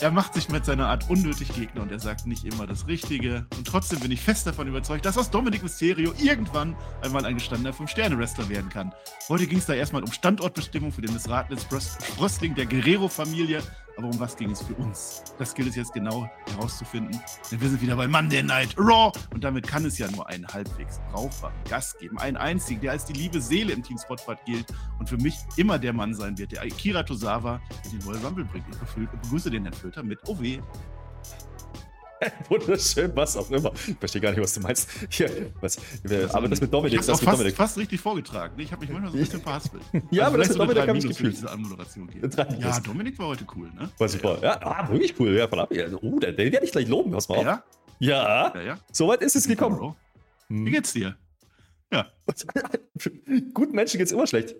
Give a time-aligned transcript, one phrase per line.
[0.00, 3.46] er macht sich mit seiner Art unnötig Gegner und er sagt nicht immer das Richtige.
[3.56, 7.72] Und trotzdem bin ich fest davon überzeugt, dass aus Dominic Mysterio irgendwann einmal ein gestandener
[7.72, 8.94] Fünf-Sterne-Wrestler werden kann.
[9.28, 13.62] Heute ging es da erstmal um Standortbestimmung für den missratenen Sprössling der Guerrero-Familie.
[14.00, 15.22] Aber um was ging es für uns?
[15.38, 17.20] Das gilt es jetzt genau herauszufinden.
[17.52, 19.12] Denn wir sind wieder bei Monday Night Raw.
[19.34, 22.18] Und damit kann es ja nur einen halbwegs brauchbaren Gast geben.
[22.18, 25.78] Einen einzigen, der als die liebe Seele im Team Spotfight gilt und für mich immer
[25.78, 28.64] der Mann sein wird, der Akira Tosawa in den Royal Rumble bringt.
[28.70, 30.40] Ich begrüße den Herrn Flöter mit OW.
[32.48, 33.72] Wunderschön, was auch immer.
[33.86, 34.88] Ich verstehe gar nicht, was du meinst.
[35.08, 35.78] Hier, was,
[36.34, 37.56] aber das mit Dominik, ich das mit fast, Dominik.
[37.56, 38.58] fast richtig vorgetragen.
[38.58, 39.82] Ich habe mich manchmal so ein bisschen verhaspelt.
[40.10, 41.36] ja, also aber das mit Dominik habe ich gefühlt.
[42.58, 43.90] Ja, Dominik war heute cool, ne?
[43.98, 44.38] War super.
[44.42, 45.36] Ja, ah, wirklich cool.
[45.36, 45.70] Ja, verdammt.
[46.02, 47.12] Oh, den, den werde ich gleich loben.
[47.12, 47.44] Pass mal auf.
[47.44, 47.64] Ja?
[47.98, 48.52] Ja.
[48.54, 48.78] ja, ja.
[48.92, 49.94] Soweit ist es gekommen.
[50.48, 50.66] Hm.
[50.66, 51.16] Wie geht's dir?
[51.92, 52.10] Ja.
[53.54, 54.56] Guten Menschen geht's immer schlecht.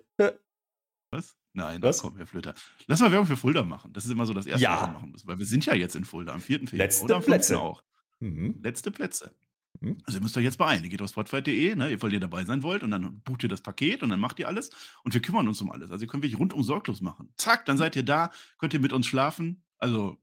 [1.11, 1.35] Was?
[1.53, 2.01] Nein, Was?
[2.01, 2.53] komm, Herr Flöter.
[2.87, 3.91] Lass mal Werbung für Fulda machen.
[3.93, 4.73] Das ist immer so das Erste, ja.
[4.81, 5.27] was wir machen müssen.
[5.27, 6.59] Weil wir sind ja jetzt in Fulda am 4.
[6.59, 6.77] Februar.
[6.77, 7.59] Letzte oder am Plätze.
[7.59, 7.83] auch.
[8.19, 8.59] Mhm.
[8.63, 9.35] Letzte Plätze.
[9.81, 9.97] Mhm.
[10.05, 10.83] Also ihr müsst euch jetzt beeilen.
[10.83, 13.61] Ihr geht auf spotfight.de, ne, weil ihr dabei sein wollt und dann bucht ihr das
[13.61, 14.69] Paket und dann macht ihr alles
[15.03, 15.91] und wir kümmern uns um alles.
[15.91, 17.33] Also ihr könnt wirklich rundum sorglos machen.
[17.37, 19.63] Zack, dann seid ihr da, könnt ihr mit uns schlafen.
[19.77, 20.17] Also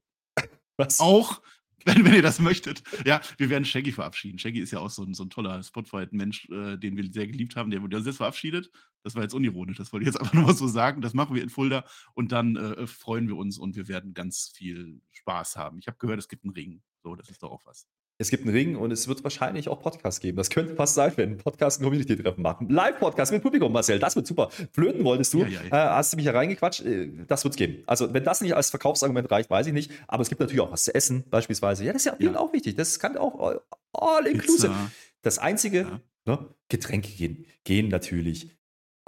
[0.77, 0.99] Was?
[0.99, 1.41] auch,
[1.85, 2.83] wenn, wenn ihr das möchtet.
[3.05, 4.39] Ja, wir werden Shaggy verabschieden.
[4.39, 7.55] Shaggy ist ja auch so ein, so ein toller Spotfight-Mensch, äh, den wir sehr geliebt
[7.55, 7.71] haben.
[7.71, 8.71] Der wurde uns jetzt verabschiedet.
[9.03, 9.77] Das war jetzt unironisch.
[9.77, 11.01] Das wollte ich jetzt einfach nur mal so sagen.
[11.01, 14.51] Das machen wir in Fulda und dann äh, freuen wir uns und wir werden ganz
[14.55, 15.79] viel Spaß haben.
[15.79, 16.81] Ich habe gehört, es gibt einen Ring.
[17.03, 17.87] So, das ist doch auch was.
[18.21, 20.35] Es gibt einen Ring und es wird wahrscheinlich auch Podcasts geben.
[20.35, 22.67] Das könnte fast sein, wenn ein Podcast ein Community-Treffen machen.
[22.67, 24.49] Live-Podcast mit Publikum, Marcel, das wird super.
[24.73, 25.85] Flöten wolltest du, ja, ja, ja.
[25.85, 27.81] Äh, hast du mich hereingequatscht, äh, das wird es geben.
[27.85, 29.91] Also, wenn das nicht als Verkaufsargument reicht, weiß ich nicht.
[30.09, 31.85] Aber es gibt natürlich auch was zu essen, beispielsweise.
[31.85, 32.75] Ja, das ist ja, auch wichtig.
[32.75, 33.61] Das kann auch
[33.93, 34.75] all inclusive.
[35.21, 38.49] Das einzige, ne, Getränke gehen, gehen natürlich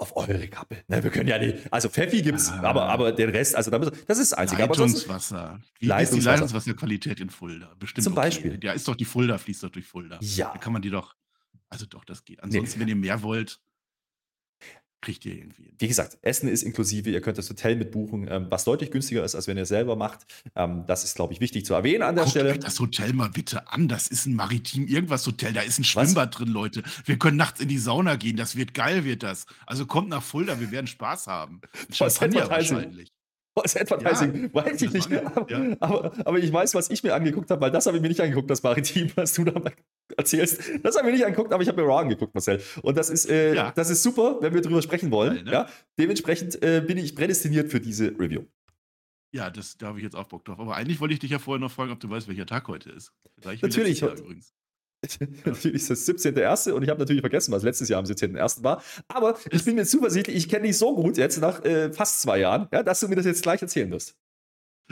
[0.02, 0.78] auf eure Kappe.
[0.88, 2.62] Ne, wir können ja nicht, also Pfeffi gibt's, ah.
[2.62, 4.62] aber, aber den Rest, also das ist das Einzige.
[4.62, 5.60] Leitungswasser.
[5.78, 6.02] Wie Leitungswasser.
[6.02, 7.74] ist die Leitungswasserqualität in Fulda?
[7.78, 8.04] Bestimmt.
[8.04, 8.56] Zum Beispiel.
[8.56, 8.66] Okay.
[8.66, 10.18] Ja, ist doch die Fulda, fließt doch durch Fulda.
[10.20, 10.50] Ja.
[10.52, 11.14] Da kann man die doch,
[11.68, 12.42] also doch, das geht.
[12.42, 12.82] Ansonsten, nee.
[12.82, 13.60] wenn ihr mehr wollt,
[15.02, 15.74] kriegt ihr irgendwie.
[15.78, 19.34] Wie gesagt, Essen ist inklusive, ihr könnt das Hotel mitbuchen, ähm, was deutlich günstiger ist,
[19.34, 20.20] als wenn ihr selber macht.
[20.56, 22.52] Ähm, das ist, glaube ich, wichtig zu erwähnen an der Guckt Stelle.
[22.52, 23.88] Euch das Hotel mal bitte an.
[23.88, 25.52] Das ist ein maritim irgendwas Hotel.
[25.52, 26.36] Da ist ein Schwimmbad was?
[26.38, 26.82] drin, Leute.
[27.04, 28.36] Wir können nachts in die Sauna gehen.
[28.36, 29.46] Das wird geil, wird das.
[29.66, 31.60] Also kommt nach Fulda, wir werden Spaß haben.
[31.92, 33.12] Champagner wahrscheinlich.
[33.54, 35.12] Was Advertising, ja, weiß ich nicht.
[35.12, 35.76] Aber, ja.
[35.80, 38.20] aber, aber, ich weiß, was ich mir angeguckt habe, weil das habe ich mir nicht
[38.20, 39.60] angeguckt, das Maritim, was du da
[40.16, 40.58] erzählst.
[40.82, 42.62] Das habe ich mir nicht angeguckt, aber ich habe mir Raw angeguckt, Marcel.
[42.82, 43.70] Und das ist, äh, ja.
[43.72, 45.34] das ist super, wenn wir drüber sprechen wollen.
[45.34, 45.52] Geil, ne?
[45.52, 45.68] ja?
[45.98, 48.44] Dementsprechend äh, bin ich prädestiniert für diese Review.
[49.34, 50.58] Ja, das, da habe ich jetzt auch Bock drauf.
[50.58, 52.90] Aber eigentlich wollte ich dich ja vorher noch fragen, ob du weißt, welcher Tag heute
[52.90, 53.12] ist.
[53.44, 54.00] Natürlich.
[54.00, 54.54] Jahr, übrigens.
[55.44, 56.70] natürlich ist das 17.1.
[56.72, 58.62] und ich habe natürlich vergessen, was letztes Jahr am 17.1.
[58.62, 58.82] war.
[59.08, 62.38] Aber ich bin mir zuversichtlich, ich kenne dich so gut jetzt nach äh, fast zwei
[62.38, 64.16] Jahren, ja, dass du mir das jetzt gleich erzählen wirst.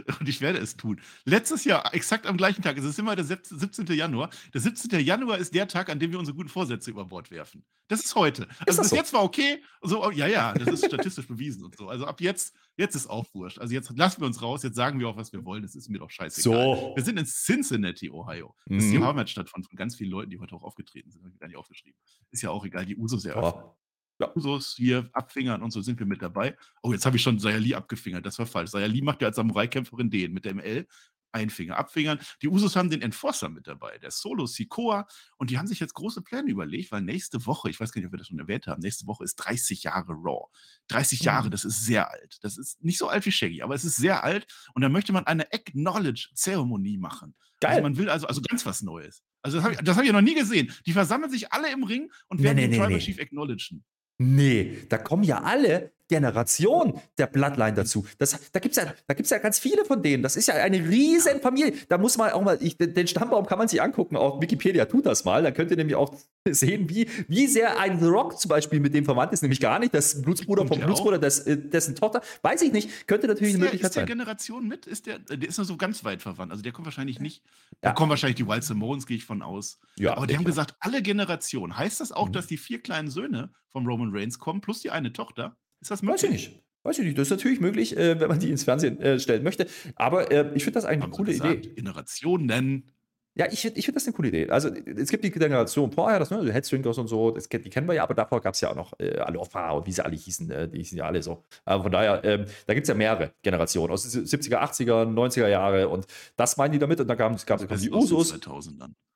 [0.21, 1.01] Und ich werde es tun.
[1.25, 3.87] Letztes Jahr, exakt am gleichen Tag, es ist immer der 17.
[3.87, 4.31] Januar.
[4.53, 5.01] Der 17.
[5.01, 7.65] Januar ist der Tag, an dem wir unsere guten Vorsätze über Bord werfen.
[7.89, 8.47] Das ist heute.
[8.67, 8.97] Also ist bis so?
[8.97, 9.63] jetzt war okay.
[9.83, 11.89] So, ja, ja, das ist statistisch bewiesen und so.
[11.89, 13.59] Also ab jetzt, jetzt ist auch wurscht.
[13.59, 15.63] Also jetzt lassen wir uns raus, jetzt sagen wir auch, was wir wollen.
[15.63, 16.77] Das ist mir doch scheißegal.
[16.77, 16.93] So.
[16.95, 18.55] Wir sind in Cincinnati, Ohio.
[18.67, 18.79] Das mhm.
[18.79, 19.01] ist die.
[19.01, 21.23] Heimatstadt von, von ganz vielen Leuten, die heute auch aufgetreten sind.
[21.25, 21.99] Habe ich gar nicht aufgeschrieben.
[22.31, 23.65] Ist ja auch egal, die Usos eröffnen.
[23.65, 23.80] Oh
[24.21, 26.57] ja, Usos hier abfingern und so sind wir mit dabei.
[26.83, 28.71] Oh, jetzt habe ich schon Sayali abgefingert, das war falsch.
[28.71, 30.87] Sayali macht ja als Samurai-Kämpferin den mit der ML.
[31.33, 32.19] Ein Finger abfingern.
[32.43, 35.07] Die Usos haben den Enforcer mit dabei, der Solo Sikoa.
[35.37, 38.07] Und die haben sich jetzt große Pläne überlegt, weil nächste Woche, ich weiß gar nicht,
[38.07, 40.47] ob wir das schon erwähnt haben, nächste Woche ist 30 Jahre Raw.
[40.89, 41.53] 30 Jahre, mhm.
[41.53, 42.39] das ist sehr alt.
[42.43, 44.47] Das ist nicht so alt wie Shaggy, aber es ist sehr alt.
[44.75, 47.37] Und da möchte man eine Acknowledge-Zeremonie machen.
[47.39, 47.71] Also Geil.
[47.71, 49.23] Also man will also, also ganz was Neues.
[49.43, 50.73] Also das habe ich, hab ich noch nie gesehen.
[50.85, 52.99] Die versammeln sich alle im Ring und werden nee, nee, den Tribal nee.
[52.99, 53.85] Chief acknowledgen.
[54.23, 58.05] Nee, da kommen ja alle Generation der Bloodline dazu.
[58.19, 60.23] Das, da gibt es ja, ja ganz viele von denen.
[60.23, 61.73] Das ist ja eine riesen Familie.
[61.89, 64.17] Da muss man auch mal, ich, den Stammbaum kann man sich angucken.
[64.17, 65.43] Auch Wikipedia tut das mal.
[65.43, 66.13] Da könnt ihr nämlich auch
[66.49, 69.43] sehen, wie, wie sehr ein The Rock zum Beispiel mit dem verwandt ist.
[69.43, 69.95] Nämlich gar nicht.
[69.95, 72.23] Das Blutsbruder vom Blutsbruder, des, äh, dessen Tochter.
[72.43, 73.07] Weiß ich nicht.
[73.07, 74.03] Könnte natürlich ist eine Möglichkeit sein.
[74.03, 74.87] Ist der Generation mit?
[74.87, 76.51] Ist der, der ist nur so ganz weit verwandt.
[76.51, 77.45] Also der kommt wahrscheinlich nicht.
[77.81, 79.79] Da kommen wahrscheinlich die Wild Simones, gehe ich von aus.
[79.97, 81.79] Ja, Aber die haben gesagt, alle Generationen.
[81.79, 82.33] Heißt das auch, mhm.
[82.33, 85.57] dass die vier kleinen Söhne von Roman Reigns kommen, plus die eine Tochter?
[85.81, 86.23] Ist das möglich?
[86.23, 86.63] Weiß ich nicht.
[86.83, 89.43] Weiß ich nicht, das ist natürlich möglich, äh, wenn man die ins Fernsehen äh, stellen
[89.43, 89.67] möchte.
[89.97, 91.75] Aber äh, ich finde das eigentlich eine coole gesagt, Idee.
[91.75, 92.91] Generationen.
[93.37, 94.49] Ja, ich, ich finde das eine coole Idee.
[94.49, 97.95] Also, es gibt die Generation vorher, das, ne, Headstringers und so, das, die kennen wir
[97.95, 100.51] ja, aber davor gab es ja auch noch äh, Alofa und wie sie alle hießen,
[100.51, 101.45] äh, die hießen ja alle so.
[101.65, 105.49] Aber von daher, ähm, da gibt es ja mehrere Generationen aus den 70er, 80er, 90er
[105.49, 106.07] Jahre und
[106.37, 107.45] das meinen die damit und da gab es
[107.83, 108.33] die Usos.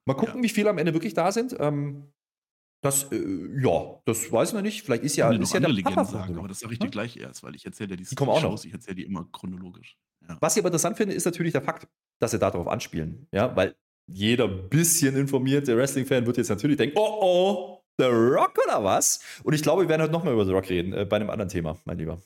[0.07, 0.43] Mal gucken, ja.
[0.43, 1.57] wie viele am Ende wirklich da sind.
[1.59, 2.13] Ähm,
[2.85, 3.25] das, äh,
[3.63, 4.83] ja, das weiß man nicht.
[4.83, 7.43] Vielleicht ist ja, ist ja der Papa sagen, aber das sage ich dir gleich erst,
[7.43, 8.67] weil ich erzähle ja die, die kommen auch Shows, noch.
[8.67, 9.97] ich erzähle die immer chronologisch.
[10.29, 10.37] Ja.
[10.41, 11.89] Was ich aber interessant finde, ist natürlich der Fakt,
[12.21, 13.27] dass sie darauf anspielen.
[13.33, 13.75] Ja, weil
[14.07, 19.21] jeder bisschen informierte Wrestling-Fan wird jetzt natürlich denken, oh oh, The Rock oder was?
[19.45, 21.49] Und ich glaube, wir werden heute nochmal über The Rock reden, äh, bei einem anderen
[21.49, 22.21] Thema, mein Lieber.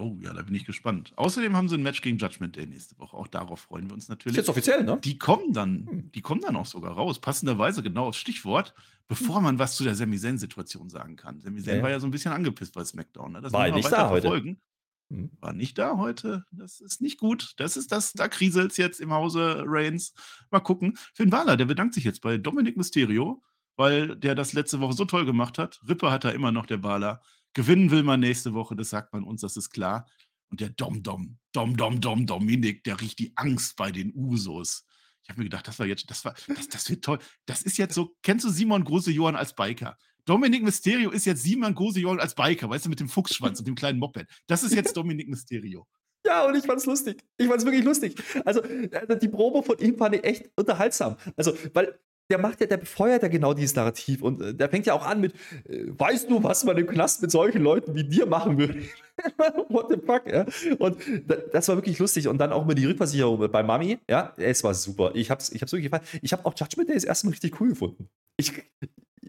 [0.00, 1.12] Oh ja, da bin ich gespannt.
[1.16, 3.16] Außerdem haben sie ein Match gegen Judgment Day nächste Woche.
[3.16, 4.38] Auch darauf freuen wir uns natürlich.
[4.38, 5.00] Ist jetzt offiziell, ne?
[5.02, 6.12] Die kommen dann, hm.
[6.12, 7.18] die kommen dann auch sogar raus.
[7.18, 8.74] Passenderweise genau aufs Stichwort,
[9.08, 11.40] bevor man was zu der Sami Zayn-Situation sagen kann.
[11.40, 11.82] Sami Zayn ja.
[11.82, 13.32] war ja so ein bisschen angepisst bei SmackDown.
[13.32, 13.40] Ne?
[13.40, 14.22] Das war nicht da heute.
[14.22, 14.60] Verfolgen.
[15.10, 15.30] Hm.
[15.40, 16.44] War nicht da heute.
[16.52, 17.54] Das ist nicht gut.
[17.56, 20.14] Das ist das, da kriselt es jetzt im Hause Reigns.
[20.52, 20.96] Mal gucken.
[21.12, 23.42] Finn Balor, der bedankt sich jetzt bei Dominic Mysterio,
[23.74, 25.80] weil der das letzte Woche so toll gemacht hat.
[25.88, 27.20] Rippe hat er immer noch, der Balor.
[27.58, 30.06] Gewinnen will man nächste Woche, das sagt man uns, das ist klar.
[30.48, 34.86] Und der Dom Dom, Dom Dom Dom Dominik, der riecht die Angst bei den Usos.
[35.24, 37.18] Ich habe mir gedacht, das war jetzt, das war, das, das wird toll.
[37.46, 39.98] Das ist jetzt so, kennst du Simon Große Johann als Biker?
[40.24, 43.74] Dominik Mysterio ist jetzt Simon Gose-Johann als Biker, weißt du, mit dem Fuchsschwanz und dem
[43.74, 44.28] kleinen Moped.
[44.46, 45.88] Das ist jetzt Dominik Mysterio.
[46.24, 47.24] Ja, und ich fand's lustig.
[47.38, 48.22] Ich fand's wirklich lustig.
[48.44, 51.16] Also, also, die Probe von ihm fand ich echt unterhaltsam.
[51.36, 51.98] Also, weil
[52.30, 55.06] der macht ja, der befeuert ja genau dieses Narrativ und äh, der fängt ja auch
[55.06, 55.34] an mit,
[55.68, 58.82] äh, weißt du, was man im Knast mit solchen Leuten wie dir machen würde?
[59.68, 60.46] What the fuck, ja?
[60.78, 60.98] Und
[61.52, 64.74] das war wirklich lustig und dann auch mal die Rückversicherung bei Mami, ja, es war
[64.74, 65.12] super.
[65.14, 66.06] Ich hab's, ich hab's wirklich gefallen.
[66.22, 68.08] Ich habe auch Judgment Day das erste Mal richtig cool gefunden.
[68.36, 68.52] Ich,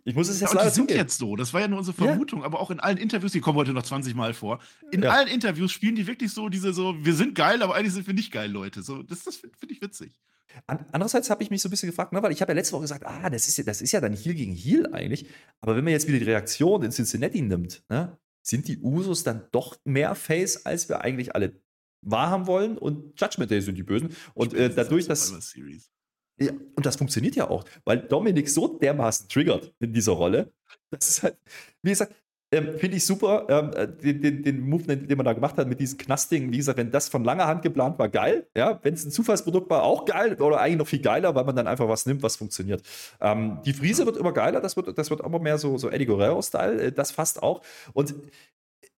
[0.05, 1.35] ich muss es jetzt ja, leider die sind jetzt so.
[1.35, 2.45] Das war ja nur unsere Vermutung, ja.
[2.45, 4.59] aber auch in allen Interviews, die kommen heute noch 20 Mal vor.
[4.91, 5.11] In ja.
[5.11, 8.13] allen Interviews spielen die wirklich so diese so, wir sind geil, aber eigentlich sind wir
[8.13, 8.81] nicht geil, Leute.
[8.81, 10.19] So, das das finde find ich witzig.
[10.65, 12.81] Andererseits habe ich mich so ein bisschen gefragt, ne, weil ich habe ja letzte Woche
[12.83, 15.27] gesagt, ah, das ist, ja, das ist ja dann Heal gegen Heal eigentlich.
[15.61, 19.43] Aber wenn man jetzt wieder die Reaktion in Cincinnati nimmt, ne, sind die Usos dann
[19.51, 21.61] doch mehr Face, als wir eigentlich alle
[22.01, 24.15] wahrhaben wollen und Judgment Day sind die Bösen.
[24.33, 25.53] Und äh, dadurch, dass.
[26.39, 30.51] Ja, und das funktioniert ja auch, weil Dominik so dermaßen triggert in dieser Rolle.
[30.91, 31.37] Das ist halt,
[31.83, 32.13] wie gesagt,
[32.51, 33.45] ähm, Finde ich super.
[33.47, 36.57] Ähm, äh, den, den, den, Move, den man da gemacht hat mit diesen Knastdingen, wie
[36.57, 38.47] gesagt, wenn das von langer Hand geplant war, geil.
[38.57, 41.55] Ja, wenn es ein Zufallsprodukt war, auch geil oder eigentlich noch viel geiler, weil man
[41.55, 42.81] dann einfach was nimmt, was funktioniert.
[43.21, 46.07] Ähm, die Friese wird immer geiler, das wird, das wird immer mehr so, so Eddie
[46.07, 47.61] Guerrero-Style, äh, das fasst auch.
[47.93, 48.15] Und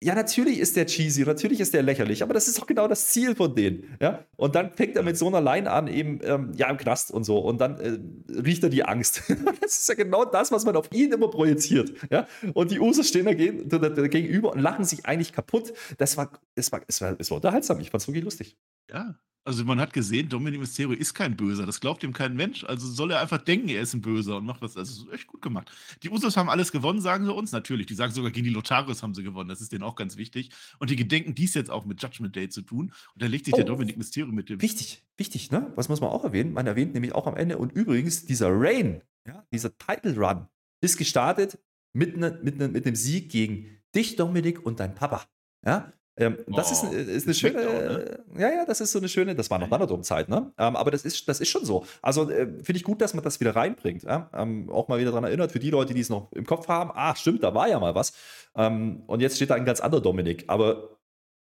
[0.02, 3.08] ja, natürlich ist der cheesy, natürlich ist der lächerlich, aber das ist auch genau das
[3.08, 3.96] Ziel von denen.
[4.00, 4.24] Ja?
[4.36, 7.24] Und dann fängt er mit so einer Line an, eben, ähm, ja, im Knast und
[7.24, 7.98] so, und dann äh,
[8.40, 9.22] riecht er die Angst.
[9.60, 11.92] das ist ja genau das, was man auf ihn immer projiziert.
[12.10, 12.26] Ja?
[12.54, 13.68] Und die Usos stehen dagegen,
[14.08, 15.74] gegenüber und lachen sich eigentlich kaputt.
[15.98, 17.78] Das war, es war, es war, es war unterhaltsam.
[17.80, 18.56] Ich fand es wirklich lustig.
[18.90, 21.64] Ja, also man hat gesehen, Dominic Mysterio ist kein Böser.
[21.64, 22.62] Das glaubt ihm kein Mensch.
[22.64, 24.76] Also soll er einfach denken, er ist ein Böser und macht das.
[24.76, 25.70] Also ist echt gut gemacht.
[26.02, 27.50] Die Usos haben alles gewonnen, sagen sie uns.
[27.50, 27.86] Natürlich.
[27.86, 29.48] Die sagen sogar, gegen die Lotarios haben sie gewonnen.
[29.48, 30.50] Das ist denen auch ganz wichtig.
[30.78, 32.92] Und die gedenken dies jetzt auch mit Judgment Day zu tun.
[33.14, 34.60] Und da legt sich oh, der Dominic Mysterio mit dem.
[34.60, 35.72] Wichtig, wichtig, ne?
[35.74, 36.52] Was muss man auch erwähnen?
[36.52, 37.56] Man erwähnt nämlich auch am Ende.
[37.56, 40.48] Und übrigens, dieser Rain, ja, dieser Title Run,
[40.82, 41.58] ist gestartet
[41.94, 45.24] mit, ne, mit, ne, mit einem Sieg gegen dich, Dominik, und dein Papa.
[45.64, 48.24] Ja, ähm, das ist, oh, ist, eine schöne, auch, ne?
[48.38, 50.52] ja, ja, das ist so eine schöne, das war noch Thunderdome-Zeit, ne?
[50.58, 51.86] Ähm, aber das ist, das ist schon so.
[52.02, 54.02] Also äh, finde ich gut, dass man das wieder reinbringt.
[54.02, 54.30] Ja?
[54.34, 56.90] Ähm, auch mal wieder daran erinnert, für die Leute, die es noch im Kopf haben,
[56.94, 58.12] ach stimmt, da war ja mal was.
[58.54, 60.44] Ähm, und jetzt steht da ein ganz anderer Dominik.
[60.48, 60.98] Aber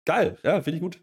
[0.04, 1.00] geil, ja, finde ich gut.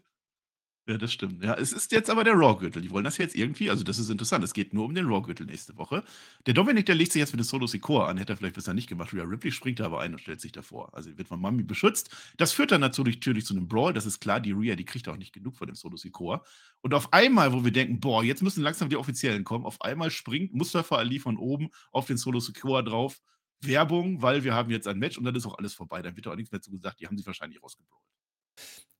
[0.86, 1.42] Ja, das stimmt.
[1.42, 2.82] Ja, es ist jetzt aber der Raw-Gürtel.
[2.82, 4.44] Die wollen das jetzt irgendwie, also das ist interessant.
[4.44, 6.04] Es geht nur um den Raw-Gürtel nächste Woche.
[6.44, 8.18] Der Dominik, der legt sich jetzt mit dem Solo Sikoa an.
[8.18, 9.14] Hätte er vielleicht bisher nicht gemacht.
[9.14, 10.94] Rhea Ripley springt da aber ein und stellt sich davor.
[10.94, 12.14] Also wird von Mami beschützt.
[12.36, 13.94] Das führt dann natürlich, natürlich zu einem Brawl.
[13.94, 14.40] Das ist klar.
[14.40, 16.44] Die Rhea, die kriegt auch nicht genug von dem Solo Sikoa.
[16.82, 20.10] Und auf einmal, wo wir denken, boah, jetzt müssen langsam die Offiziellen kommen, auf einmal
[20.10, 23.22] springt Mustafa Ali von oben auf den Solo Sikoa drauf.
[23.62, 26.02] Werbung, weil wir haben jetzt ein Match und dann ist auch alles vorbei.
[26.02, 27.00] Dann wird auch nichts mehr zu gesagt.
[27.00, 28.02] Die haben sich wahrscheinlich rausgebrawlt.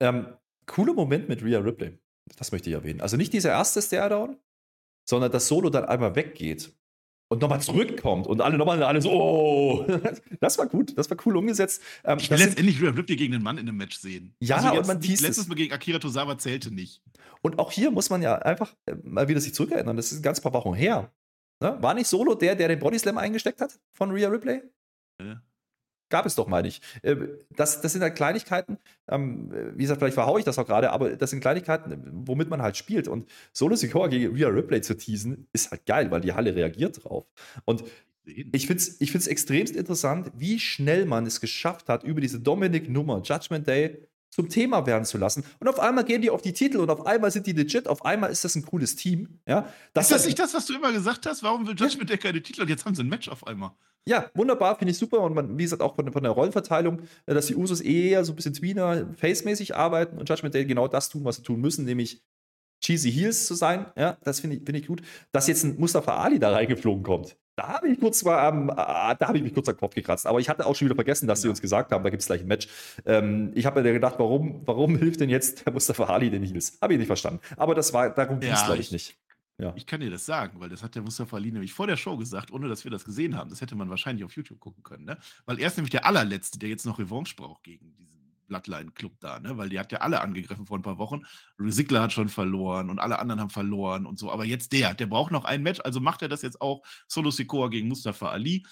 [0.00, 0.34] Ähm,
[0.66, 1.98] cooler Moment mit Rhea Ripley.
[2.36, 3.00] Das möchte ich erwähnen.
[3.00, 4.38] Also nicht dieser erste Stairdown,
[5.08, 6.72] sondern das Solo dann einmal weggeht
[7.28, 9.86] und nochmal zurückkommt und alle nochmal alle so, oh,
[10.40, 11.82] das war gut, das war cool umgesetzt.
[12.04, 14.34] Ähm, ich will letztendlich Rhea Ripley gegen einen Mann in einem Match sehen.
[14.40, 17.02] Ja, also und man teast Letztes Mal gegen Akira Tozawa zählte nicht.
[17.42, 20.22] Und auch hier muss man ja einfach äh, mal wieder sich zurückerinnern, das ist ein
[20.22, 21.12] ganz paar Wochen her.
[21.60, 21.76] Ne?
[21.80, 24.62] War nicht Solo der, der den Bodyslam eingesteckt hat von Rhea Ripley?
[25.20, 25.42] Ja.
[26.10, 26.82] Gab es doch mal nicht.
[27.02, 27.16] Äh,
[27.56, 31.16] das, das sind halt Kleinigkeiten, ähm, wie gesagt, vielleicht verhaue ich das auch gerade, aber
[31.16, 33.08] das sind Kleinigkeiten, womit man halt spielt.
[33.08, 37.04] Und Solo Sikoa gegen Rhea Ripley zu teasen, ist halt geil, weil die Halle reagiert
[37.04, 37.26] drauf.
[37.64, 37.84] Und
[38.26, 42.40] ich finde es ich find's extremst interessant, wie schnell man es geschafft hat, über diese
[42.40, 43.98] Dominic-Nummer Judgment Day
[44.34, 45.44] zum Thema werden zu lassen.
[45.60, 48.04] Und auf einmal gehen die auf die Titel und auf einmal sind die legit, auf
[48.04, 49.38] einmal ist das ein cooles Team.
[49.46, 51.44] Ja, das ist das nicht das, was du immer gesagt hast?
[51.44, 53.70] Warum will Judgment Day keine Titel und jetzt haben sie ein Match auf einmal?
[54.06, 55.20] Ja, wunderbar, finde ich super.
[55.20, 58.32] Und man, wie gesagt, auch von, von, der Rollenverteilung, äh, dass die Usos eher so
[58.32, 61.84] ein bisschen Tweener, Face-mäßig arbeiten und Judgment Day genau das tun, was sie tun müssen,
[61.84, 62.20] nämlich
[62.80, 63.86] cheesy Heels zu sein.
[63.96, 65.00] Ja, das finde ich, find ich gut.
[65.30, 69.18] Dass jetzt ein Mustafa Ali da reingeflogen kommt, da habe ich kurz mal, ähm, da
[69.20, 70.26] habe ich mich kurz am Kopf gekratzt.
[70.26, 72.26] Aber ich hatte auch schon wieder vergessen, dass sie uns gesagt haben, da gibt es
[72.26, 72.68] gleich ein Match.
[73.06, 76.78] Ähm, ich habe mir gedacht, warum, warum hilft denn jetzt der Mustafa Ali den Heels?
[76.80, 77.40] Habe ich nicht verstanden.
[77.56, 79.16] Aber das war, darum ging es, ja, glaube ich, nicht.
[79.58, 79.72] Ja.
[79.76, 82.16] Ich kann dir das sagen, weil das hat der Mustafa Ali nämlich vor der Show
[82.16, 83.50] gesagt, ohne dass wir das gesehen haben.
[83.50, 85.16] Das hätte man wahrscheinlich auf YouTube gucken können, ne?
[85.46, 89.40] Weil er ist nämlich der allerletzte, der jetzt noch Revanche braucht gegen diesen Bloodline-Club da,
[89.40, 89.56] ne?
[89.56, 91.22] Weil die hat ja alle angegriffen vor ein paar Wochen.
[91.58, 94.30] Sigler hat schon verloren und alle anderen haben verloren und so.
[94.30, 96.82] Aber jetzt der, der braucht noch ein Match, also macht er das jetzt auch.
[97.08, 98.64] Solo Sikoa gegen Mustafa Ali.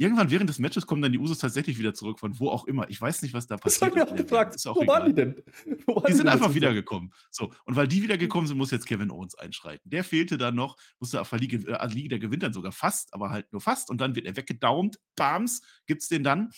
[0.00, 2.88] Irgendwann während des Matches kommen dann die Usos tatsächlich wieder zurück, von wo auch immer.
[2.88, 3.82] Ich weiß nicht, was da passiert.
[3.82, 4.54] Das habe ich auch gefragt.
[4.54, 5.00] Ist auch wo egal.
[5.00, 5.42] waren die denn?
[5.86, 7.12] Waren die sind einfach wiedergekommen.
[7.32, 9.90] So, und weil die wiedergekommen sind, muss jetzt Kevin Owens einschreiten.
[9.90, 13.52] Der fehlte dann noch, musste auf Ali, Ali, der gewinnt dann sogar fast, aber halt
[13.52, 13.90] nur fast.
[13.90, 15.00] Und dann wird er weggedaumt.
[15.16, 16.52] Bams, gibt es den dann.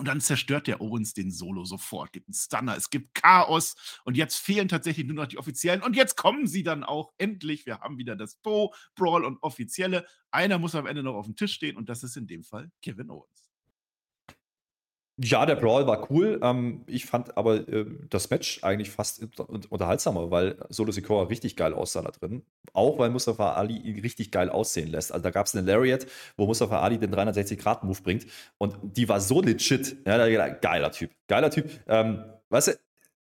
[0.00, 2.14] Und dann zerstört der Owens den Solo sofort.
[2.14, 3.74] Gibt einen Stunner, es gibt Chaos.
[4.04, 5.82] Und jetzt fehlen tatsächlich nur noch die Offiziellen.
[5.82, 7.66] Und jetzt kommen sie dann auch endlich.
[7.66, 10.06] Wir haben wieder das Bo, Brawl und Offizielle.
[10.30, 11.76] Einer muss am Ende noch auf dem Tisch stehen.
[11.76, 13.39] Und das ist in dem Fall Kevin Owens.
[15.22, 16.40] Ja, der Brawl war cool.
[16.42, 21.74] Ähm, ich fand aber äh, das Match eigentlich fast unterhaltsamer, weil Solo Sikoa richtig geil
[21.74, 22.42] aussah da drin.
[22.72, 25.12] Auch weil Mustafa Ali ihn richtig geil aussehen lässt.
[25.12, 28.26] Also da gab es eine Lariat, wo Mustafa Ali den 360-Grad-Move bringt.
[28.56, 29.96] Und die war so legit.
[30.06, 31.10] Ja, geiler Typ.
[31.26, 31.68] Geiler Typ.
[31.86, 32.72] Ähm, weißt du,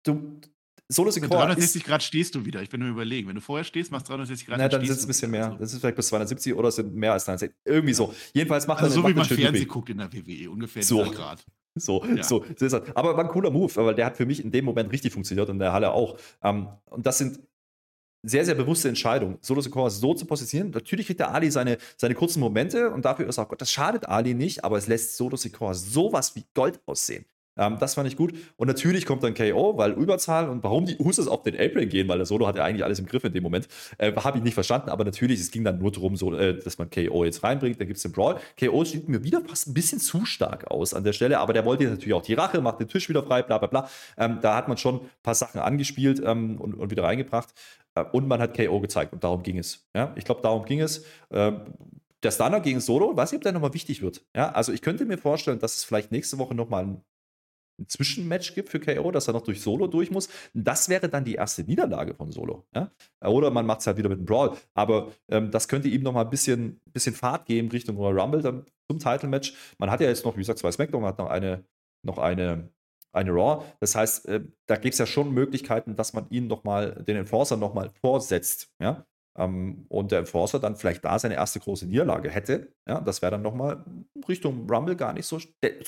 [0.05, 0.41] du,
[0.89, 1.29] Solo Sikoa.
[1.29, 2.63] 360 Grad stehst du wieder.
[2.63, 3.29] Ich bin nur überlegen.
[3.29, 4.59] Wenn du vorher stehst, machst 360 Grad.
[4.59, 5.47] Na, dann sind es ein bisschen mehr.
[5.47, 5.59] Also.
[5.59, 7.59] Das ist vielleicht bis 270 oder sind mehr als 360.
[7.65, 8.15] Irgendwie so.
[8.33, 10.51] Jedenfalls macht also er so wie man Fernsehen guckt in der WWE.
[10.51, 11.03] Ungefähr so.
[11.05, 11.45] Grad.
[11.75, 12.23] So, ja.
[12.23, 12.83] so, so ist das.
[12.95, 15.49] Aber war ein cooler Move, weil der hat für mich in dem Moment richtig funktioniert
[15.49, 16.19] und in der Halle auch.
[16.43, 17.41] Ähm, und das sind
[18.25, 20.71] sehr, sehr bewusste Entscheidungen, Solo Sikoa so zu positionieren.
[20.71, 24.09] Natürlich kriegt der Ali seine, seine kurzen Momente und dafür ist auch Gott, das schadet
[24.09, 27.25] Ali nicht, aber es lässt Solo Sikoa sowas wie Gold aussehen.
[27.57, 28.35] Ähm, das fand ich gut.
[28.57, 32.09] Und natürlich kommt dann KO, weil Überzahl und warum die Usos auf den Apron gehen,
[32.09, 33.69] weil der Solo hat ja eigentlich alles im Griff in dem Moment,
[33.99, 34.91] äh, habe ich nicht verstanden.
[34.91, 37.81] Aber natürlich, es ging dann nur darum, so, äh, dass man KO jetzt reinbringt.
[37.81, 38.37] Dann gibt es den Brawl.
[38.59, 41.65] KO sieht mir wieder fast ein bisschen zu stark aus an der Stelle, aber der
[41.65, 43.89] wollte natürlich auch die Rache, macht den Tisch wieder frei, bla bla bla.
[44.17, 47.51] Ähm, da hat man schon ein paar Sachen angespielt ähm, und, und, wieder reingebracht.
[47.95, 49.87] Äh, und man hat KO gezeigt und darum ging es.
[49.95, 50.13] Ja?
[50.17, 51.05] Ich glaube, darum ging es.
[51.31, 51.61] Ähm,
[52.23, 54.25] der Stunner gegen Solo, weiß ich, ob der nochmal wichtig wird.
[54.35, 57.03] Ja, also ich könnte mir vorstellen, dass es vielleicht nächste Woche nochmal ein
[57.83, 60.29] ein Zwischenmatch gibt für KO, dass er noch durch Solo durch muss.
[60.55, 62.65] Das wäre dann die erste Niederlage von Solo.
[62.75, 62.91] Ja?
[63.25, 64.57] Oder man macht es halt wieder mit einem Brawl.
[64.75, 68.43] Aber ähm, das könnte ihm noch mal ein bisschen, bisschen Fahrt geben Richtung Royal Rumble
[68.43, 69.55] dann zum Title-Match.
[69.79, 71.65] Man hat ja jetzt noch, wie gesagt, zwei SmackDown, man hat noch eine,
[72.03, 72.69] noch eine,
[73.13, 73.65] eine Raw.
[73.81, 77.17] Das heißt, äh, da gibt es ja schon Möglichkeiten, dass man ihn noch mal, den
[77.17, 78.71] Enforcer noch mal vorsetzt.
[78.81, 79.07] Ja?
[79.37, 82.75] Ähm, und der Enforcer dann vielleicht da seine erste große Niederlage hätte.
[82.87, 83.85] Ja, das wäre dann nochmal
[84.29, 85.41] Richtung Rumble gar nicht so,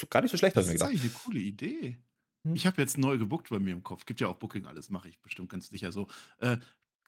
[0.08, 1.98] gar nicht so schlecht, Das ist eigentlich eine coole Idee.
[2.46, 2.54] Hm.
[2.54, 4.06] Ich habe jetzt neu gebuckt bei mir im Kopf.
[4.06, 6.08] Gibt ja auch Booking, alles mache ich bestimmt ganz sicher so.
[6.38, 6.56] Äh,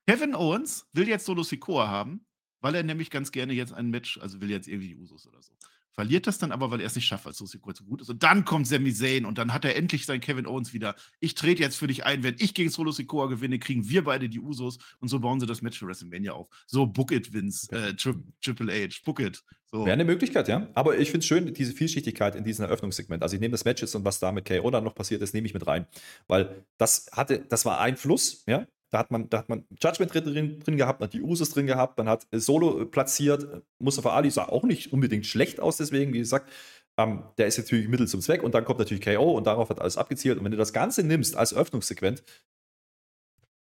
[0.07, 2.26] Kevin Owens will jetzt Solo Sikoa haben,
[2.61, 5.43] weil er nämlich ganz gerne jetzt ein Match, also will jetzt irgendwie die Usos oder
[5.43, 5.56] so.
[5.97, 8.11] Verliert das dann aber, weil er es nicht schafft, weil kurz so gut ist.
[8.11, 10.95] Und dann kommt Sami Zayn und dann hat er endlich seinen Kevin Owens wieder.
[11.21, 12.23] Ich trete jetzt für dich ein.
[12.23, 14.76] Wenn ich gegen Solo Sikoa gewinne, kriegen wir beide die Usos.
[15.00, 16.49] Und so bauen sie das Match für WrestleMania auf.
[16.67, 17.73] So, book it, Vince.
[17.73, 18.12] Äh, Tri
[18.43, 19.43] Triple H, book it.
[19.71, 19.87] So.
[19.87, 20.69] Wäre eine Möglichkeit, ja.
[20.75, 23.23] Aber ich finde es schön, diese Vielschichtigkeit in diesem Eröffnungssegment.
[23.23, 25.33] Also ich nehme das Match jetzt und was da mit KO dann noch passiert ist,
[25.33, 25.87] nehme ich mit rein.
[26.29, 28.67] Weil das hatte, das war ein Fluss, ja.
[28.90, 31.66] Da hat man, da hat man Judgment drin, drin gehabt, man hat die Usos drin
[31.66, 33.62] gehabt, man hat Solo platziert.
[33.78, 36.50] Mustafa Ali sah auch nicht unbedingt schlecht aus, deswegen, wie gesagt,
[36.99, 39.81] ähm, der ist natürlich Mittel zum Zweck und dann kommt natürlich KO und darauf hat
[39.81, 40.38] alles abgezielt.
[40.38, 42.23] Und wenn du das Ganze nimmst als Öffnungssequenz,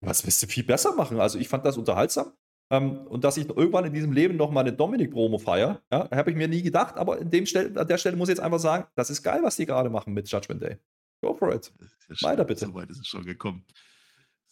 [0.01, 1.21] was willst du viel besser machen?
[1.21, 2.33] Also ich fand das unterhaltsam.
[2.73, 6.31] Ähm, und dass ich irgendwann in diesem Leben noch mal eine Dominik-Promo feiere, ja, habe
[6.31, 7.47] ich mir nie gedacht, aber an der
[7.99, 10.63] Stelle muss ich jetzt einfach sagen, das ist geil, was die gerade machen mit Judgment
[10.63, 10.79] Day.
[11.21, 11.73] Go for it.
[12.09, 12.67] Ja Weiter bitte.
[12.67, 13.65] So weit ist es schon gekommen.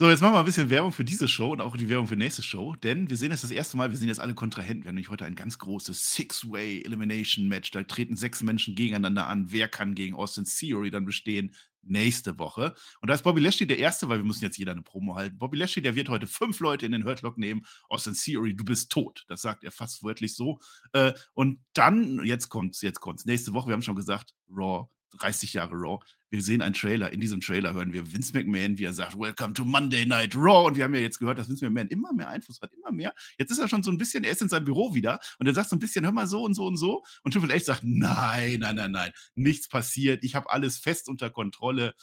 [0.00, 2.14] So, jetzt machen wir ein bisschen Werbung für diese Show und auch die Werbung für
[2.14, 4.84] nächste Show, denn wir sehen jetzt das erste Mal, wir sind jetzt alle Kontrahenten.
[4.84, 7.72] Wir haben nämlich heute ein ganz großes Six-Way Elimination Match.
[7.72, 9.50] Da treten sechs Menschen gegeneinander an.
[9.50, 11.52] Wer kann gegen Austin Theory dann bestehen?
[11.82, 12.76] Nächste Woche.
[13.00, 15.36] Und da ist Bobby Lashley der Erste, weil wir müssen jetzt jeder eine Promo halten.
[15.36, 17.66] Bobby Lashley, der wird heute fünf Leute in den Hurtlock nehmen.
[17.88, 19.24] Austin Theory, du bist tot.
[19.26, 20.60] Das sagt er fast wörtlich so.
[20.92, 23.24] Äh, und dann, jetzt kommt's, jetzt kommt's.
[23.24, 24.88] Nächste Woche, wir haben schon gesagt, Raw
[25.18, 25.98] 30 Jahre Raw.
[26.30, 27.10] Wir sehen einen Trailer.
[27.10, 30.66] In diesem Trailer hören wir Vince McMahon, wie er sagt, Welcome to Monday Night Raw.
[30.66, 33.14] Und wir haben ja jetzt gehört, dass Vince McMahon immer mehr Einfluss hat, immer mehr.
[33.38, 35.54] Jetzt ist er schon so ein bisschen, er ist in seinem Büro wieder und er
[35.54, 37.02] sagt so ein bisschen, hör mal so und so und so.
[37.22, 40.22] Und Triple H sagt, nein, nein, nein, nein, nichts passiert.
[40.22, 41.94] Ich habe alles fest unter Kontrolle.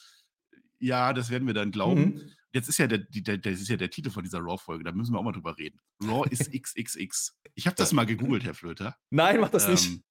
[0.79, 2.01] Ja, das werden wir dann glauben.
[2.01, 2.31] Mhm.
[2.51, 5.13] Jetzt ist ja der, der, der, ist ja der Titel von dieser Raw-Folge, da müssen
[5.13, 5.79] wir auch mal drüber reden.
[6.01, 7.37] Raw ist XXX.
[7.53, 8.95] Ich habe das mal gegoogelt, Herr Flöter.
[9.11, 10.01] Nein, mach das ähm, nicht.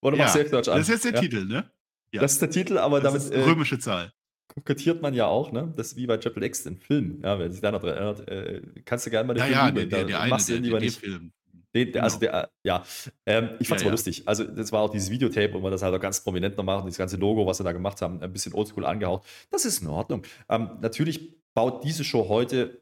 [0.00, 0.76] Oder ja, mach Selbstdeutsch an.
[0.78, 1.20] Das ist jetzt der ja.
[1.20, 1.72] Titel, ne?
[2.12, 2.22] Ja.
[2.22, 3.38] Das ist der Titel, aber das damit.
[3.38, 4.12] Ist römische Zahl.
[4.48, 5.72] Kokettiert man ja auch, ne?
[5.76, 7.20] Das ist wie bei Triple X, den Film.
[7.22, 9.58] Ja, wer sich da noch dran erinnert, äh, kannst du gerne mal den ja, Film
[9.58, 11.32] ja, der, der, der eine, der, der Film.
[11.74, 12.32] Den, der, also genau.
[12.32, 12.82] der, ja,
[13.26, 13.90] ähm, ich fand's ja, mal ja.
[13.90, 14.22] lustig.
[14.26, 16.88] Also, das war auch dieses Videotape, wo man das halt auch ganz prominent noch macht,
[16.88, 19.26] das ganze Logo, was sie da gemacht haben, ein bisschen oldschool angehaucht.
[19.50, 20.22] Das ist in Ordnung.
[20.48, 22.80] Ähm, natürlich baut diese Show heute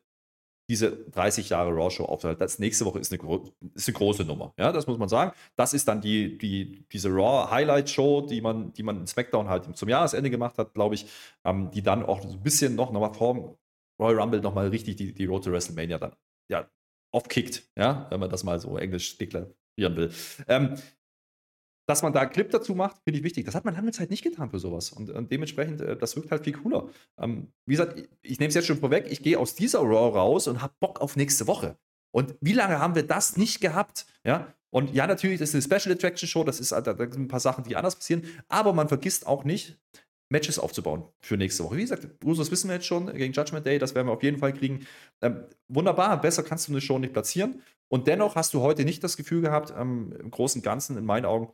[0.68, 2.22] diese 30 Jahre Raw Show auf.
[2.22, 3.40] Das nächste Woche ist eine,
[3.74, 4.52] ist eine große Nummer.
[4.58, 5.32] Ja, das muss man sagen.
[5.56, 9.48] Das ist dann die, die, diese Raw Highlight Show, die man, die man in SmackDown
[9.48, 11.06] halt zum Jahresende gemacht hat, glaube ich,
[11.44, 13.56] ähm, die dann auch so ein bisschen noch, noch mal vor
[14.00, 16.12] Royal Rumble nochmal richtig die, die Road to WrestleMania dann
[16.50, 16.68] ja,
[17.12, 17.70] aufkickt.
[17.76, 19.54] Ja, wenn man das mal so englisch deklarieren
[19.96, 20.12] will.
[20.48, 20.76] Ähm,
[21.86, 23.44] dass man da einen Clip dazu macht, finde ich wichtig.
[23.44, 24.90] Das hat man lange Zeit nicht getan für sowas.
[24.90, 26.88] Und, und dementsprechend, äh, das wirkt halt viel cooler.
[27.18, 30.16] Ähm, wie gesagt, ich, ich nehme es jetzt schon vorweg, ich gehe aus dieser Raw
[30.16, 31.76] raus und habe Bock auf nächste Woche.
[32.12, 34.06] Und wie lange haben wir das nicht gehabt?
[34.24, 37.28] Ja, und ja, natürlich, das ist eine Special Attraction Show, das ist, da, sind ein
[37.28, 39.78] paar Sachen, die anders passieren, aber man vergisst auch nicht,
[40.28, 41.76] Matches aufzubauen für nächste Woche.
[41.76, 44.38] Wie gesagt, Usos wissen wir jetzt schon gegen Judgment Day, das werden wir auf jeden
[44.38, 44.86] Fall kriegen.
[45.22, 47.62] Ähm, wunderbar, besser kannst du eine Show nicht platzieren.
[47.88, 51.04] Und dennoch hast du heute nicht das Gefühl gehabt, ähm, im Großen und Ganzen, in
[51.04, 51.52] meinen Augen,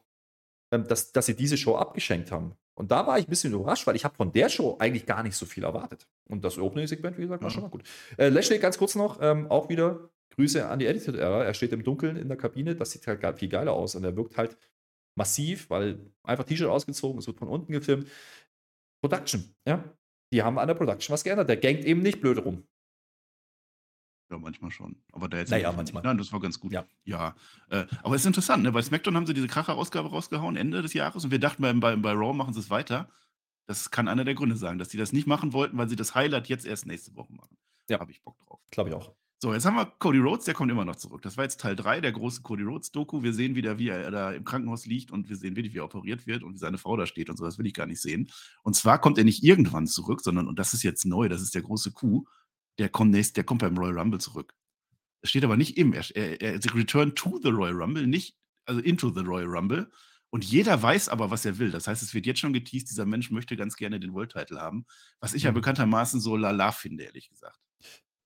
[0.72, 2.54] dass, dass sie diese Show abgeschenkt haben.
[2.74, 5.22] Und da war ich ein bisschen überrascht, weil ich habe von der Show eigentlich gar
[5.22, 6.08] nicht so viel erwartet.
[6.28, 7.54] Und das Opening-Segment, wie gesagt, war ja.
[7.54, 7.82] schon mal gut.
[8.16, 11.44] Äh, Lashley, ganz kurz noch, ähm, auch wieder Grüße an die Edited-Ära.
[11.44, 14.16] Er steht im Dunkeln in der Kabine, das sieht halt viel geiler aus und er
[14.16, 14.56] wirkt halt
[15.14, 18.08] massiv, weil einfach T-Shirt ausgezogen, es wird von unten gefilmt.
[19.02, 19.84] Production, ja.
[20.32, 21.50] Die haben an der Production was geändert.
[21.50, 22.64] Der gangt eben nicht blöd rum.
[24.32, 24.96] Ja, manchmal schon.
[25.12, 25.50] Aber der jetzt.
[25.50, 26.02] Naja, manchmal.
[26.02, 26.72] Nein, das war ganz gut.
[26.72, 26.84] Ja.
[27.04, 27.34] ja.
[27.68, 28.72] Äh, aber es ist interessant, ne?
[28.72, 31.24] Bei SmackDown haben sie diese Kracher-Ausgabe rausgehauen, Ende des Jahres.
[31.24, 33.10] Und wir dachten, bei, bei, bei Raw machen sie es weiter.
[33.66, 36.14] Das kann einer der Gründe sein, dass sie das nicht machen wollten, weil sie das
[36.14, 37.56] Highlight jetzt erst nächste Woche machen.
[37.90, 38.00] Ja.
[38.00, 38.60] Habe ich Bock drauf.
[38.70, 39.14] Glaube ich auch.
[39.38, 41.20] So, jetzt haben wir Cody Rhodes, der kommt immer noch zurück.
[41.22, 43.24] Das war jetzt Teil 3 der großen Cody Rhodes-Doku.
[43.24, 45.84] Wir sehen wieder, wie er da im Krankenhaus liegt und wir sehen wirklich, wie er
[45.84, 47.44] operiert wird und wie seine Frau da steht und so.
[47.44, 48.30] Das will ich gar nicht sehen.
[48.62, 51.56] Und zwar kommt er nicht irgendwann zurück, sondern, und das ist jetzt neu, das ist
[51.56, 52.28] der große Coup,
[52.78, 54.54] der kommt, nächst, der kommt beim Royal Rumble zurück.
[55.22, 55.92] Es steht aber nicht im.
[55.92, 59.90] Er, er, er Return to the Royal Rumble, nicht also into the Royal Rumble.
[60.30, 61.70] Und jeder weiß aber, was er will.
[61.70, 64.60] Das heißt, es wird jetzt schon geteased, dieser Mensch möchte ganz gerne den World Title
[64.60, 64.86] haben.
[65.20, 65.56] Was ich ja mhm.
[65.56, 67.58] bekanntermaßen so lala finde, ehrlich gesagt.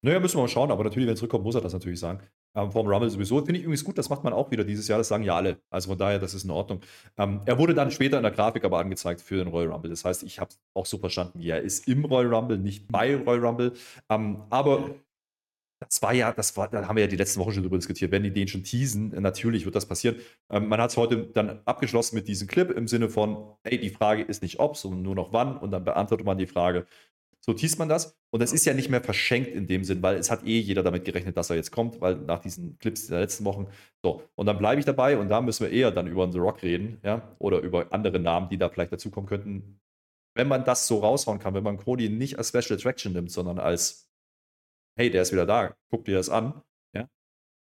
[0.02, 2.24] Naja, müssen wir mal schauen, aber natürlich, wenn er zurückkommt, muss er das natürlich sagen.
[2.56, 3.44] Ähm, vom Rumble sowieso.
[3.44, 5.60] Finde ich übrigens gut, das macht man auch wieder dieses Jahr, das sagen ja alle.
[5.70, 6.80] Also von daher, das ist in Ordnung.
[7.18, 9.90] Ähm, er wurde dann später in der Grafik aber angezeigt für den Royal Rumble.
[9.90, 13.44] Das heißt, ich habe auch so verstanden, er ist im Royal Rumble, nicht bei Royal
[13.44, 13.72] Rumble.
[14.08, 14.90] Ähm, aber
[15.78, 18.10] das war ja, das war, da haben wir ja die letzten Wochen schon drüber diskutiert.
[18.10, 20.16] Wenn die den schon teasen, natürlich wird das passieren.
[20.50, 23.90] Ähm, man hat es heute dann abgeschlossen mit diesem Clip im Sinne von, hey, die
[23.90, 25.58] Frage ist nicht ob, sondern nur noch wann.
[25.58, 26.86] Und dann beantwortet man die Frage.
[27.48, 28.16] So teast man das.
[28.30, 30.82] Und das ist ja nicht mehr verschenkt in dem Sinn, weil es hat eh jeder
[30.82, 33.68] damit gerechnet, dass er jetzt kommt, weil nach diesen Clips der letzten Wochen.
[34.02, 36.62] So, und dann bleibe ich dabei und da müssen wir eher dann über The Rock
[36.62, 39.80] reden, ja, oder über andere Namen, die da vielleicht dazukommen könnten.
[40.35, 43.59] Wenn man das so raushauen kann, wenn man Cody nicht als Special Attraction nimmt, sondern
[43.59, 44.06] als
[44.98, 46.62] hey, der ist wieder da, guck dir das an,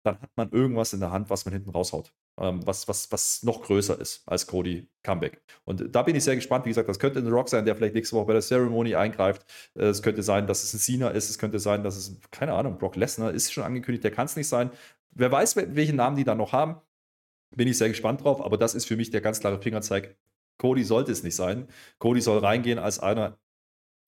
[0.09, 2.13] dann hat man irgendwas in der Hand, was man hinten raushaut.
[2.41, 5.43] Ähm, was, was, was noch größer ist als Cody Comeback.
[5.65, 6.65] Und da bin ich sehr gespannt.
[6.65, 9.45] Wie gesagt, das könnte ein Rock sein, der vielleicht nächste Woche bei der Ceremony eingreift.
[9.75, 11.29] Äh, es könnte sein, dass es ein Cena ist.
[11.29, 14.37] Es könnte sein, dass es, keine Ahnung, Brock Lesnar ist schon angekündigt, der kann es
[14.37, 14.71] nicht sein.
[15.11, 16.81] Wer weiß, welche Namen die da noch haben.
[17.55, 18.41] Bin ich sehr gespannt drauf.
[18.41, 20.17] Aber das ist für mich der ganz klare Fingerzeig.
[20.59, 21.69] Cody sollte es nicht sein.
[21.99, 23.39] Cody soll reingehen als einer,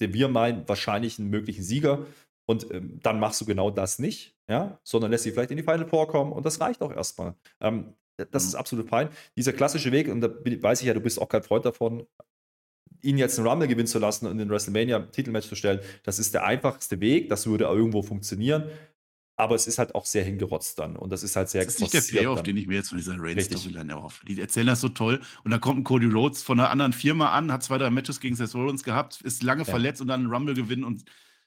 [0.00, 2.06] den wir meinen, wahrscheinlich einen möglichen Sieger.
[2.46, 5.62] Und ähm, dann machst du genau das nicht, ja, sondern lässt sie vielleicht in die
[5.62, 7.34] Final vorkommen und das reicht auch erstmal.
[7.60, 7.94] Ähm,
[8.32, 8.58] das ist mhm.
[8.58, 9.08] absolut fein.
[9.36, 12.04] Dieser klassische Weg, und da weiß ich ja, du bist auch kein Freund davon,
[13.00, 16.34] ihn jetzt einen Rumble gewinnen zu lassen und in den WrestleMania-Titelmatch zu stellen, das ist
[16.34, 18.64] der einfachste Weg, das würde irgendwo funktionieren.
[19.36, 20.96] Aber es ist halt auch sehr hingerotzt dann.
[20.96, 22.98] Und das ist halt sehr Das ist nicht der Payoff, den ich mir jetzt von
[22.98, 24.26] dieser Reigns-Storyline erhoffe.
[24.26, 25.18] Die erzählen das so toll.
[25.44, 28.20] Und dann kommt ein Cody Rhodes von einer anderen Firma an, hat zwei, drei Matches
[28.20, 29.64] gegen Seth Rollins gehabt, ist lange ja.
[29.64, 31.04] verletzt und dann einen Rumble gewinnen und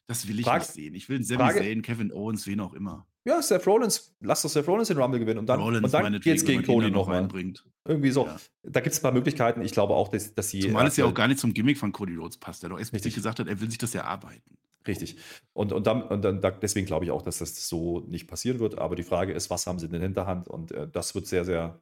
[0.07, 0.95] das will ich Frage, nicht sehen.
[0.95, 3.05] Ich will einen Sami Zayn, Kevin Owens, wen auch immer.
[3.25, 6.19] Ja, Seth Rollins, lass doch Seth Rollins den Rumble gewinnen und dann, Rollins und dann
[6.19, 7.65] geht's gegen Cody noch reinbringt.
[7.85, 8.25] Irgendwie so.
[8.25, 8.37] Ja.
[8.63, 9.61] Da gibt es ein paar Möglichkeiten.
[9.61, 10.59] Ich glaube auch, dass, dass sie.
[10.59, 13.15] Zumal es ja auch gar nicht zum Gimmick von Cody Rhodes passt, der doch explizit
[13.15, 14.57] gesagt hat, er will sich das erarbeiten.
[14.85, 15.15] Richtig.
[15.53, 18.77] Und, und, dann, und dann, deswegen glaube ich auch, dass das so nicht passieren wird.
[18.77, 20.49] Aber die Frage ist, was haben sie in der Hinterhand?
[20.49, 21.81] Und äh, das wird sehr, sehr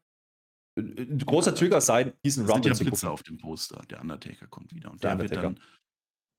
[0.77, 3.09] ein großer Trigger sein, diesen Rumble zu gucken.
[3.09, 3.81] auf dem Poster.
[3.89, 4.91] Der Undertaker kommt wieder.
[4.91, 5.59] Und der, der wird dann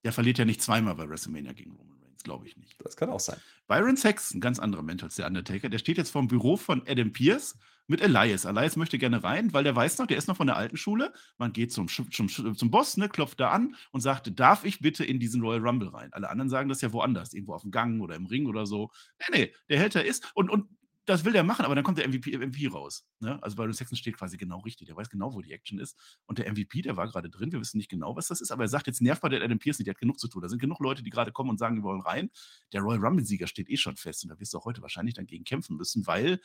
[0.03, 2.75] der verliert ja nicht zweimal bei WrestleMania gegen Roman Reigns, glaube ich nicht.
[2.83, 3.37] Das kann auch sein.
[3.67, 6.83] Byron Saxon, ganz anderer Mensch als der Undertaker, der steht jetzt vor dem Büro von
[6.87, 8.45] Adam Pierce mit Elias.
[8.45, 11.13] Elias möchte gerne rein, weil der weiß noch, der ist noch von der alten Schule.
[11.37, 15.03] Man geht zum, zum, zum Boss, ne, klopft da an und sagt, darf ich bitte
[15.03, 16.11] in diesen Royal Rumble rein?
[16.13, 18.91] Alle anderen sagen das ja woanders, irgendwo auf dem Gang oder im Ring oder so.
[19.19, 20.67] Nee, nee, der hält da ist und, und
[21.05, 23.05] das will der machen, aber dann kommt der MVP, MVP raus.
[23.19, 23.41] Ne?
[23.43, 24.87] Also bei Saxon steht quasi genau richtig.
[24.87, 25.97] Der weiß genau, wo die Action ist.
[26.25, 27.51] Und der MVP, der war gerade drin.
[27.51, 29.59] Wir wissen nicht genau, was das ist, aber er sagt, jetzt nervt mal der Adam
[29.59, 29.87] Pierce nicht.
[29.87, 30.41] Der hat genug zu tun.
[30.41, 32.29] Da sind genug Leute, die gerade kommen und sagen, die wollen rein.
[32.71, 34.23] Der Royal Rumble-Sieger steht eh schon fest.
[34.23, 36.39] Und da wirst du auch heute wahrscheinlich dann gegen kämpfen müssen, weil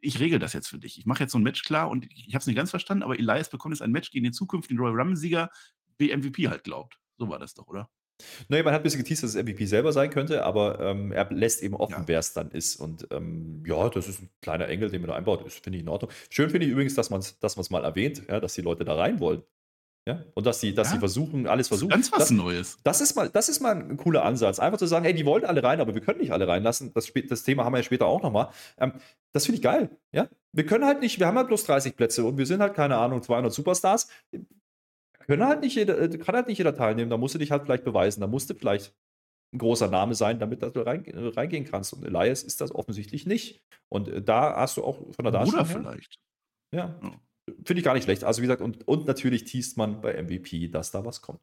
[0.00, 0.98] ich regel das jetzt für dich.
[0.98, 3.18] Ich mache jetzt so ein Match klar und ich habe es nicht ganz verstanden, aber
[3.18, 5.50] Elias bekommt jetzt ein Match gegen den zukünftigen Royal Rumble-Sieger,
[5.98, 6.98] wie MVP halt glaubt.
[7.18, 7.90] So war das doch, oder?
[8.48, 11.30] Naja, man hat ein bisschen geteased, dass es MVP selber sein könnte, aber ähm, er
[11.30, 12.08] lässt eben offen, ja.
[12.08, 12.76] wer es dann ist.
[12.76, 15.44] Und ähm, ja, das ist ein kleiner Engel, den man da einbaut.
[15.44, 16.10] Das finde ich in Ordnung.
[16.28, 18.94] Schön finde ich übrigens, dass man es dass mal erwähnt, ja, dass die Leute da
[18.94, 19.42] rein wollen.
[20.06, 20.24] Ja?
[20.34, 20.94] Und dass sie, dass ja.
[20.94, 21.90] sie versuchen, alles versuchen.
[21.90, 22.78] Ganz was das, Neues.
[22.84, 24.58] Das ist, mal, das ist mal ein cooler Ansatz.
[24.58, 26.92] Einfach zu sagen, hey, die wollen alle rein, aber wir können nicht alle reinlassen.
[26.94, 28.48] Das, das Thema haben wir ja später auch nochmal.
[28.78, 28.94] Ähm,
[29.32, 29.90] das finde ich geil.
[30.12, 30.28] Ja?
[30.52, 32.96] Wir können halt nicht, wir haben halt bloß 30 Plätze und wir sind halt, keine
[32.96, 34.08] Ahnung, 200 Superstars
[35.30, 37.08] können halt nicht jeder, äh, kann halt nicht jeder teilnehmen.
[37.08, 38.20] Da musst du dich halt vielleicht beweisen.
[38.20, 38.92] Da musst du vielleicht
[39.54, 41.92] ein großer Name sein, damit du rein, äh, reingehen kannst.
[41.92, 43.62] Und Elias ist das offensichtlich nicht.
[43.88, 45.66] Und äh, da hast du auch von der Darstellung.
[45.66, 46.18] Oder vielleicht.
[46.74, 46.98] Ja.
[47.00, 47.12] ja.
[47.64, 48.24] Finde ich gar nicht schlecht.
[48.24, 51.40] Also, wie gesagt, und, und natürlich teast man bei MVP, dass da was kommt.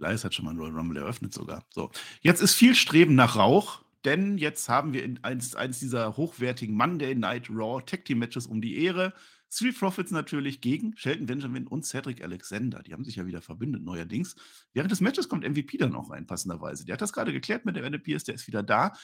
[0.00, 1.64] Elias hat schon mal einen Royal Rumble eröffnet sogar.
[1.70, 1.92] So.
[2.20, 7.14] Jetzt ist viel Streben nach Rauch, denn jetzt haben wir eins, eins dieser hochwertigen Monday
[7.14, 9.12] Night Raw Tag Team Matches um die Ehre.
[9.52, 12.82] Street Profits natürlich gegen Shelton Benjamin und Cedric Alexander.
[12.82, 14.34] Die haben sich ja wieder verbündet neuerdings.
[14.72, 16.86] Während des Matches kommt MVP dann auch rein, passenderweise.
[16.86, 18.94] Der hat das gerade geklärt mit der NPS, der ist wieder da.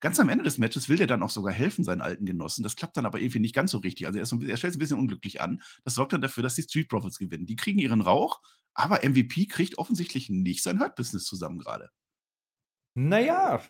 [0.00, 2.62] Ganz am Ende des Matches will der dann auch sogar helfen, seinen alten Genossen.
[2.62, 4.06] Das klappt dann aber irgendwie nicht ganz so richtig.
[4.06, 5.62] Also er, so, er stellt es ein bisschen unglücklich an.
[5.84, 7.44] Das sorgt dann dafür, dass die Street Profits gewinnen.
[7.44, 8.40] Die kriegen ihren Rauch,
[8.72, 11.90] aber MVP kriegt offensichtlich nicht sein Hurt-Business zusammen gerade.
[12.94, 13.60] Naja,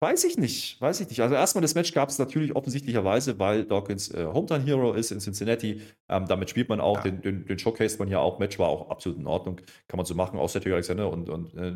[0.00, 1.20] Weiß ich nicht, weiß ich nicht.
[1.20, 5.20] Also erstmal das Match gab es natürlich offensichtlicherweise, weil Dawkins äh, Hometown Hero ist in
[5.20, 5.80] Cincinnati.
[6.08, 7.10] Ähm, damit spielt man auch, ja.
[7.10, 8.38] den, den, den Showcase man ja auch.
[8.38, 9.60] Match war auch absolut in Ordnung.
[9.88, 10.38] Kann man so machen.
[10.38, 11.72] Auch Cedric Alexander und, und äh,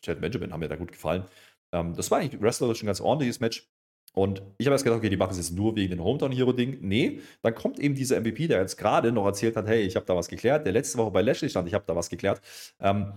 [0.00, 1.24] Chad Benjamin haben mir da gut gefallen.
[1.72, 3.68] Ähm, das war eigentlich wrestlerisch ein ganz ordentliches Match.
[4.12, 6.52] Und ich habe erst gedacht, okay, die machen es jetzt nur wegen dem Hometown Hero
[6.52, 6.78] Ding.
[6.80, 10.06] Nee, dann kommt eben dieser MVP, der jetzt gerade noch erzählt hat, hey, ich habe
[10.06, 10.66] da was geklärt.
[10.66, 12.40] Der letzte Woche bei Lashley stand, ich habe da was geklärt.
[12.80, 13.12] Ähm,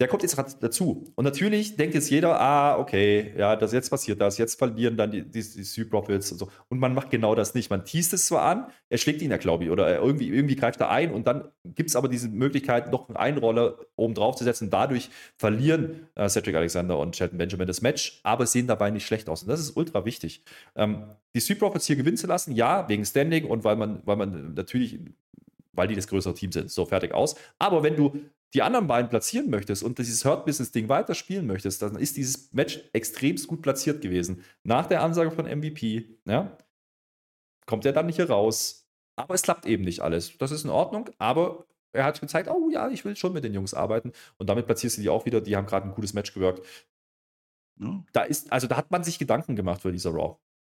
[0.00, 1.04] der kommt jetzt dazu.
[1.14, 5.12] Und natürlich denkt jetzt jeder, ah, okay, ja, das jetzt passiert das, jetzt verlieren dann
[5.12, 6.48] die, die, die Sea Profits und so.
[6.68, 7.70] Und man macht genau das nicht.
[7.70, 10.80] Man teast es zwar an, er schlägt ihn ja, glaube ich, oder irgendwie, irgendwie greift
[10.80, 14.42] er ein und dann gibt es aber diese Möglichkeit, noch einen Einroller oben drauf zu
[14.42, 14.68] setzen.
[14.68, 19.28] Dadurch verlieren äh, Cedric Alexander und Shelton Benjamin das Match, aber sehen dabei nicht schlecht
[19.28, 19.42] aus.
[19.42, 20.42] Und das ist ultra wichtig.
[20.74, 21.04] Ähm,
[21.36, 24.54] die Sea Profits hier gewinnen zu lassen, ja, wegen Standing und weil man, weil man
[24.54, 24.98] natürlich
[25.76, 26.70] weil die das größere Team sind.
[26.70, 27.34] So, fertig aus.
[27.58, 28.16] Aber wenn du
[28.54, 32.80] die anderen beiden platzieren möchtest und dieses Hurt-Business-Ding weiter spielen möchtest, dann ist dieses Match
[32.92, 34.44] extremst gut platziert gewesen.
[34.62, 36.56] Nach der Ansage von MVP, ja,
[37.66, 38.88] kommt er dann nicht hier raus.
[39.16, 40.36] Aber es klappt eben nicht alles.
[40.38, 43.54] Das ist in Ordnung, aber er hat gezeigt, oh ja, ich will schon mit den
[43.54, 44.12] Jungs arbeiten.
[44.38, 45.40] Und damit platzierst du die auch wieder.
[45.40, 46.66] Die haben gerade ein gutes Match gewirkt.
[47.80, 48.04] Ja.
[48.12, 50.36] Da ist, also da hat man sich Gedanken gemacht für dieser Raw.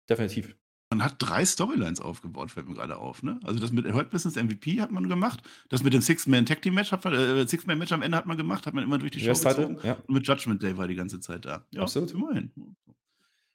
[0.09, 0.57] Definitiv.
[0.97, 3.23] Man hat drei Storylines aufgebaut, fällt mir gerade auf.
[3.23, 3.39] Ne?
[3.45, 5.43] Also das mit Hurt Business MVP hat man gemacht.
[5.69, 9.11] Das mit dem Six-Man-Tag-Team-Match, äh, Six-Man-Match am Ende hat man gemacht, hat man immer durch
[9.11, 9.77] die Show gezogen.
[9.83, 9.99] Ja.
[10.07, 11.67] Und mit Judgment Day war die ganze Zeit da.
[11.71, 12.13] Ja, Absolut.
[12.13, 12.51] Immerhin.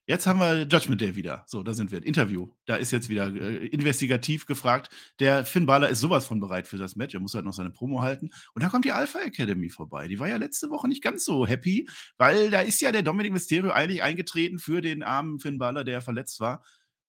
[0.06, 1.45] Jetzt haben wir Judgment Day wieder.
[1.47, 2.06] So, da sind wir.
[2.06, 2.49] Interview.
[2.65, 4.91] Da ist jetzt wieder äh, investigativ gefragt.
[5.19, 7.15] Der Finn Balor ist sowas von bereit für das Match.
[7.15, 8.30] Er muss halt noch seine Promo halten.
[8.54, 10.08] Und da kommt die Alpha Academy vorbei.
[10.08, 13.34] Die war ja letzte Woche nicht ganz so happy, weil da ist ja der Dominic
[13.34, 16.63] Mysterio eigentlich eingetreten für den armen Finn Balor, der verletzt war.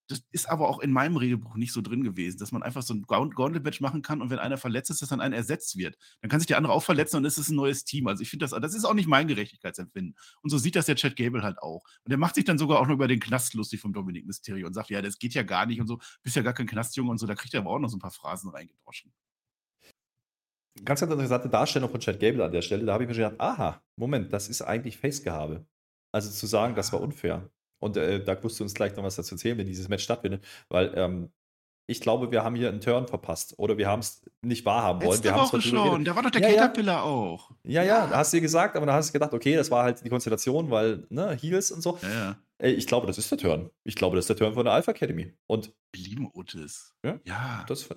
[0.09, 2.93] Das ist aber auch in meinem Regelbuch nicht so drin gewesen, dass man einfach so
[2.93, 5.97] ein Gauntlet-Match machen kann und wenn einer verletzt ist, dass dann einer ersetzt wird.
[6.21, 8.09] Dann kann sich der andere auch verletzen und es ist ein neues Team.
[8.09, 10.17] Also ich finde das, das ist auch nicht mein Gerechtigkeitsempfinden.
[10.43, 11.85] Und so sieht das der Chad Gable halt auch.
[12.05, 14.67] Und der macht sich dann sogar auch noch über den Knast lustig vom Dominik Mysterio
[14.67, 17.11] und sagt, ja, das geht ja gar nicht und so, bist ja gar kein Knastjunge
[17.11, 17.27] und so.
[17.27, 19.13] Da kriegt er aber auch noch so ein paar Phrasen reingedroschen.
[20.85, 22.85] Ganz, ganz interessante Darstellung von Chad Gable an der Stelle.
[22.85, 25.67] Da habe ich mir gedacht, aha, Moment, das ist eigentlich Face-Gehabe.
[26.13, 27.51] Also zu sagen, das war unfair.
[27.83, 30.45] Und äh, da musst du uns gleich noch was dazu erzählen, wenn dieses Match stattfindet,
[30.69, 31.31] weil ähm,
[31.89, 35.11] ich glaube, wir haben hier einen Turn verpasst oder wir haben es nicht wahrhaben wollen.
[35.11, 37.03] Letzte wir Woche schon, da war doch der ja, Caterpillar ja.
[37.03, 37.51] auch.
[37.65, 39.83] Ja, ja, ja, hast du dir gesagt, aber dann hast du gedacht, okay, das war
[39.83, 41.99] halt die Konstellation, weil, ne, Heels und so.
[42.03, 42.37] Ja.
[42.59, 43.71] Ey, ich glaube, das ist der Turn.
[43.83, 45.33] Ich glaube, das ist der Turn von der Alpha Academy.
[45.49, 46.95] Und wir lieben Otis.
[47.05, 47.65] Ja, ja.
[47.67, 47.89] Das,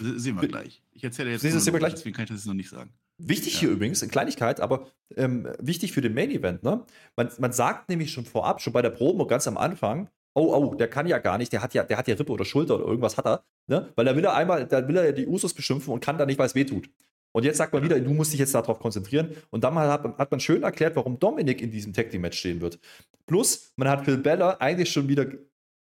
[0.00, 0.82] sehen wir gleich.
[0.90, 1.42] Ich erzähle jetzt.
[1.42, 1.94] Sehen wir gleich.
[1.94, 2.92] Deswegen kann ich das noch nicht sagen.
[3.18, 3.60] Wichtig ja.
[3.60, 6.84] hier übrigens, eine Kleinigkeit, aber ähm, wichtig für den Main Event, ne?
[7.16, 10.74] Man, man sagt nämlich schon vorab, schon bei der Promo ganz am Anfang, oh, oh,
[10.74, 12.84] der kann ja gar nicht, der hat ja, der hat ja Rippe oder Schulter oder
[12.84, 13.92] irgendwas hat er, ne?
[13.96, 16.26] Weil da will er einmal, da will er ja die Usos beschimpfen und kann da
[16.26, 16.88] nicht, weil es weh tut.
[17.32, 19.36] Und jetzt sagt man wieder, du musst dich jetzt darauf konzentrieren.
[19.50, 22.60] Und dann hat, hat man schön erklärt, warum Dominik in diesem Tag Team Match stehen
[22.60, 22.78] wird.
[23.26, 25.26] Plus, man hat Phil Beller eigentlich schon wieder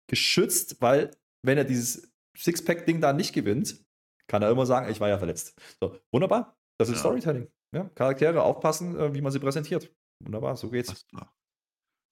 [0.08, 1.10] geschützt, weil
[1.42, 3.76] wenn er dieses Sixpack-Ding da nicht gewinnt,
[4.26, 5.54] kann er immer sagen, ich war ja verletzt.
[5.80, 6.56] So, wunderbar.
[6.78, 7.00] Das ist ja.
[7.00, 7.48] Storytelling.
[7.72, 9.92] Ja, Charaktere aufpassen, äh, wie man sie präsentiert.
[10.20, 11.06] Wunderbar, so geht's.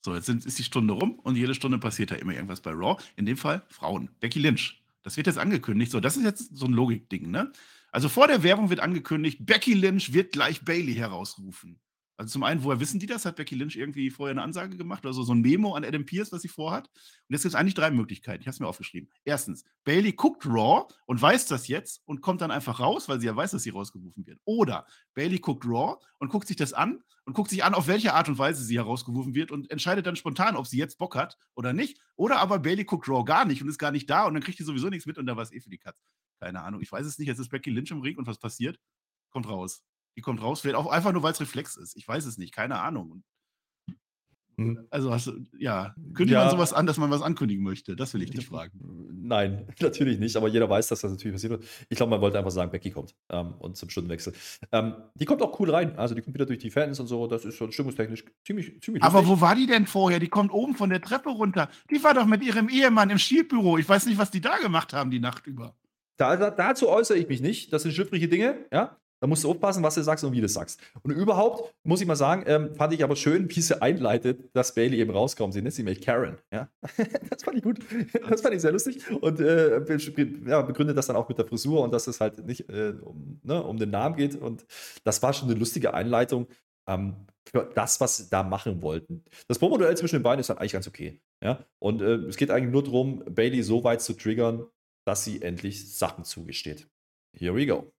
[0.05, 2.73] So, jetzt sind, ist die Stunde rum und jede Stunde passiert da immer irgendwas bei
[2.73, 3.01] Raw.
[3.15, 4.11] In dem Fall Frauen.
[4.19, 4.83] Becky Lynch.
[5.03, 5.93] Das wird jetzt angekündigt.
[5.93, 7.53] So, das ist jetzt so ein Logikding, ne?
[7.93, 11.79] Also vor der Werbung wird angekündigt, Becky Lynch wird gleich Bailey herausrufen.
[12.17, 13.25] Also zum einen, woher wissen die das?
[13.25, 15.05] Hat Becky Lynch irgendwie vorher eine Ansage gemacht?
[15.07, 16.87] Also so ein Memo an Adam Pierce, was sie vorhat?
[16.89, 18.43] Und jetzt gibt es eigentlich drei Möglichkeiten.
[18.43, 19.11] Ich habe es mir aufgeschrieben.
[19.25, 23.27] Erstens, Bailey guckt Raw und weiß das jetzt und kommt dann einfach raus, weil sie
[23.27, 24.41] ja weiß, dass sie rausgerufen wird.
[24.45, 28.15] Oder Bailey guckt Raw und guckt sich das an und guckt sich an, auf welche
[28.15, 31.39] Art und Weise sie herausgerufen wird und entscheidet dann spontan, ob sie jetzt Bock hat
[31.55, 31.99] oder nicht.
[32.17, 34.59] Oder aber Bailey guckt Raw gar nicht und ist gar nicht da und dann kriegt
[34.59, 35.99] sie sowieso nichts mit und da war es eh für die Katz.
[36.41, 36.83] Keine Ahnung.
[36.83, 37.29] Ich weiß es nicht.
[37.29, 38.79] Jetzt ist Becky Lynch im Ring und was passiert?
[39.31, 39.83] Kommt raus.
[40.17, 41.97] Die kommt raus, vielleicht auch einfach nur, weil es Reflex ist.
[41.97, 43.23] Ich weiß es nicht, keine Ahnung.
[44.57, 44.87] Mhm.
[44.91, 46.45] Also hast du, ja, kündigt ja.
[46.45, 47.97] man sowas an, dass man was ankündigen möchte?
[47.97, 48.73] Das will ich dich fragen.
[49.11, 51.65] Nein, natürlich nicht, aber jeder weiß, dass das natürlich passiert wird.
[51.89, 54.33] Ich glaube, man wollte einfach sagen, Becky kommt ähm, und zum Stundenwechsel.
[54.71, 57.27] Ähm, die kommt auch cool rein, also die kommt wieder durch die Fans und so,
[57.27, 59.37] das ist schon stimmungstechnisch ziemlich, ziemlich Aber lustig.
[59.37, 60.21] wo war die denn vorher?
[60.21, 61.69] Die kommt oben von der Treppe runter.
[61.91, 63.79] Die war doch mit ihrem Ehemann im Schielbüro.
[63.79, 65.75] Ich weiß nicht, was die da gemacht haben die Nacht über.
[66.19, 67.73] Da, da, dazu äußere ich mich nicht.
[67.73, 68.97] Das sind schiffliche Dinge, ja.
[69.23, 70.81] Da musst du aufpassen, was du sagst und wie du sagst.
[71.05, 74.75] Und überhaupt, muss ich mal sagen, ähm, fand ich aber schön, wie sie einleitet, dass
[74.75, 75.55] Bailey eben rauskommt.
[75.55, 76.39] Sie nennt sie nämlich Karen.
[76.53, 76.69] Ja?
[77.31, 77.79] das fand ich gut.
[78.29, 79.09] Das fand ich sehr lustig.
[79.21, 79.79] Und äh,
[80.49, 83.39] ja, begründet das dann auch mit der Frisur und dass es halt nicht äh, um,
[83.45, 84.35] ne, um den Namen geht.
[84.35, 84.67] Und
[85.05, 86.49] das war schon eine lustige Einleitung
[86.89, 89.23] ähm, für das, was sie da machen wollten.
[89.47, 91.21] Das Promoduell zwischen den beiden ist dann eigentlich ganz okay.
[91.41, 91.65] Ja?
[91.79, 94.67] Und äh, es geht eigentlich nur darum, Bailey so weit zu triggern,
[95.07, 96.89] dass sie endlich Sachen zugesteht.
[97.39, 97.93] Here we go.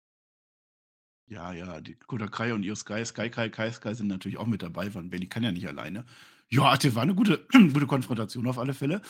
[1.27, 4.47] Ja, ja, die Dakota Kai und Io Sky, Sky Kai, Kai Sky sind natürlich auch
[4.47, 6.05] mit dabei, weil Bailey kann ja nicht alleine.
[6.49, 9.01] Ja, das war eine gute, gute Konfrontation auf alle Fälle.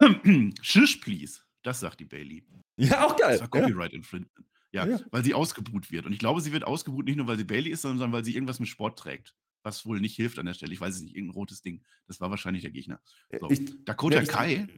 [0.62, 1.40] Shush, please.
[1.62, 2.44] Das sagt die Bailey.
[2.76, 3.32] Ja, auch geil.
[3.32, 3.98] Das war Copyright ja.
[3.98, 4.46] Infringement.
[4.70, 6.04] Ja, ja, weil sie ausgebuht wird.
[6.04, 8.34] Und ich glaube, sie wird ausgebuht nicht nur, weil sie Bailey ist, sondern weil sie
[8.34, 9.34] irgendwas mit Sport trägt.
[9.62, 10.72] Was wohl nicht hilft an der Stelle.
[10.72, 11.82] Ich weiß es nicht, irgendein rotes Ding.
[12.06, 13.00] Das war wahrscheinlich der Gegner.
[13.40, 13.50] So.
[13.50, 14.68] Ich, Dakota ja, ich, Kai.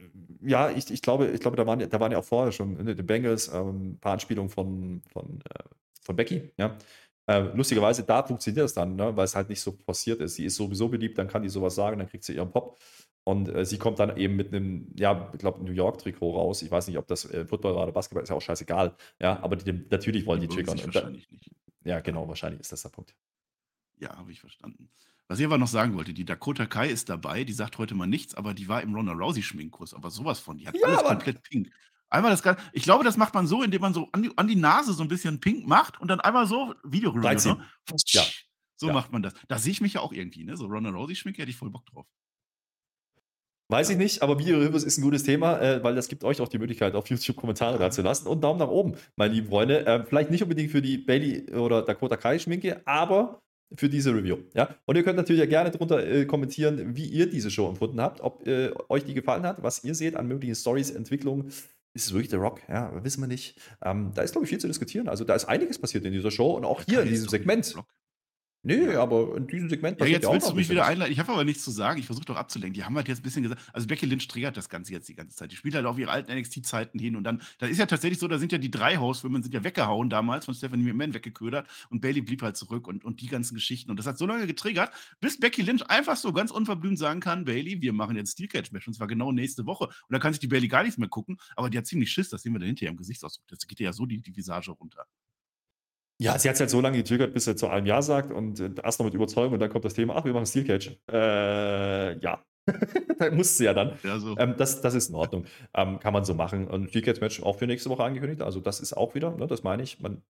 [0.41, 2.85] Ja, ich, ich glaube, ich glaube da, waren, da waren ja auch vorher schon in
[2.85, 5.63] den Bengals ähm, ein paar Anspielungen von, von äh,
[6.11, 6.77] von Becky, ja.
[7.27, 10.35] Äh, lustigerweise, da funktioniert das dann, ne, weil es halt nicht so passiert ist.
[10.35, 12.79] Sie ist sowieso beliebt, dann kann die sowas sagen, dann kriegt sie ihren Pop.
[13.23, 16.63] Und äh, sie kommt dann eben mit einem, ja, ich glaube, New York-Trikot raus.
[16.63, 18.95] Ich weiß nicht, ob das äh, Football war oder Basketball, ist ja auch scheißegal.
[19.19, 20.79] Ja, aber die, natürlich wollen die, die triggern.
[20.83, 21.51] Wahrscheinlich da, nicht.
[21.83, 23.15] Ja, genau, wahrscheinlich ist das der Punkt.
[23.99, 24.89] Ja, habe ich verstanden.
[25.27, 28.07] Was ich aber noch sagen wollte, die Dakota Kai ist dabei, die sagt heute mal
[28.07, 31.03] nichts, aber die war im Ronda Rousey Schminkkurs, aber sowas von, die hat ja, alles
[31.03, 31.71] komplett pink.
[32.11, 32.61] Einmal das Ganze.
[32.73, 35.01] Ich glaube, das macht man so, indem man so an die, an die Nase so
[35.01, 37.33] ein bisschen pink macht und dann einmal so Video rüber.
[37.33, 37.65] Ne?
[38.07, 38.23] Ja.
[38.75, 38.93] So ja.
[38.93, 39.33] macht man das.
[39.47, 40.57] Da sehe ich mich ja auch irgendwie, ne?
[40.57, 42.05] So Ronda Rousey schminke, hätte ich voll Bock drauf.
[43.69, 46.49] Weiß ich nicht, aber Video-Reviews ist ein gutes Thema, äh, weil das gibt euch auch
[46.49, 49.85] die Möglichkeit, auf YouTube Kommentare da zu lassen und Daumen nach oben, meine lieben Freunde.
[49.85, 53.39] Äh, vielleicht nicht unbedingt für die Bailey oder Dakota Kai Schminke, aber
[53.77, 54.39] für diese Review.
[54.53, 54.75] Ja?
[54.83, 58.19] Und ihr könnt natürlich ja gerne drunter äh, kommentieren, wie ihr diese Show empfunden habt,
[58.19, 61.53] ob äh, euch die gefallen hat, was ihr seht an möglichen Stories, Entwicklungen
[61.93, 62.61] ist es wirklich The Rock?
[62.69, 63.59] Ja, wissen wir nicht.
[63.83, 65.09] Ähm, da ist, glaube ich, viel zu diskutieren.
[65.09, 67.75] Also da ist einiges passiert in dieser Show und auch hier in diesem Segment.
[67.75, 67.85] Rock.
[68.63, 71.11] Nee, aber in diesem Segment Ja, jetzt willst du mich wieder einleiten.
[71.11, 71.99] Ich habe aber nichts zu sagen.
[71.99, 72.75] Ich versuche doch abzulenken.
[72.75, 75.15] Die haben halt jetzt ein bisschen gesagt, also Becky Lynch triggert das Ganze jetzt die
[75.15, 75.51] ganze Zeit.
[75.51, 78.27] Die spielt halt auf ihre alten NXT-Zeiten hin und dann, da ist ja tatsächlich so,
[78.27, 82.01] da sind ja die drei Hosts-Women sind ja weggehauen damals, von Stephanie McMahon weggeködert und
[82.01, 83.89] Bailey blieb halt zurück und, und die ganzen Geschichten.
[83.89, 87.45] Und das hat so lange getriggert, bis Becky Lynch einfach so ganz unverblümt sagen kann,
[87.45, 89.85] Bailey, wir machen jetzt Steel Cage Match und zwar genau nächste Woche.
[89.85, 92.29] Und da kann sich die Bailey gar nichts mehr gucken, aber die hat ziemlich Schiss,
[92.29, 93.47] das sehen wir dann hinterher im Gesichtsausdruck.
[93.47, 95.07] Das geht ja so die, die Visage runter.
[96.21, 98.59] Ja, sie hat es halt so lange getriggert, bis er zu einem Ja sagt und
[98.59, 100.95] äh, erst noch mit Überzeugung und dann kommt das Thema, ach, wir machen Steel Cage.
[101.11, 102.45] Äh, ja.
[103.17, 103.97] da musste sie ja dann.
[104.03, 104.37] Ja, so.
[104.37, 105.45] ähm, das, das ist in Ordnung.
[105.73, 106.67] Ähm, kann man so machen.
[106.67, 108.43] Und Steel Cage Match auch für nächste Woche angekündigt.
[108.43, 109.99] Also das ist auch wieder, ne, das meine ich.
[109.99, 110.21] Man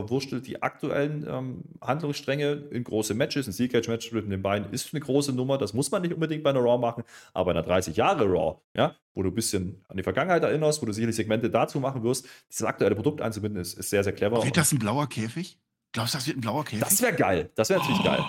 [0.00, 3.46] verwurstelt die aktuellen ähm, Handlungsstränge in große Matches.
[3.46, 5.58] Ein Steel Cage Match zwischen den beiden ist eine große Nummer.
[5.58, 8.60] Das muss man nicht unbedingt bei einer Raw machen, aber in einer 30 Jahre Raw,
[8.76, 12.02] ja, wo du ein bisschen an die Vergangenheit erinnerst, wo du sicherlich Segmente dazu machen
[12.02, 14.42] wirst, dieses aktuelle Produkt einzubinden, ist, ist sehr, sehr clever.
[14.44, 15.58] Wird das ein blauer Käfig?
[15.92, 16.80] Glaubst du, das wird ein blauer Käfig?
[16.80, 17.50] Das wäre geil.
[17.54, 18.04] Das wäre natürlich oh.
[18.04, 18.24] geil.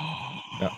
[0.60, 0.72] Ja.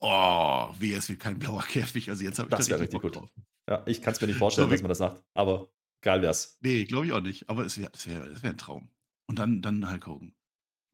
[0.00, 2.08] Oh, wie es wird kein blauer Käfig.
[2.08, 3.16] Also jetzt habe ich das, das wäre richtig gut.
[3.16, 3.28] Drauf.
[3.68, 5.68] Ja, ich kann es mir nicht vorstellen, dass man das sagt, aber
[6.00, 6.58] geil wär's.
[6.60, 7.48] Nee, glaube ich auch nicht.
[7.48, 8.88] Aber es wäre wär, wär ein Traum.
[9.32, 10.34] Und dann, dann Hulk Hogan.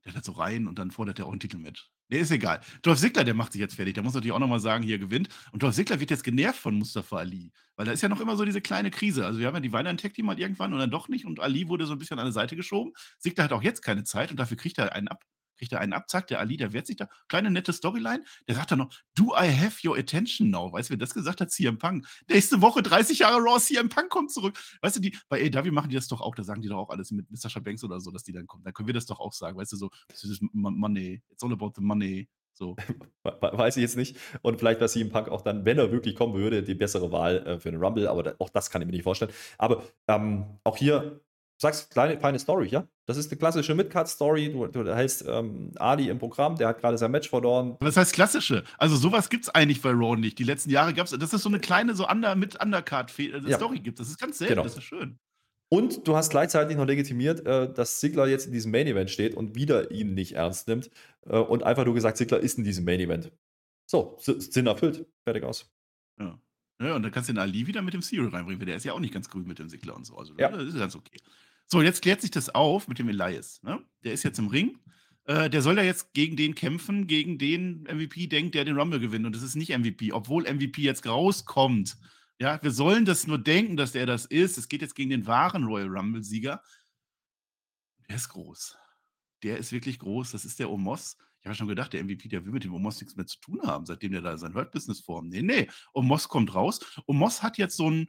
[0.05, 1.91] Der hat so rein und dann fordert er auch ein Titelmatch.
[2.09, 2.61] Nee, ist egal.
[2.83, 3.95] Dolph Ziggler, der macht sich jetzt fertig.
[3.95, 5.29] Der muss natürlich auch nochmal sagen, hier gewinnt.
[5.51, 7.51] Und Dolph Ziggler wird jetzt genervt von Mustafa Ali.
[7.75, 9.27] Weil da ist ja noch immer so diese kleine Krise.
[9.27, 11.25] Also, wir haben ja die Weiner Tag Team mal irgendwann und dann doch nicht.
[11.25, 12.93] Und Ali wurde so ein bisschen an die Seite geschoben.
[13.19, 15.25] Ziggler hat auch jetzt keine Zeit und dafür kriegt er einen ab.
[15.59, 17.09] Kriegt er einen Abzack, der Ali, der wehrt sich da.
[17.29, 18.25] Kleine nette Storyline.
[18.47, 20.73] Der sagt dann noch, do I have your attention now?
[20.73, 21.51] Weißt du, wer das gesagt hat?
[21.51, 22.07] CM Punk.
[22.29, 24.59] Nächste Woche 30 Jahre Raw, CM Punk kommt zurück.
[24.81, 26.91] Weißt du, die, bei AW machen die das doch auch, da sagen die doch auch
[26.91, 27.61] alles mit Mr.
[27.61, 28.65] Banks oder so, dass die dann kommen.
[28.65, 29.91] Dann können wir das doch auch sagen, weißt du, so,
[30.53, 32.29] money, it's all about the money.
[32.59, 32.75] So.
[33.23, 34.17] Weiß ich jetzt nicht.
[34.43, 37.47] Und vielleicht war CM Punk auch dann, wenn er wirklich kommen würde, die bessere Wahl
[37.47, 39.31] äh, für den Rumble, aber da, auch das kann ich mir nicht vorstellen.
[39.59, 41.21] Aber ähm, auch hier
[41.61, 42.87] sagst kleine, feine Story, ja?
[43.07, 44.53] Das ist eine klassische Midcard-Story.
[44.53, 47.77] Du, du hältst ähm, Ali im Programm, der hat gerade sein Match verloren.
[47.81, 48.65] Was heißt klassische?
[48.77, 50.39] Also sowas gibt es eigentlich bei Raw nicht.
[50.39, 53.83] Die letzten Jahre gab es, dass es so eine kleine, so under, mit Undercard-Story ja.
[53.83, 53.99] gibt.
[53.99, 54.65] Das ist ganz selten, genau.
[54.65, 55.19] das ist schön.
[55.71, 59.55] Und du hast gleichzeitig noch legitimiert, äh, dass Sigler jetzt in diesem Main-Event steht und
[59.55, 60.91] wieder ihn nicht ernst nimmt.
[61.27, 63.33] Äh, und einfach nur gesagt, Sigler ist in diesem Main-Event.
[63.87, 65.07] So, Sinn erfüllt.
[65.25, 65.71] Fertig aus.
[66.21, 66.41] Ja.
[66.81, 68.85] Ja, und dann kannst du den Ali wieder mit dem Serial reinbringen, weil der ist
[68.85, 70.17] ja auch nicht ganz grün mit dem Sigler und so.
[70.17, 70.49] Also, ja.
[70.49, 71.19] das ist ganz okay.
[71.71, 73.63] So, jetzt klärt sich das auf mit dem Elias.
[73.63, 73.83] Ne?
[74.03, 74.79] Der ist jetzt im Ring.
[75.25, 78.99] Äh, der soll ja jetzt gegen den kämpfen, gegen den MVP denkt, der den Rumble
[78.99, 79.27] gewinnt.
[79.27, 81.99] Und das ist nicht MVP, obwohl MVP jetzt rauskommt.
[82.41, 84.57] Ja, wir sollen das nur denken, dass der das ist.
[84.57, 86.63] Es geht jetzt gegen den wahren Royal Rumble-Sieger.
[88.09, 88.77] Der ist groß.
[89.43, 90.31] Der ist wirklich groß.
[90.31, 91.19] Das ist der Omos.
[91.41, 93.61] Ich habe schon gedacht, der MVP, der will mit dem Omos nichts mehr zu tun
[93.63, 95.31] haben, seitdem der da sein Hurt-Business formt.
[95.31, 95.69] Nee, nee.
[95.93, 96.81] Omos kommt raus.
[97.07, 98.09] Omos hat jetzt so ein,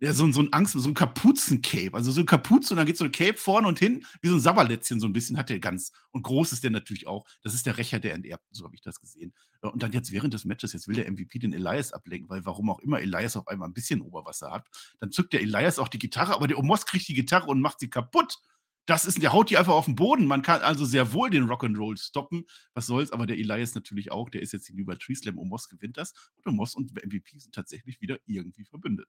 [0.00, 1.94] ja, so, so ein Angst, so ein Kapuzen-Cape.
[1.94, 4.34] Also so ein Kapuze und dann geht so ein Cape vorne und hin, wie so
[4.34, 5.92] ein Sabberlätzchen, so ein bisschen hat der ganz.
[6.12, 7.26] Und groß ist der natürlich auch.
[7.42, 9.34] Das ist der Rächer der Enterbten, so habe ich das gesehen.
[9.60, 12.70] Und dann jetzt während des Matches, jetzt will der MVP den Elias ablenken, weil warum
[12.70, 14.68] auch immer Elias auf einmal ein bisschen Oberwasser hat.
[15.00, 17.80] Dann zückt der Elias auch die Gitarre, aber der Omos kriegt die Gitarre und macht
[17.80, 18.38] sie kaputt.
[18.86, 20.26] Das ist, der haut die einfach auf den Boden.
[20.26, 22.46] Man kann also sehr wohl den Rock'n'Roll stoppen.
[22.72, 25.38] Was soll's, aber der Elias natürlich auch, der ist jetzt gegenüber Tree Slam.
[25.38, 26.14] Omos gewinnt das.
[26.36, 29.08] Und Omos und MVP sind tatsächlich wieder irgendwie verbündet.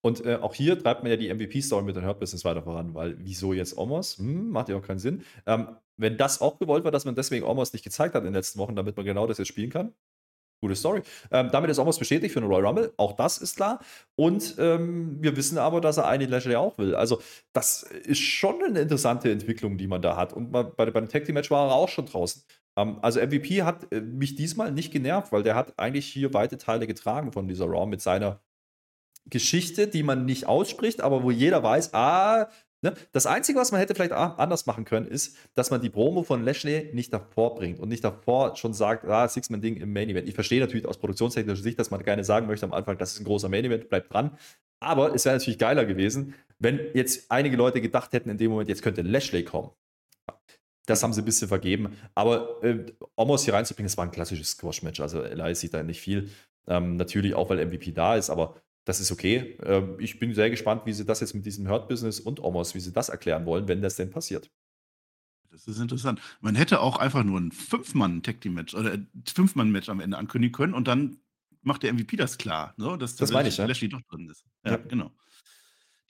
[0.00, 2.94] Und äh, auch hier treibt man ja die MVP-Story mit den Hurt Business weiter voran,
[2.94, 4.18] weil wieso jetzt Omos?
[4.18, 5.24] Hm, macht ja auch keinen Sinn.
[5.46, 8.34] Ähm, wenn das auch gewollt war, dass man deswegen Omos nicht gezeigt hat in den
[8.34, 9.92] letzten Wochen, damit man genau das jetzt spielen kann,
[10.60, 11.02] Gute Story.
[11.30, 12.92] Ähm, damit ist Omos bestätigt für eine Royal Rumble.
[12.96, 13.78] Auch das ist klar.
[14.16, 16.96] Und ähm, wir wissen aber, dass er eine Lashley auch will.
[16.96, 17.20] Also,
[17.52, 20.32] das ist schon eine interessante Entwicklung, die man da hat.
[20.32, 22.42] Und bei, bei dem Tag Team Match war er auch schon draußen.
[22.76, 26.58] Ähm, also, MVP hat äh, mich diesmal nicht genervt, weil der hat eigentlich hier weite
[26.58, 28.40] Teile getragen von dieser Raw mit seiner
[29.30, 32.48] Geschichte, die man nicht ausspricht, aber wo jeder weiß, ah,
[32.82, 32.94] ne?
[33.12, 36.44] das Einzige, was man hätte vielleicht anders machen können, ist, dass man die Promo von
[36.44, 40.28] Lashley nicht davor bringt und nicht davor schon sagt, ah, Six-Man-Ding im Main-Event.
[40.28, 43.20] Ich verstehe natürlich aus produktionstechnischer Sicht, dass man gerne sagen möchte am Anfang, das ist
[43.20, 44.36] ein großer Main-Event, bleibt dran.
[44.80, 48.68] Aber es wäre natürlich geiler gewesen, wenn jetzt einige Leute gedacht hätten in dem Moment,
[48.68, 49.70] jetzt könnte Lashley kommen.
[50.86, 51.96] Das haben sie ein bisschen vergeben.
[52.14, 55.00] Aber äh, Omos hier reinzubringen, das war ein klassisches Squash-Match.
[55.00, 56.30] Also Elias sieht da nicht viel.
[56.66, 58.56] Ähm, natürlich auch, weil MVP da ist, aber
[58.88, 59.58] das ist okay.
[59.64, 62.80] Ähm, ich bin sehr gespannt, wie sie das jetzt mit diesem Hurt-Business und Omos, wie
[62.80, 64.50] sie das erklären wollen, wenn das denn passiert.
[65.50, 66.22] Das ist interessant.
[66.40, 71.18] Man hätte auch einfach nur ein Fünf-Mann-Tag-Team-Match oder Fünf-Mann-Match am Ende ankündigen können und dann
[71.60, 72.96] macht der MVP das klar, ne?
[72.96, 73.66] dass das meine ich, ja.
[73.66, 74.46] Lashley doch drin ist.
[74.64, 74.76] Ja, ja.
[74.78, 75.12] genau.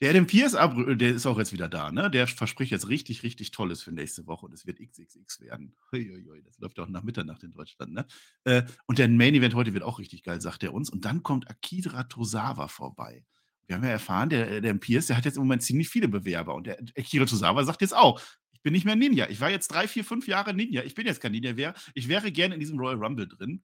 [0.01, 2.09] Der Adam Pierce, der ist auch jetzt wieder da, ne?
[2.09, 5.75] Der verspricht jetzt richtig, richtig Tolles für nächste Woche und es wird XXX werden.
[5.91, 8.05] Uiuiui, das läuft auch nach Mitternacht in Deutschland, ne?
[8.45, 10.89] Äh, und der Main Event heute wird auch richtig geil, sagt er uns.
[10.89, 13.25] Und dann kommt Akira Tosawa vorbei.
[13.67, 16.55] Wir haben ja erfahren, der, der Pierce, der hat jetzt im Moment ziemlich viele Bewerber
[16.55, 18.21] und der Akira Tosawa sagt jetzt auch,
[18.53, 19.29] ich bin nicht mehr Ninja.
[19.29, 20.83] Ich war jetzt drei, vier, fünf Jahre Ninja.
[20.83, 21.73] Ich bin jetzt kein Ninja mehr.
[21.93, 23.63] Ich wäre gerne in diesem Royal Rumble drin.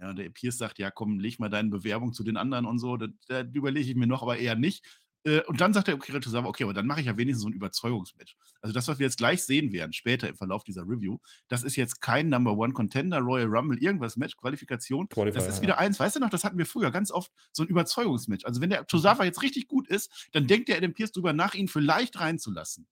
[0.00, 2.96] Ja, der Pierce sagt, ja, komm, leg mal deine Bewerbung zu den anderen und so.
[2.96, 4.84] Das, das überlege ich mir noch, aber eher nicht.
[5.24, 7.48] Äh, und dann sagt der Okira Tosawa, okay, aber dann mache ich ja wenigstens so
[7.48, 8.36] ein Überzeugungsmatch.
[8.60, 11.76] Also das, was wir jetzt gleich sehen werden, später im Verlauf dieser Review, das ist
[11.76, 15.08] jetzt kein Number One Contender, Royal Rumble, irgendwas Match, Qualifikation.
[15.08, 15.78] Qualifier, das ist wieder ja.
[15.78, 18.44] eins, weißt du noch, das hatten wir früher ganz oft, so ein Überzeugungsmatch.
[18.44, 21.54] Also wenn der Tosawa jetzt richtig gut ist, dann denkt der Adam Pierce drüber nach,
[21.54, 22.86] ihn vielleicht reinzulassen.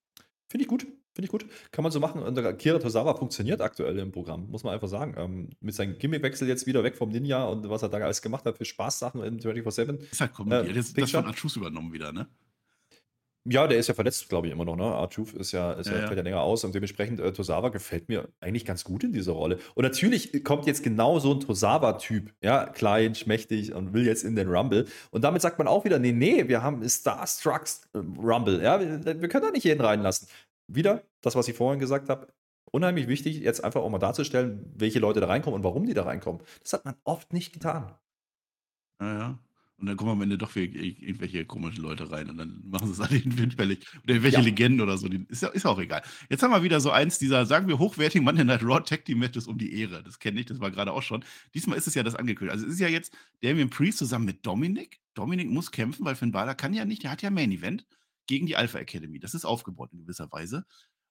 [0.49, 0.87] Finde ich gut.
[1.13, 1.47] Finde ich gut.
[1.73, 2.23] Kann man so machen.
[2.23, 5.15] Und Kira Tosawa funktioniert aktuell im Programm, muss man einfach sagen.
[5.19, 8.45] Ähm, mit seinem Gimmickwechsel jetzt wieder weg vom Ninja und was er da alles gemacht
[8.45, 9.99] hat für Spaßsachen in 24-7.
[10.11, 10.71] Ist halt kommentiert.
[10.71, 12.29] Äh, das, das von Achus übernommen wieder, ne?
[13.47, 14.77] Ja, der ist ja verletzt, glaube ich, immer noch.
[14.77, 14.85] Ne?
[14.85, 18.11] Artuf ist ja, ist ja, ja, fällt ja länger aus und dementsprechend äh, Tosawa gefällt
[18.11, 19.59] mir eigentlich ganz gut in dieser Rolle.
[19.75, 24.37] Und natürlich kommt jetzt genau so ein Tosawa-Typ, ja, klein, schmächtig und will jetzt in
[24.37, 24.85] den Rumble.
[25.11, 29.21] Und damit sagt man auch wieder, nee, nee, wir haben Starstruck äh, Rumble, ja, wir,
[29.23, 30.29] wir können da nicht jeden reinlassen.
[30.75, 32.33] Wieder das, was ich vorhin gesagt habe,
[32.71, 36.05] unheimlich wichtig, jetzt einfach auch mal darzustellen, welche Leute da reinkommen und warum die da
[36.05, 36.43] reinkommen.
[36.63, 37.95] Das hat man oft nicht getan.
[39.01, 39.39] Ja, ja.
[39.79, 43.01] Und dann kommen am Ende doch irgendwelche komischen Leute rein und dann machen sie es
[43.11, 43.81] alle hinfällig.
[44.05, 44.43] Oder irgendwelche ja.
[44.43, 45.09] Legenden oder so.
[45.09, 46.03] Ist, ist auch egal.
[46.29, 49.21] Jetzt haben wir wieder so eins dieser, sagen wir, hochwertigen Monday Night Raw Tag Team
[49.21, 50.03] Matches um die Ehre.
[50.03, 51.25] Das kenne ich, das war gerade auch schon.
[51.55, 52.53] Diesmal ist es ja das angekündigt.
[52.53, 55.01] Also es ist ja jetzt Damien Priest zusammen mit Dominik.
[55.15, 57.87] Dominik muss kämpfen, weil Finn Balor kann ja nicht, der hat ja Main Event
[58.31, 59.19] gegen die Alpha Academy.
[59.19, 60.65] Das ist aufgebaut in gewisser Weise.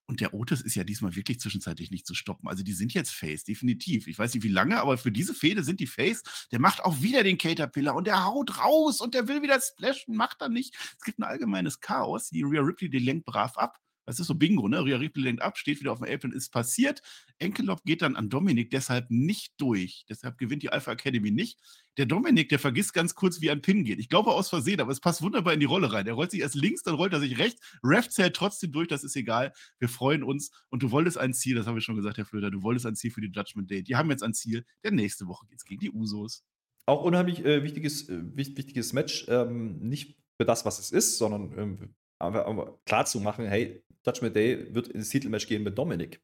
[0.07, 2.47] Und der Otis ist ja diesmal wirklich zwischenzeitlich nicht zu stoppen.
[2.47, 4.07] Also die sind jetzt Face, definitiv.
[4.07, 6.23] Ich weiß nicht wie lange, aber für diese Fehde sind die Face.
[6.53, 10.15] Der macht auch wieder den Caterpillar und der haut raus und der will wieder splashen,
[10.15, 10.75] macht er nicht.
[10.97, 12.29] Es gibt ein allgemeines Chaos.
[12.29, 13.77] Die Rhea Ripley, die lenkt brav ab.
[14.09, 14.83] Das ist so Bingo, ne?
[14.83, 17.03] Rhea Ripley lenkt ab, steht wieder auf dem Apron, ist passiert.
[17.37, 20.03] Enkelop geht dann an Dominik deshalb nicht durch.
[20.09, 21.59] Deshalb gewinnt die Alpha Academy nicht.
[21.95, 23.99] Der Dominik, der vergisst ganz kurz, wie ein Pin geht.
[23.99, 26.07] Ich glaube aus Versehen, aber es passt wunderbar in die Rolle rein.
[26.07, 27.61] Er rollt sich erst links, dann rollt er sich rechts.
[27.83, 29.53] Ref zählt trotzdem durch, das ist egal.
[29.77, 30.49] Wir freuen uns.
[30.69, 32.95] Und du wolltest ein Ziel, das habe ich schon gesagt, Herr Flöter, du wolltest ein
[32.95, 33.83] Ziel für die Judgment Day.
[33.83, 36.43] Die haben jetzt ein Ziel, denn nächste Woche geht es gegen die Usos.
[36.87, 39.27] Auch unheimlich äh, wichtiges, äh, wichtiges Match.
[39.27, 43.83] Ähm, nicht für das, was es ist, sondern ähm, aber, aber klar zu machen, hey,
[44.05, 46.21] Judgment Day wird ins Titelmatch gehen mit Dominik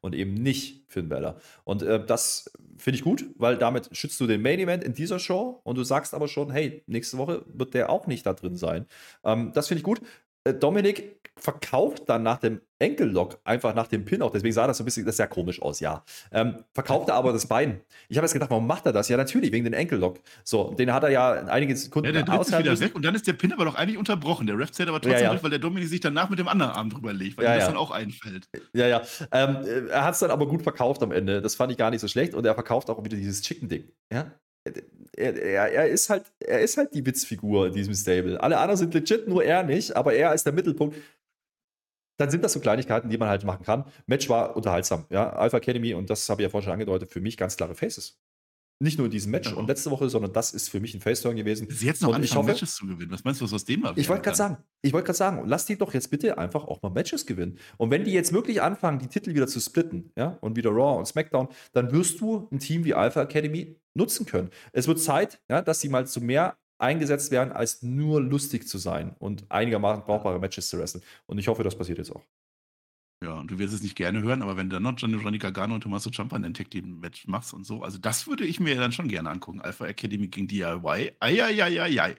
[0.00, 1.40] und eben nicht Finn Balor.
[1.64, 5.18] Und äh, das finde ich gut, weil damit schützt du den Main Event in dieser
[5.18, 8.56] Show und du sagst aber schon, hey, nächste Woche wird der auch nicht da drin
[8.56, 8.86] sein.
[9.24, 10.00] Ähm, das finde ich gut.
[10.44, 14.30] Äh, Dominik verkauft dann nach dem Enkellock einfach nach dem Pin auch.
[14.30, 16.04] Deswegen sah das so ein bisschen das sehr komisch aus, ja.
[16.32, 17.80] Ähm, verkauft er aber das Bein.
[18.08, 19.08] Ich habe jetzt gedacht, warum macht er das?
[19.08, 20.20] Ja, natürlich, wegen dem Enkellock.
[20.44, 23.26] So, den hat er ja einige Sekunden ja, der ist wieder weg und dann ist
[23.26, 24.46] der Pin aber doch eigentlich unterbrochen.
[24.46, 25.30] Der Ref zählt aber trotzdem ja, ja.
[25.30, 27.58] durch, weil der Dominik sich danach mit dem anderen Arm drüber legt, weil ja, ihm
[27.58, 28.48] das dann auch einfällt.
[28.72, 29.02] Ja, ja.
[29.32, 31.42] Ähm, er hat es dann aber gut verkauft am Ende.
[31.42, 33.88] Das fand ich gar nicht so schlecht und er verkauft auch wieder dieses Chicken-Ding.
[34.12, 34.30] Ja,
[35.16, 38.42] er, er, er, ist halt, er ist halt die Witzfigur in diesem Stable.
[38.42, 40.96] Alle anderen sind legit, nur er nicht, aber er ist der Mittelpunkt.
[42.16, 43.84] Dann sind das so Kleinigkeiten, die man halt machen kann.
[44.06, 45.30] Match war unterhaltsam, ja.
[45.30, 48.18] Alpha Academy, und das habe ich ja vorhin schon angedeutet, für mich ganz klare Faces.
[48.80, 49.56] Nicht nur in diesem Match ja.
[49.56, 51.68] und letzte Woche, sondern das ist für mich ein Face-Turn gewesen.
[51.70, 53.12] Sie jetzt noch und anfangen, Matches zu gewinnen.
[53.12, 53.96] Was meinst du, was aus dem war?
[53.96, 56.82] Ich wollte gerade sagen, ich wollte gerade sagen, lass die doch jetzt bitte einfach auch
[56.82, 57.58] mal Matches gewinnen.
[57.76, 60.98] Und wenn die jetzt wirklich anfangen, die Titel wieder zu splitten, ja, und wieder Raw
[60.98, 64.50] und SmackDown, dann wirst du ein Team wie Alpha Academy nutzen können.
[64.72, 68.78] Es wird Zeit, ja, dass sie mal zu mehr eingesetzt werden, als nur lustig zu
[68.78, 71.02] sein und einigermaßen brauchbare Matches zu wresteln.
[71.26, 72.22] Und ich hoffe, das passiert jetzt auch.
[73.22, 75.74] Ja, und du wirst es nicht gerne hören, aber wenn du dann noch Johnny, Gargano
[75.74, 78.76] und Tommaso Ciampa in Tag Team Match machst und so, also das würde ich mir
[78.76, 79.62] dann schon gerne angucken.
[79.62, 81.12] Alpha Academy gegen DIY.
[81.20, 82.16] Eieieiei.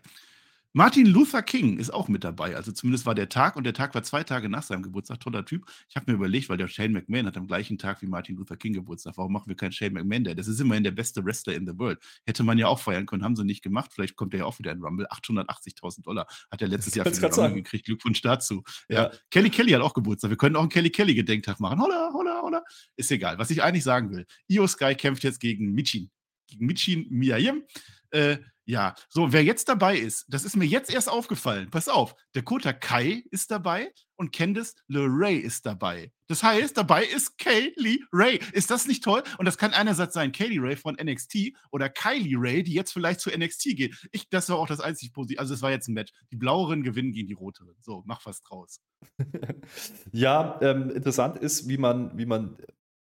[0.77, 2.57] Martin Luther King ist auch mit dabei.
[2.57, 5.21] Also zumindest war der Tag und der Tag war zwei Tage nach seinem Geburtstag.
[5.21, 5.63] Toller Typ.
[5.87, 8.57] Ich habe mir überlegt, weil der Shane McMahon hat am gleichen Tag wie Martin Luther
[8.57, 9.15] King Geburtstag.
[9.15, 10.35] Warum machen wir keinen Shane McMahon Day?
[10.35, 11.97] Das ist immerhin der beste Wrestler in the world.
[12.25, 13.91] Hätte man ja auch feiern können, haben sie nicht gemacht.
[13.93, 15.07] Vielleicht kommt er ja auch wieder in Rumble.
[15.07, 17.55] 880.000 Dollar hat er letztes Jahr für den Rumble sagen.
[17.55, 17.85] gekriegt.
[17.85, 18.61] Glückwunsch dazu.
[18.89, 19.03] Ja.
[19.03, 19.11] ja.
[19.31, 20.29] Kelly Kelly hat auch Geburtstag.
[20.29, 21.79] Wir können auch einen Kelly Kelly Gedenktag machen.
[21.79, 22.63] Holla, holla, holla.
[22.97, 23.37] Ist egal.
[23.37, 24.25] Was ich eigentlich sagen will.
[24.49, 26.11] Io Sky kämpft jetzt gegen Michin.
[26.47, 27.63] Gegen Michin Miyayim.
[28.09, 31.69] Äh, ja, so, wer jetzt dabei ist, das ist mir jetzt erst aufgefallen.
[31.69, 36.11] Pass auf, Dakota Kai ist dabei und Candice LeRae ist dabei.
[36.27, 38.39] Das heißt, dabei ist Kaylee Ray.
[38.53, 39.21] Ist das nicht toll?
[39.37, 43.19] Und das kann einerseits sein Kaylee Ray von NXT oder Kylie Ray, die jetzt vielleicht
[43.19, 44.07] zu NXT geht.
[44.11, 45.39] Ich, das war auch das einzig Positive.
[45.39, 46.11] Also, es war jetzt ein Match.
[46.31, 47.75] Die Blaueren gewinnen gegen die Roteren.
[47.81, 48.81] So, mach was draus.
[50.11, 52.57] ja, ähm, interessant ist, wie man, wie man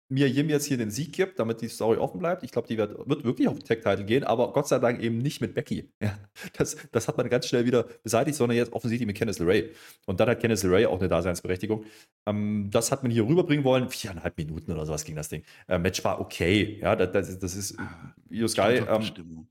[0.10, 2.44] mir Jim jetzt hier den Sieg gibt, damit die Story offen bleibt.
[2.44, 5.18] Ich glaube, die wird, wird, wirklich auf den Tag-Title gehen, aber Gott sei Dank eben
[5.18, 5.90] nicht mit Becky.
[6.02, 6.18] Ja,
[6.58, 9.72] das, das hat man ganz schnell wieder beseitigt, sondern jetzt offensichtlich mit Kenneth LeRae.
[10.06, 11.86] Und dann hat Kenneth LeRae auch eine Daseinsberechtigung.
[12.26, 13.90] Ähm, das hat man hier rüberbringen wollen.
[13.90, 15.44] Viereinhalb Minuten oder sowas ging das Ding.
[15.68, 16.80] Äh, Match war okay.
[16.82, 18.84] Ja, das, das, ist ah, Io Sky.
[18.88, 19.48] Ähm,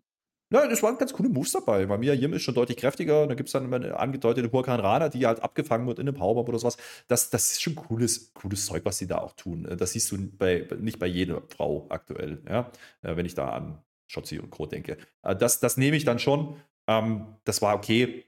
[0.51, 1.87] ja, das waren ganz coole Moves dabei.
[1.87, 3.27] Bei mir Jim ist schon deutlich kräftiger.
[3.27, 6.17] Da gibt es dann immer eine angedeutete Hurrikan Rana, die halt abgefangen wird in einem
[6.17, 6.77] Powerbomb oder sowas.
[7.09, 9.67] Das, das ist schon cooles, cooles Zeug, was die da auch tun.
[9.77, 12.71] Das siehst du bei, nicht bei jeder Frau aktuell, ja.
[13.03, 14.67] Äh, wenn ich da an Schotzi und Co.
[14.67, 14.99] denke.
[15.23, 16.57] Äh, das, das nehme ich dann schon.
[16.87, 18.25] Ähm, das war okay.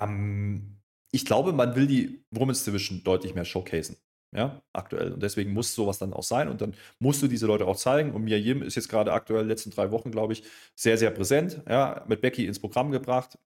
[0.00, 0.80] Ähm,
[1.12, 3.96] ich glaube, man will die Women's Division deutlich mehr showcasen
[4.32, 5.12] ja, aktuell.
[5.12, 8.12] Und deswegen muss sowas dann auch sein und dann musst du diese Leute auch zeigen.
[8.12, 11.62] Und Mia Yim ist jetzt gerade aktuell, letzten drei Wochen, glaube ich, sehr, sehr präsent,
[11.68, 13.38] ja, mit Becky ins Programm gebracht.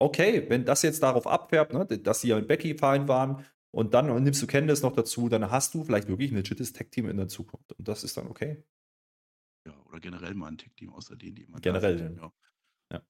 [0.00, 3.94] Okay, wenn das jetzt darauf abfärbt, ne, dass sie ja mit Becky fein waren und
[3.94, 7.16] dann nimmst du Candice noch dazu, dann hast du vielleicht wirklich ein legites Tech-Team in
[7.16, 7.72] der Zukunft.
[7.72, 8.62] Und das ist dann okay.
[9.66, 11.98] Ja, oder generell mal ein Tech-Team außer denen, die immer Generell.
[11.98, 12.32] Sind, ja.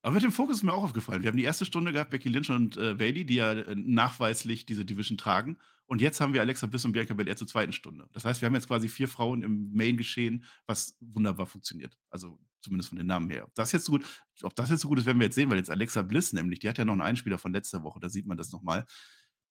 [0.02, 1.22] Aber mit dem Fokus ist mir auch aufgefallen.
[1.22, 4.66] Wir haben die erste Stunde gehabt, Becky Lynch und äh, Bailey, die ja äh, nachweislich
[4.66, 5.58] diese Division tragen.
[5.86, 8.08] Und jetzt haben wir Alexa Bliss und Bianca Belair zur zweiten Stunde.
[8.12, 11.96] Das heißt, wir haben jetzt quasi vier Frauen im Main-Geschehen, was wunderbar funktioniert.
[12.10, 13.44] Also zumindest von den Namen her.
[13.44, 14.04] Ob das jetzt so gut,
[14.42, 16.58] ob das jetzt so gut ist, werden wir jetzt sehen, weil jetzt Alexa Bliss nämlich,
[16.58, 18.84] die hat ja noch einen Einspieler von letzter Woche, da sieht man das nochmal.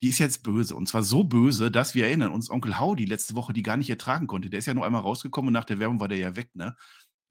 [0.03, 0.75] Die ist jetzt böse.
[0.75, 3.89] Und zwar so böse, dass wir erinnern uns, Onkel Howdy letzte Woche die gar nicht
[3.89, 4.49] ertragen konnte.
[4.49, 6.75] Der ist ja nur einmal rausgekommen und nach der Werbung war der ja weg, ne?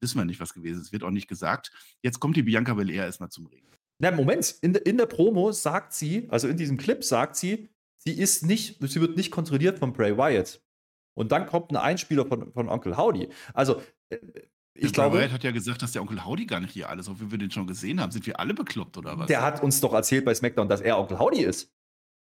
[0.01, 0.93] Wissen wir nicht, was gewesen ist.
[0.93, 1.73] Wird auch nicht gesagt.
[2.03, 3.67] Jetzt kommt die Bianca Belair erstmal zum Regen.
[3.99, 4.57] Na, Moment.
[4.61, 8.79] In, in der Promo sagt sie, also in diesem Clip sagt sie, sie ist nicht,
[8.81, 10.61] sie wird nicht kontrolliert von Bray Wyatt.
[11.15, 13.31] Und dann kommt ein Einspieler von, von Onkel Howdy.
[13.55, 13.81] Also,
[14.11, 14.19] äh,
[14.75, 15.17] ich glaube.
[15.17, 17.39] Bray Wyatt hat ja gesagt, dass der Onkel Howdy gar nicht hier alles, wie wir
[17.39, 18.13] den schon gesehen haben.
[18.13, 19.29] Sind wir alle bekloppt oder was?
[19.29, 21.73] Der hat uns doch erzählt bei SmackDown, dass er Onkel Howdy ist.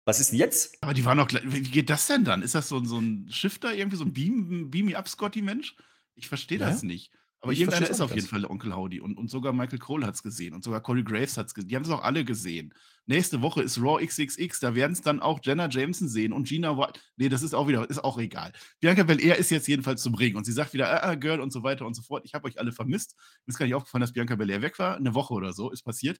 [0.05, 0.81] Was ist denn jetzt?
[0.81, 2.41] Aber die waren noch Wie geht das denn dann?
[2.41, 5.75] Ist das so, so ein Shifter, irgendwie so ein Beam, Beam Up Scotty-Mensch?
[6.15, 6.87] Ich verstehe das ja?
[6.87, 7.11] nicht.
[7.41, 8.99] Aber ich irgendeiner ist auf jeden Fall der Onkel Howdy.
[8.99, 10.53] Und, und sogar Michael Cole hat es gesehen.
[10.53, 11.69] Und sogar Corey Graves hat es gesehen.
[11.69, 12.73] Die haben es auch alle gesehen.
[13.05, 14.59] Nächste Woche ist Raw XXX.
[14.59, 16.99] Da werden es dann auch Jenna Jameson sehen und Gina White.
[17.15, 18.53] Nee, das ist auch wieder, ist auch egal.
[18.79, 20.35] Bianca Belair ist jetzt jedenfalls zum Ring.
[20.35, 22.25] Und sie sagt wieder, ah, ah Girl und so weiter und so fort.
[22.25, 23.15] Ich habe euch alle vermisst.
[23.45, 24.97] Mir ist gar nicht aufgefallen, dass Bianca Belair weg war.
[24.97, 26.19] Eine Woche oder so ist passiert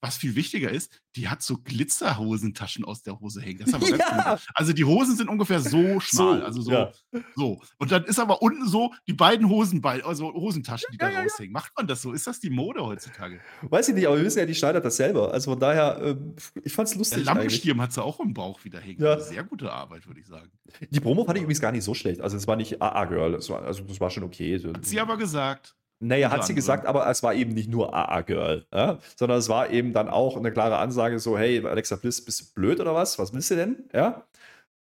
[0.00, 3.58] was viel wichtiger ist, die hat so Glitzerhosentaschen aus der Hose hängen.
[3.58, 4.38] Das ist ja.
[4.54, 6.92] Also die Hosen sind ungefähr so schmal, so, also so, ja.
[7.34, 7.60] so.
[7.78, 11.52] Und dann ist aber unten so die beiden Hosenbein, also Hosentaschen, die ja, da raushängen.
[11.52, 12.12] Macht man das so?
[12.12, 13.40] Ist das die Mode heutzutage?
[13.62, 15.32] Weiß ich nicht, aber wir wissen ja, die schneidet das selber.
[15.32, 16.16] Also von daher, äh,
[16.62, 17.24] ich fand's lustig.
[17.24, 19.02] Der Lammenstirn hat sie auch im Bauch wieder hängen.
[19.02, 19.18] Ja.
[19.18, 20.50] Sehr gute Arbeit, würde ich sagen.
[20.90, 22.20] Die Promo fand ich übrigens gar nicht so schlecht.
[22.20, 24.58] Also es war nicht AA-Girl, also das war schon okay.
[24.58, 25.74] Hat sie aber gesagt.
[25.98, 28.98] Naja, hat sie gesagt, aber es war eben nicht nur AA-Girl, ja?
[29.16, 32.54] sondern es war eben dann auch eine klare Ansage so, hey, Alexa Bliss, bist du
[32.54, 33.18] blöd oder was?
[33.18, 33.88] Was willst du denn?
[33.94, 34.26] Ja?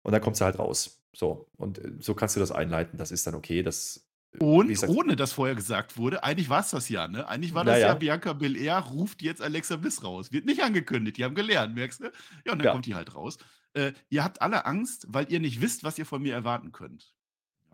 [0.03, 1.03] Und dann kommt sie halt raus.
[1.15, 4.09] So, und äh, so kannst du das einleiten, das ist dann okay, das
[4.41, 7.29] äh, und gesagt, ohne dass vorher gesagt wurde, eigentlich war es das ja, ne?
[7.29, 7.89] Eigentlich war das naja.
[7.89, 10.33] ja Bianca Belair ruft jetzt Alexa Bliss raus.
[10.33, 12.05] Wird nicht angekündigt, die haben gelernt, merkst du?
[12.45, 12.73] Ja, und dann ja.
[12.73, 13.39] kommt die halt raus.
[13.75, 17.16] Äh, ihr habt alle Angst, weil ihr nicht wisst, was ihr von mir erwarten könnt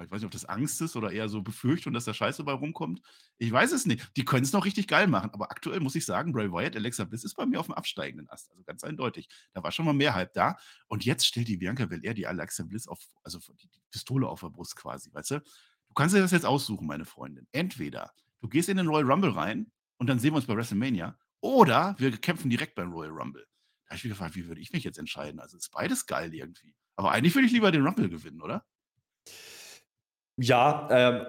[0.00, 2.52] ich weiß nicht, ob das Angst ist oder eher so Befürchtung, dass da Scheiße bei
[2.52, 3.02] rumkommt.
[3.38, 4.10] Ich weiß es nicht.
[4.16, 5.30] Die können es noch richtig geil machen.
[5.32, 8.28] Aber aktuell muss ich sagen, Bray Wyatt, Alexa Bliss ist bei mir auf dem absteigenden
[8.30, 8.50] Ast.
[8.50, 9.28] Also ganz eindeutig.
[9.52, 10.56] Da war schon mal mehr Hype da.
[10.88, 14.48] Und jetzt stellt die Bianca Belair die Alexa Bliss auf, also die Pistole auf der
[14.48, 15.40] Brust quasi, weißt du?
[15.40, 17.46] Du kannst dir das jetzt aussuchen, meine Freundin.
[17.52, 21.18] Entweder du gehst in den Royal Rumble rein und dann sehen wir uns bei WrestleMania.
[21.40, 23.46] Oder wir kämpfen direkt beim Royal Rumble.
[23.84, 25.38] Da habe ich mich gefragt, wie würde ich mich jetzt entscheiden?
[25.38, 26.74] Also ist beides geil irgendwie.
[26.96, 28.64] Aber eigentlich würde ich lieber den Rumble gewinnen, oder?
[30.36, 31.26] Ja, ähm,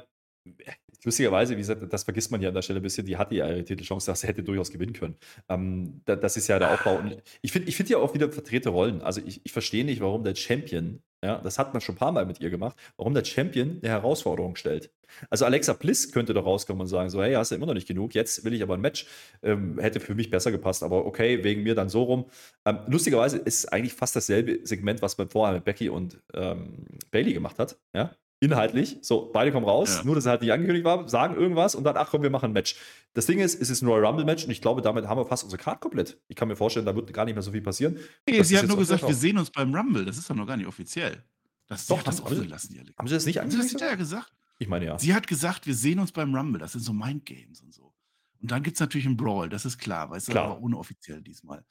[1.04, 3.48] lustigerweise, wie gesagt, das vergisst man ja an der Stelle ein bisschen, die hatte ja
[3.48, 5.18] ihre Titelchance, sie hätte durchaus gewinnen können.
[5.50, 6.98] Ähm, da, das ist ja der Aufbau.
[6.98, 9.02] Und ich finde ich find ja auch wieder verdrehte Rollen.
[9.02, 12.12] Also ich, ich verstehe nicht, warum der Champion, ja, das hat man schon ein paar
[12.12, 14.92] Mal mit ihr gemacht, warum der Champion eine Herausforderung stellt.
[15.30, 17.88] Also Alexa Bliss könnte da rauskommen und sagen, so, hey, hast du immer noch nicht
[17.88, 19.06] genug, jetzt will ich aber ein Match.
[19.44, 22.26] Ähm, hätte für mich besser gepasst, aber okay, wegen mir dann so rum.
[22.66, 26.86] Ähm, lustigerweise ist es eigentlich fast dasselbe Segment, was man vorher mit Becky und ähm,
[27.12, 27.78] Bailey gemacht hat.
[27.96, 28.16] Ja?
[28.44, 28.98] Inhaltlich.
[29.02, 30.04] So, beide kommen raus, ja.
[30.04, 32.48] nur dass er halt nicht angekündigt war, sagen irgendwas und dann, ach komm, wir machen
[32.48, 32.76] ein Match.
[33.14, 35.44] Das Ding ist, es ist ein Royal Rumble-Match und ich glaube, damit haben wir fast
[35.44, 36.20] unsere Card komplett.
[36.28, 37.98] Ich kann mir vorstellen, da wird gar nicht mehr so viel passieren.
[38.28, 40.06] Nee, sie hat nur gesagt, wir sehen uns beim Rumble.
[40.06, 41.24] Das ist doch noch gar nicht offiziell.
[41.68, 43.76] Das, doch, das offen gelassen, die Haben sie das nicht angekündigt?
[43.76, 44.34] Das hat ja gesagt.
[44.60, 45.00] Ich meine ja.
[45.00, 46.60] Sie hat gesagt, wir sehen uns beim Rumble.
[46.60, 47.94] Das sind so Mindgames und so.
[48.42, 51.64] Und dann gibt es natürlich einen Brawl, das ist klar, weißt du, aber unoffiziell diesmal.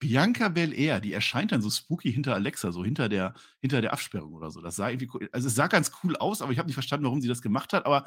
[0.00, 4.32] Bianca Belair, die erscheint dann so spooky hinter Alexa, so hinter der, hinter der Absperrung
[4.32, 4.60] oder so.
[4.62, 7.20] Das sah irgendwie, also es sah ganz cool aus, aber ich habe nicht verstanden, warum
[7.20, 8.06] sie das gemacht hat, aber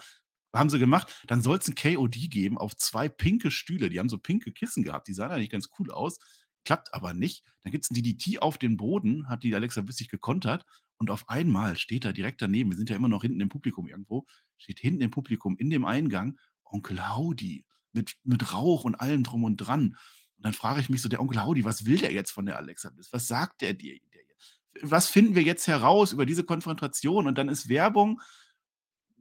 [0.53, 1.23] haben sie gemacht.
[1.27, 3.89] Dann soll es ein KOD geben auf zwei pinke Stühle.
[3.89, 5.07] Die haben so pinke Kissen gehabt.
[5.07, 6.19] Die sahen eigentlich ganz cool aus.
[6.65, 7.43] Klappt aber nicht.
[7.63, 10.65] Dann gibt es ein DDT auf den Boden, hat die Alexa bissig gekontert.
[10.97, 13.87] Und auf einmal steht da direkt daneben, wir sind ja immer noch hinten im Publikum
[13.87, 14.25] irgendwo,
[14.57, 19.43] steht hinten im Publikum in dem Eingang Onkel Howdy mit, mit Rauch und allem drum
[19.43, 19.97] und dran.
[20.43, 22.57] Und dann frage ich mich so, der Onkel Howdy, was will der jetzt von der
[22.57, 23.13] Alexa Bliss?
[23.13, 23.97] Was sagt der dir?
[24.81, 27.27] Was finden wir jetzt heraus über diese Konfrontation?
[27.27, 28.19] Und dann ist Werbung,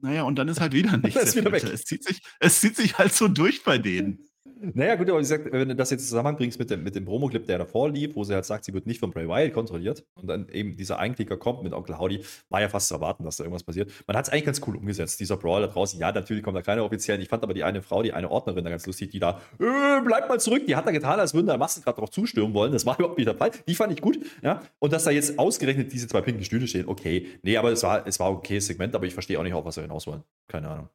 [0.01, 1.33] naja, und dann ist halt wieder nichts.
[1.33, 4.27] es, zieht sich, es zieht sich halt so durch bei denen.
[4.45, 7.45] Naja, gut, aber wie gesagt, wenn du das jetzt zusammenbringst mit dem, mit dem Promo-Clip,
[7.45, 10.27] der davor lief, wo sie halt sagt, sie wird nicht von Bray Wyatt kontrolliert und
[10.27, 13.45] dann eben dieser Einklicker kommt mit Onkel Howdy, war ja fast zu erwarten, dass da
[13.45, 13.89] irgendwas passiert.
[14.05, 15.97] Man hat es eigentlich ganz cool umgesetzt, dieser Brawl da draußen.
[15.99, 17.21] Ja, natürlich kommt da keine offiziellen.
[17.21, 20.01] Ich fand aber die eine Frau, die eine Ordnerin da ganz lustig, die da, äh,
[20.03, 22.73] bleib mal zurück, die hat da getan, als würden da Massen gerade drauf zustürmen wollen.
[22.73, 23.51] Das war überhaupt nicht der Fall.
[23.67, 24.61] Die fand ich gut, ja.
[24.79, 27.27] Und dass da jetzt ausgerechnet diese zwei pinken Stühle stehen, okay.
[27.43, 29.77] Nee, aber es war, es war okay Segment, aber ich verstehe auch nicht, auf was
[29.77, 30.23] wir hinaus wollen.
[30.47, 30.89] Keine Ahnung.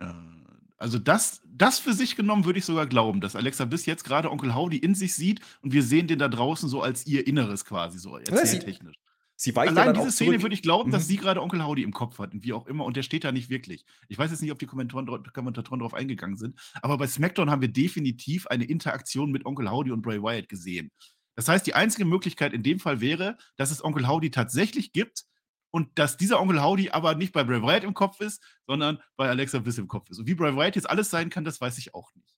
[0.00, 0.25] Ja.
[0.78, 4.30] Also das, das für sich genommen würde ich sogar glauben, dass Alexa bis jetzt gerade
[4.30, 7.64] Onkel Howdy in sich sieht und wir sehen den da draußen so als ihr Inneres
[7.64, 8.96] quasi so erzähltechnisch.
[9.38, 10.92] Sie, sie Allein diese Szene würde ich glauben, mhm.
[10.92, 13.24] dass sie gerade Onkel Howdy im Kopf hat und wie auch immer und der steht
[13.24, 13.84] da nicht wirklich.
[14.08, 17.60] Ich weiß jetzt nicht, ob die Kommentatoren, Kommentatoren darauf eingegangen sind, aber bei SmackDown haben
[17.62, 20.90] wir definitiv eine Interaktion mit Onkel Howdy und Bray Wyatt gesehen.
[21.36, 25.24] Das heißt, die einzige Möglichkeit in dem Fall wäre, dass es Onkel Howdy tatsächlich gibt,
[25.76, 29.28] und dass dieser Onkel Howdy aber nicht bei Bray Wyatt im Kopf ist, sondern bei
[29.28, 30.18] Alexa Bliss im Kopf ist.
[30.18, 32.34] Und wie Bray Wyatt jetzt alles sein kann, das weiß ich auch nicht.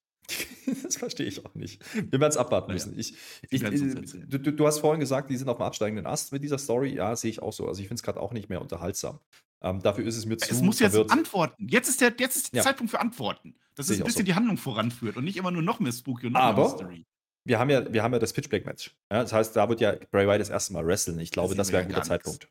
[0.83, 1.81] das verstehe ich auch nicht.
[1.95, 2.95] Wir werden es abwarten müssen.
[2.95, 2.99] Ja.
[2.99, 3.15] Ich,
[3.49, 6.59] ich, äh, du, du, hast vorhin gesagt, die sind auf dem absteigenden Ast mit dieser
[6.59, 6.97] Story.
[6.97, 7.69] Ja, sehe ich auch so.
[7.69, 9.21] Also ich finde es gerade auch nicht mehr unterhaltsam.
[9.63, 10.51] Ähm, dafür ist es mir zu.
[10.51, 11.13] Es muss jetzt verwirrt.
[11.13, 11.69] antworten.
[11.69, 12.65] Jetzt ist der, jetzt ist der ja.
[12.65, 13.55] Zeitpunkt für Antworten.
[13.77, 14.25] Dass es ein bisschen so.
[14.25, 17.07] die Handlung voranführt und nicht immer nur noch mehr Spooky und noch Aber mehr Mystery.
[17.45, 18.97] Wir haben ja, wir haben ja das Pitchback-Match.
[19.13, 21.21] Ja, das heißt, da wird ja Bray Wyatt das erste Mal wresteln.
[21.21, 22.49] Ich glaube, das, das wäre ein guter Zeitpunkt.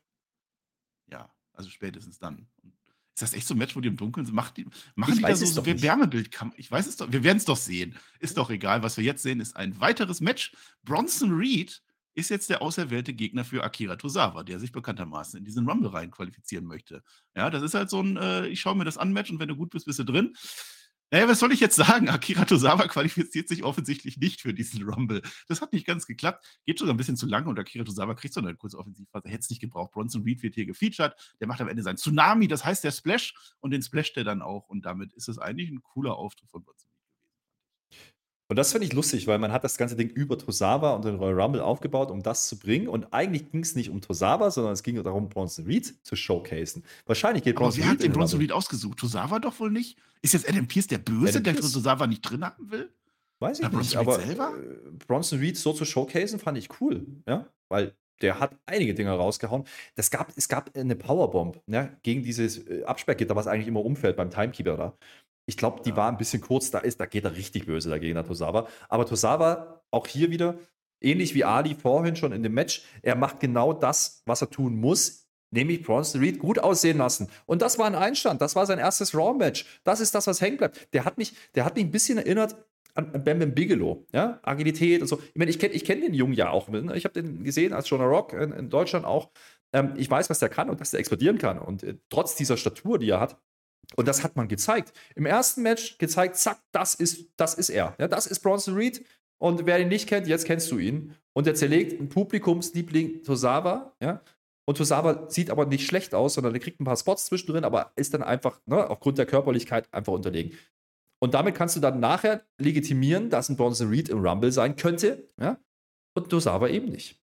[1.10, 2.46] Ja, also spätestens dann.
[3.14, 4.34] Ist das echt so ein Match, wo die im Dunkeln sind?
[4.34, 6.30] Macht die, machen ich die da so, so Wärmebild?
[6.56, 7.96] Ich weiß es doch, wir werden es doch sehen.
[8.20, 8.84] Ist doch egal.
[8.84, 10.54] Was wir jetzt sehen, ist ein weiteres Match.
[10.84, 11.82] Bronson Reed
[12.14, 16.10] ist jetzt der auserwählte Gegner für Akira Tosawa, der sich bekanntermaßen in diesen Rumble rein
[16.10, 17.02] qualifizieren möchte.
[17.34, 19.48] Ja, das ist halt so ein, äh, ich schaue mir das an, Match und wenn
[19.48, 20.34] du gut bist, bist du drin.
[21.10, 22.10] Naja, was soll ich jetzt sagen?
[22.10, 25.22] Akira Tosawa qualifiziert sich offensichtlich nicht für diesen Rumble.
[25.48, 26.44] Das hat nicht ganz geklappt.
[26.66, 29.28] Geht sogar ein bisschen zu lange und Akira Tosawa kriegt so eine kurze Offensivphase.
[29.28, 29.92] Hätte es nicht gebraucht.
[29.92, 31.14] Bronson Reed wird hier gefeatured.
[31.40, 34.42] Der macht am Ende sein Tsunami, das heißt der Splash und den splasht er dann
[34.42, 34.68] auch.
[34.68, 36.87] Und damit ist es eigentlich ein cooler Auftritt von Bronson.
[38.50, 41.16] Und das finde ich lustig, weil man hat das ganze Ding über Tosawa und den
[41.16, 42.88] Royal Rumble aufgebaut, um das zu bringen.
[42.88, 46.82] Und eigentlich ging es nicht um Tosawa, sondern es ging darum, Bronson Reed zu showcasen.
[47.04, 48.98] Wahrscheinlich geht Bronson Aber wer hat den Bronson Reed ausgesucht?
[48.98, 49.98] Tosawa doch wohl nicht?
[50.22, 51.72] Ist jetzt Adam Pierce der Böse, Adam der Pierce?
[51.72, 52.90] Tosawa nicht drin haben will?
[53.38, 54.54] Weiß ich ja, nicht, aber selber?
[54.56, 59.10] Äh, Bronson Reed so zu showcasen fand ich cool, ja, weil der hat einige Dinge
[59.10, 59.64] rausgehauen.
[59.94, 64.16] Das gab, es gab eine Powerbomb ja, gegen dieses äh, Absperrgitter, was eigentlich immer umfällt
[64.16, 64.98] beim Timekeeper da.
[65.48, 65.96] Ich glaube, die ja.
[65.96, 68.68] war ein bisschen kurz, da ist, da geht er richtig böse dagegen, der Tosawa.
[68.90, 70.58] Aber Tosawa, auch hier wieder,
[71.00, 74.78] ähnlich wie Ali vorhin schon in dem Match, er macht genau das, was er tun
[74.78, 77.28] muss, nämlich Bronson Reed gut aussehen lassen.
[77.46, 79.64] Und das war ein Einstand, das war sein erstes Raw-Match.
[79.84, 80.92] Das ist das, was hängen bleibt.
[80.92, 82.54] Der hat mich, der hat mich ein bisschen erinnert
[82.94, 85.18] an Bam Bam Bigelow, ja, Agilität und so.
[85.18, 86.68] Ich meine, ich kenne ich kenn den Jungen ja auch.
[86.94, 89.30] Ich habe den gesehen als Jonah Rock in, in Deutschland auch.
[89.72, 91.58] Ähm, ich weiß, was der kann und dass der explodieren kann.
[91.58, 93.40] Und äh, trotz dieser Statur, die er hat,
[93.96, 94.92] und das hat man gezeigt.
[95.14, 97.94] Im ersten Match gezeigt, zack, das ist, das ist er.
[97.98, 99.04] Ja, das ist Bronson Reed.
[99.38, 101.14] Und wer ihn nicht kennt, jetzt kennst du ihn.
[101.32, 103.94] Und er zerlegt einen Publikumsliebling Tosawa.
[104.00, 104.20] Ja?
[104.66, 107.92] Und Tosawa sieht aber nicht schlecht aus, sondern er kriegt ein paar Spots zwischendrin, aber
[107.96, 110.58] ist dann einfach, ne, aufgrund der Körperlichkeit, einfach unterlegen.
[111.20, 115.28] Und damit kannst du dann nachher legitimieren, dass ein Bronson Reed im Rumble sein könnte.
[115.40, 115.58] Ja?
[116.14, 117.20] Und Tosawa eben nicht.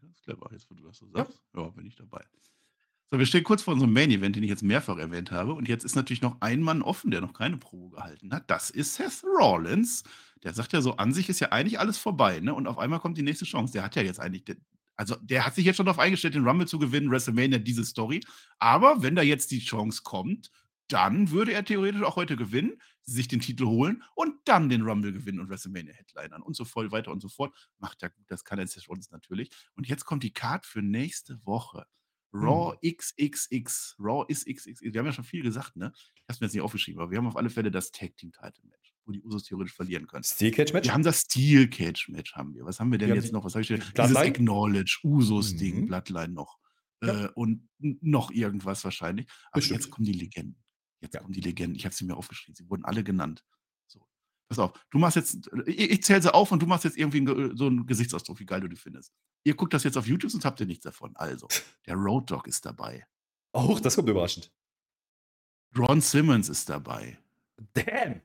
[0.00, 1.40] Ganz clever, jetzt wo du das so sagst.
[1.54, 2.24] Ja, ja bin ich dabei.
[3.12, 5.52] So, wir stehen kurz vor unserem Main-Event, den ich jetzt mehrfach erwähnt habe.
[5.54, 8.48] Und jetzt ist natürlich noch ein Mann offen, der noch keine Probe gehalten hat.
[8.48, 10.04] Das ist Seth Rollins.
[10.44, 12.54] Der sagt ja so, an sich ist ja eigentlich alles vorbei, ne?
[12.54, 13.72] Und auf einmal kommt die nächste Chance.
[13.72, 14.44] Der hat ja jetzt eigentlich,
[14.96, 18.20] also der hat sich jetzt schon darauf eingestellt, den Rumble zu gewinnen, WrestleMania, diese Story.
[18.60, 20.50] Aber wenn da jetzt die Chance kommt,
[20.88, 25.12] dann würde er theoretisch auch heute gewinnen, sich den Titel holen und dann den Rumble
[25.12, 27.52] gewinnen und WrestleMania Headlinern und so voll weiter und so fort.
[27.78, 29.50] Macht ja gut, das kann er Seth Rollins natürlich.
[29.74, 31.86] Und jetzt kommt die Card für nächste Woche.
[32.32, 32.96] Raw mhm.
[32.96, 33.96] XXX.
[33.98, 34.82] Raw ist XXX.
[34.82, 35.92] Wir haben ja schon viel gesagt, ne?
[35.94, 38.16] Ich habe es mir jetzt nicht aufgeschrieben, aber wir haben auf alle Fälle das Tag
[38.16, 40.22] Team Title Match, wo die Usos theoretisch verlieren können.
[40.22, 40.86] Steel Cage Match?
[40.86, 42.64] Wir haben das Steel Cage Match, haben wir.
[42.64, 43.44] Was haben wir denn ja, jetzt noch?
[43.44, 43.82] Was habe ich denn?
[43.96, 45.86] Dieses Acknowledge, Usos Ding, mhm.
[45.86, 46.58] Bloodline noch.
[47.02, 47.26] Ja.
[47.26, 49.26] Äh, und noch irgendwas wahrscheinlich.
[49.50, 49.80] Aber Bestimmt.
[49.80, 50.62] jetzt kommen die Legenden.
[51.00, 51.20] Jetzt ja.
[51.20, 51.76] kommen die Legenden.
[51.76, 52.54] Ich habe sie mir aufgeschrieben.
[52.54, 53.44] Sie wurden alle genannt.
[54.50, 57.24] Pass auf, du machst jetzt, ich, ich zähle sie auf und du machst jetzt irgendwie
[57.56, 59.12] so einen Gesichtsausdruck, wie geil du die findest.
[59.44, 61.14] Ihr guckt das jetzt auf YouTube, sonst habt ihr nichts davon.
[61.14, 61.46] Also,
[61.86, 63.06] der Road Dog ist dabei.
[63.52, 64.52] Auch, das kommt überraschend.
[65.78, 67.16] Ron Simmons ist dabei.
[67.74, 68.22] Damn.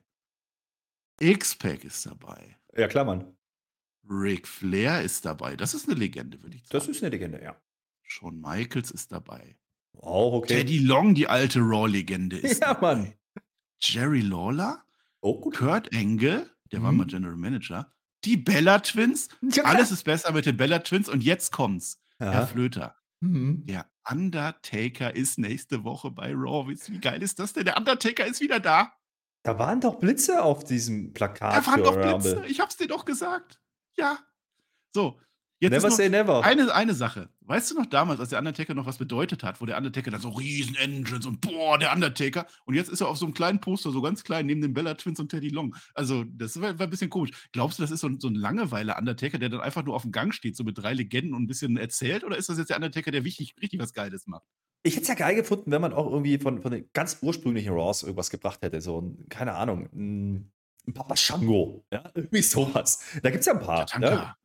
[1.20, 2.56] X-Pac ist dabei.
[2.76, 3.36] Ja, klar, Mann.
[4.10, 5.54] Ric Flair ist dabei.
[5.54, 6.72] Das ist eine Legende, würde ich sagen.
[6.72, 7.56] Das ist eine Legende, ja.
[8.02, 9.56] Shawn Michaels ist dabei.
[9.96, 10.58] Auch okay.
[10.58, 12.94] Teddy Long, die alte Raw-Legende, ist ja, dabei.
[12.96, 13.14] Mann.
[13.80, 14.85] Jerry Lawler?
[15.26, 15.56] Oh, gut.
[15.56, 17.08] Kurt Engel, der war mal mhm.
[17.08, 17.92] General Manager.
[18.24, 19.28] Die Bella Twins.
[19.42, 19.64] Ja.
[19.64, 21.08] Alles ist besser mit den Bella Twins.
[21.08, 22.00] Und jetzt kommt's.
[22.20, 22.30] Ja.
[22.30, 22.94] Herr Flöter.
[23.20, 23.66] Mhm.
[23.66, 26.72] Der Undertaker ist nächste Woche bei Raw.
[26.72, 27.64] Wie geil ist das denn?
[27.64, 28.92] Der Undertaker ist wieder da.
[29.42, 31.56] Da waren doch Blitze auf diesem Plakat.
[31.56, 32.44] Da waren doch Blitze.
[32.46, 33.60] Ich hab's dir doch gesagt.
[33.96, 34.18] Ja.
[34.94, 35.18] So,
[35.58, 36.44] Jetzt never say never.
[36.44, 37.30] Eine, eine Sache.
[37.40, 40.20] Weißt du noch damals, als der Undertaker noch was bedeutet hat, wo der Undertaker dann
[40.20, 42.46] so riesen Engines und boah, der Undertaker.
[42.66, 44.94] Und jetzt ist er auf so einem kleinen Poster, so ganz klein, neben den Bella
[44.94, 45.74] Twins und Teddy Long.
[45.94, 47.30] Also, das war, war ein bisschen komisch.
[47.52, 50.12] Glaubst du, das ist so ein, so ein Langeweile-Undertaker, der dann einfach nur auf dem
[50.12, 52.24] Gang steht, so mit drei Legenden und ein bisschen erzählt?
[52.24, 54.44] Oder ist das jetzt der Undertaker, der richtig, richtig was Geiles macht?
[54.82, 57.72] Ich hätte es ja geil gefunden, wenn man auch irgendwie von, von den ganz ursprünglichen
[57.72, 58.80] Raws irgendwas gebracht hätte.
[58.80, 60.52] So, keine Ahnung, ein,
[60.92, 61.84] Papa Shango.
[61.92, 63.00] Ja, irgendwie sowas.
[63.22, 63.80] Da gibt es ja ein paar.
[63.80, 63.86] Ne?
[64.00, 64.36] Der Tanker,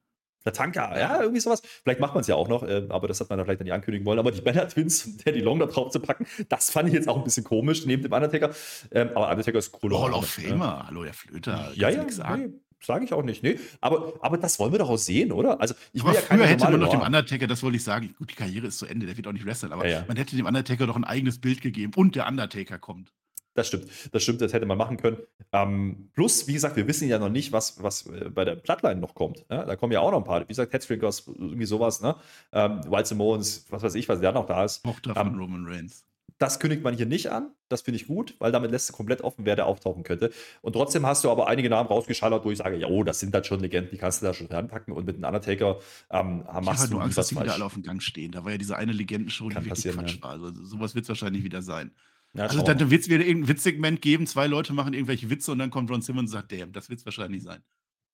[0.98, 1.62] ja, irgendwie sowas.
[1.84, 3.66] Vielleicht macht man es ja auch noch, äh, aber das hat man dann vielleicht dann
[3.66, 4.20] nicht ankündigen wollen.
[4.20, 7.08] Aber die Banner Twins und Daddy Long da drauf zu packen, das fand ich jetzt
[7.08, 8.52] auch ein bisschen komisch neben dem Undertaker.
[8.92, 9.98] Ähm, aber Undertaker ist cool.
[9.98, 11.72] Hall of Famer, hallo, der Flöter.
[11.76, 12.52] Ja, ja, nee,
[12.84, 13.44] sage ich auch nicht.
[13.44, 15.62] Nee, aber, aber das wollen wir doch auch sehen, oder?
[15.62, 18.32] Also, ich will ja früher hätte man noch dem Undertaker, das wollte ich sagen, gut,
[18.32, 20.06] die Karriere ist zu Ende, der wird auch nicht wresteln, aber ja, ja.
[20.08, 23.12] man hätte dem Undertaker doch ein eigenes Bild gegeben und der Undertaker kommt.
[23.54, 25.18] Das stimmt, das stimmt, das hätte man machen können.
[25.52, 29.02] Ähm, plus, wie gesagt, wir wissen ja noch nicht, was, was äh, bei der Plattline
[29.02, 29.50] noch kommt.
[29.50, 29.66] Ne?
[29.68, 32.16] Da kommen ja auch noch ein paar, wie gesagt, Headstringers, irgendwie sowas, ne?
[32.54, 34.84] Ähm, Wild Simons, was weiß ich, was der noch da ist.
[34.84, 36.06] Tochter von ähm, Roman Reigns.
[36.38, 37.52] Das kündigt man hier nicht an.
[37.70, 40.32] Das finde ich gut, weil damit lässt du komplett offen, wer da auftauchen könnte.
[40.62, 43.36] Und trotzdem hast du aber einige Namen rausgeschallert, wo ich sage, ja, oh, das sind
[43.36, 44.92] dann schon Legenden, die kannst du da schon ranpacken.
[44.92, 45.78] Und mit einem Undertaker
[46.10, 48.32] ähm, machst du Angst, dass die wieder alle auf dem Gang stehen.
[48.32, 50.24] Da war ja diese eine Legendenshow, die wirklich Quatsch ja.
[50.24, 50.32] war.
[50.32, 51.92] Also sowas wird es wahrscheinlich wieder sein.
[52.34, 55.60] Ja, also dann wird es wieder irgendein Witzsegment geben, zwei Leute machen irgendwelche Witze und
[55.60, 57.62] dann kommt Ron Simmons und sagt, damn, das wird es wahrscheinlich sein.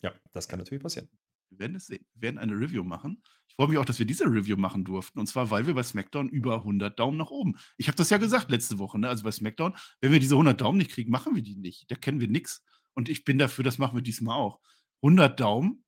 [0.01, 1.07] Ja, das kann natürlich passieren.
[1.49, 2.05] Wir werden es sehen.
[2.15, 3.21] Wir werden eine Review machen.
[3.47, 5.19] Ich freue mich auch, dass wir diese Review machen durften.
[5.19, 7.57] Und zwar, weil wir bei SmackDown über 100 Daumen nach oben.
[7.77, 8.99] Ich habe das ja gesagt letzte Woche.
[8.99, 9.07] Ne?
[9.07, 11.89] Also bei SmackDown, wenn wir diese 100 Daumen nicht kriegen, machen wir die nicht.
[11.89, 12.63] Da kennen wir nichts.
[12.93, 14.59] Und ich bin dafür, das machen wir diesmal auch.
[15.03, 15.83] 100 Daumen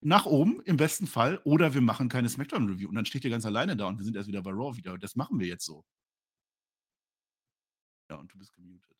[0.00, 1.40] nach oben im besten Fall.
[1.44, 2.88] Oder wir machen keine SmackDown-Review.
[2.88, 4.98] Und dann steht ihr ganz alleine da und wir sind erst wieder bei Raw wieder.
[4.98, 5.84] Das machen wir jetzt so.
[8.10, 8.94] Ja, und du bist gemutet.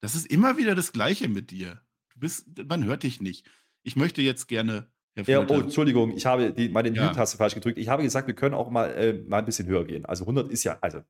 [0.00, 1.80] Das ist immer wieder das Gleiche mit dir.
[2.10, 3.46] Du bist, man hört dich nicht.
[3.82, 4.90] Ich möchte jetzt gerne.
[5.26, 7.06] Ja, oh, Entschuldigung, ich habe die, meine ja.
[7.06, 7.78] Mute-Taste falsch gedrückt.
[7.78, 10.04] Ich habe gesagt, wir können auch mal, äh, mal ein bisschen höher gehen.
[10.04, 11.02] Also 100 ist ja, also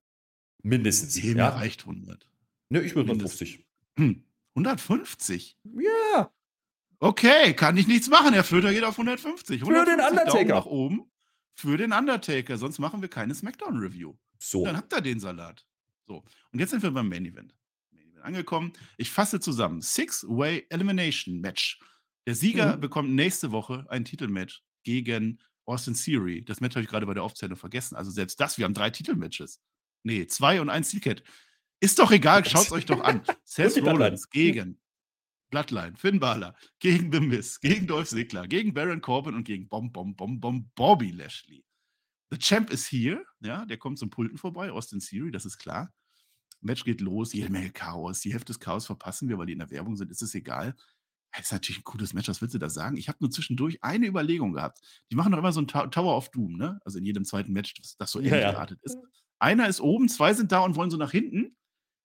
[0.62, 1.22] mindestens.
[1.22, 1.50] Nee, ja?
[1.50, 2.26] reicht 100.
[2.70, 3.66] Ne, ich würde 150.
[3.98, 5.58] Hm, 150?
[5.64, 6.30] Ja.
[7.00, 8.32] Okay, kann ich nichts machen.
[8.32, 9.60] Herr Flöter geht auf 150.
[9.60, 10.38] 150 für den Undertaker.
[10.38, 11.10] Daumen nach oben.
[11.54, 12.56] Für den Undertaker.
[12.56, 14.14] Sonst machen wir keine Smackdown-Review.
[14.38, 14.64] So.
[14.64, 15.67] Dann habt ihr den Salat.
[16.08, 16.24] So.
[16.52, 17.54] Und jetzt sind wir beim Main Event
[18.22, 18.72] angekommen.
[18.96, 19.80] Ich fasse zusammen.
[19.80, 21.78] Six-Way Elimination Match.
[22.26, 22.80] Der Sieger mhm.
[22.80, 26.44] bekommt nächste Woche ein Titelmatch gegen Austin Theory.
[26.44, 27.94] Das Match habe ich gerade bei der Aufzählung vergessen.
[27.94, 29.60] Also selbst das, wir haben drei Titelmatches.
[30.02, 31.22] Nee, zwei und ein Sealcat.
[31.80, 33.22] Ist doch egal, schaut es euch doch an.
[33.44, 34.80] Seth Rollins gegen
[35.50, 39.92] Bloodline, Finn Balor, gegen The Miz, gegen Dolph Ziggler, gegen Baron Corbin und gegen Bom
[39.92, 41.64] Bom Bom Bom Bobby Lashley.
[42.30, 45.92] The Champ ist hier, ja, der kommt zum Pulten vorbei, Austin Theory, das ist klar.
[46.60, 48.20] Match geht los, jede Menge Chaos.
[48.20, 50.74] Die Hälfte des Chaos verpassen wir, weil die in der Werbung sind, ist es egal.
[51.32, 52.96] Das ist natürlich ein cooles Match, was willst du da sagen?
[52.96, 54.80] Ich habe nur zwischendurch eine Überlegung gehabt.
[55.10, 56.80] Die machen doch immer so ein Tower of Doom, ne?
[56.84, 58.66] Also in jedem zweiten Match, das, das so ähnlich ja, ja.
[58.82, 58.98] ist.
[59.38, 61.56] Einer ist oben, zwei sind da und wollen so nach hinten.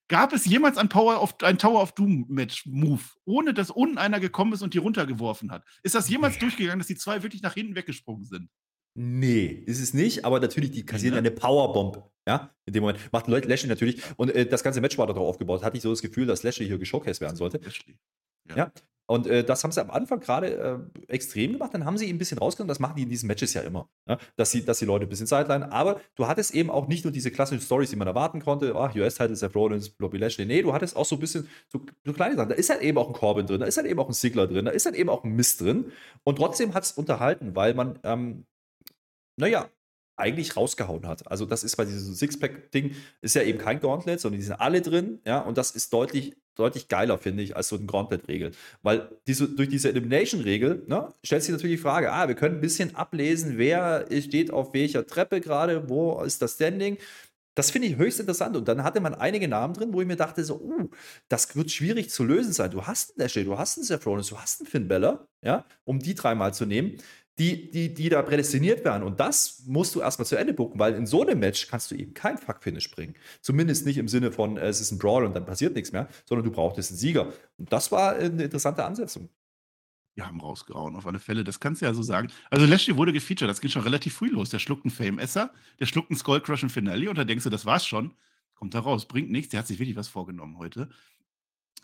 [0.10, 3.98] Gab es jemals ein, Power of, ein Tower of Doom Match Move, ohne dass unten
[3.98, 5.66] einer gekommen ist und die runtergeworfen hat?
[5.82, 8.50] Ist das jemals durchgegangen, dass die zwei wirklich nach hinten weggesprungen sind?
[8.96, 11.20] Nee, ist es nicht, aber natürlich, die kassieren ja.
[11.20, 12.04] eine Powerbomb.
[12.28, 14.02] Ja, in dem Moment macht Lashley natürlich.
[14.16, 15.64] Und äh, das ganze Match war darauf aufgebaut.
[15.64, 17.60] Hatte ich so das Gefühl, dass Lashley hier geshowcased werden sollte.
[18.50, 18.56] Ja.
[18.56, 18.72] ja.
[19.06, 21.74] Und äh, das haben sie am Anfang gerade äh, extrem gemacht.
[21.74, 22.70] Dann haben sie ihn ein bisschen rausgenommen.
[22.70, 23.90] Das machen die in diesen Matches ja immer.
[24.08, 24.18] Ja?
[24.38, 25.70] Dass, sie, dass die Leute ein bisschen sideline.
[25.74, 28.74] Aber du hattest eben auch nicht nur diese klassischen Stories, die man erwarten konnte.
[28.76, 30.46] Ach, US-Title, Seth Rollins, Bobby Lashley.
[30.46, 32.50] Nee, du hattest auch so ein bisschen so, so, kleine Sachen.
[32.50, 33.60] Da ist halt eben auch ein Corbin drin.
[33.60, 34.66] Da ist halt eben auch ein Sigler drin.
[34.66, 35.92] Da ist halt eben auch ein Mist drin.
[36.24, 38.46] Und trotzdem hat es unterhalten, weil man ähm,
[39.38, 39.70] naja,
[40.16, 41.30] eigentlich rausgehauen hat.
[41.30, 44.82] Also das ist bei diesem Sixpack-Ding, ist ja eben kein Gauntlet, sondern die sind alle
[44.82, 48.52] drin, ja, und das ist deutlich, deutlich geiler, finde ich, als so eine Gauntlet-Regel.
[48.84, 52.62] Weil diese, durch diese Elimination-Regel, ne, stellt sich natürlich die Frage, ah, wir können ein
[52.62, 56.98] bisschen ablesen, wer steht auf welcher Treppe gerade, wo ist das Standing.
[57.56, 58.56] Das finde ich höchst interessant.
[58.56, 60.90] Und dann hatte man einige Namen drin, wo ich mir dachte, so, uh,
[61.30, 62.72] das wird schwierig zu lösen sein.
[62.72, 65.66] Du hast einen Lashley, du hast einen Seth Rollins, du hast einen Finn Bella, ja,
[65.84, 66.98] um die dreimal zu nehmen
[67.40, 69.04] die, die, die da prädestiniert werden.
[69.04, 71.96] Und das musst du erstmal zu Ende gucken, weil in so einem Match kannst du
[71.96, 73.16] eben kein Fuck-Finish bringen.
[73.42, 76.08] Zumindest nicht im Sinne von, äh, es ist ein Brawl und dann passiert nichts mehr,
[76.26, 77.34] sondern du brauchtest einen Sieger.
[77.58, 79.30] Und das war eine interessante Ansetzung.
[80.16, 81.44] Die haben rausgehauen, auf alle Fälle.
[81.44, 82.32] Das kannst du ja so sagen.
[82.52, 84.52] Also Lashley wurde gefeatured, das ging schon relativ früh los.
[84.52, 87.66] Der schluckt einen Fame-Esser, der schluckt einen Skullcrush im Finale und da denkst du, das
[87.66, 88.14] war's schon.
[88.54, 89.50] Kommt da raus, bringt nichts.
[89.50, 90.90] Der hat sich wirklich was vorgenommen heute.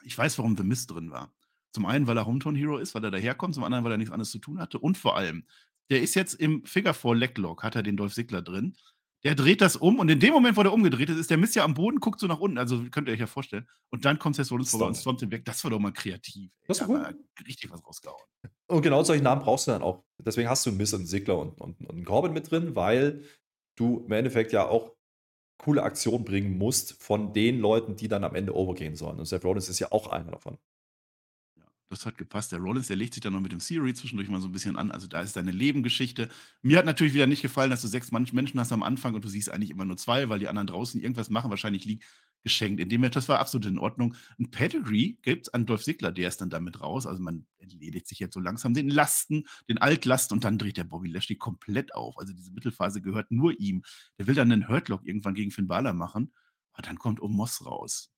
[0.03, 1.33] Ich weiß, warum The Mist drin war.
[1.71, 4.11] Zum einen, weil er Hometown Hero ist, weil er daherkommt, zum anderen, weil er nichts
[4.11, 5.45] anderes zu tun hatte und vor allem,
[5.89, 8.75] der ist jetzt im Figure 4 Leglock, hat er den Dolph Sigler drin.
[9.23, 11.53] Der dreht das um und in dem Moment, wo der umgedreht ist, ist der Mist
[11.53, 12.57] ja am Boden, guckt so nach unten.
[12.57, 13.67] Also könnt ihr euch ja vorstellen.
[13.89, 15.43] Und dann kommt Seth Rollins vorbei und stormt den weg.
[15.43, 16.49] Das war doch mal kreativ.
[16.61, 16.67] Ey.
[16.69, 17.15] Das war gut.
[17.45, 18.23] richtig was rausgehauen.
[18.67, 20.05] Und genau solche Namen brauchst du dann auch.
[20.19, 23.25] Deswegen hast du Mist und Sigler und, und, und einen Corbin mit drin, weil
[23.75, 24.93] du im Endeffekt ja auch
[25.57, 29.19] coole Aktionen bringen musst von den Leuten, die dann am Ende overgehen sollen.
[29.19, 30.57] Und Seth Rollins ist ja auch einer davon.
[31.89, 32.51] Das hat gepasst.
[32.51, 34.75] Der Rollins, der legt sich dann noch mit dem Theory zwischendurch mal so ein bisschen
[34.75, 34.91] an.
[34.91, 36.29] Also da ist deine Lebengeschichte.
[36.61, 39.27] Mir hat natürlich wieder nicht gefallen, dass du sechs Menschen hast am Anfang und du
[39.27, 41.49] siehst eigentlich immer nur zwei, weil die anderen draußen irgendwas machen.
[41.49, 42.05] Wahrscheinlich liegt
[42.43, 42.79] geschenkt.
[42.79, 44.15] In dem Match, das war absolut in Ordnung.
[44.37, 47.07] Ein Pedigree gibt es an Dolph Ziggler, der ist dann damit raus.
[47.07, 50.83] Also man entledigt sich jetzt so langsam den Lasten, den Altlasten und dann dreht der
[50.83, 52.17] Bobby Lashley komplett auf.
[52.17, 53.83] Also diese Mittelphase gehört nur ihm.
[54.19, 56.33] Der will dann einen Hurtlock irgendwann gegen Finn Balor machen.
[56.73, 58.11] Aber dann kommt Omos raus.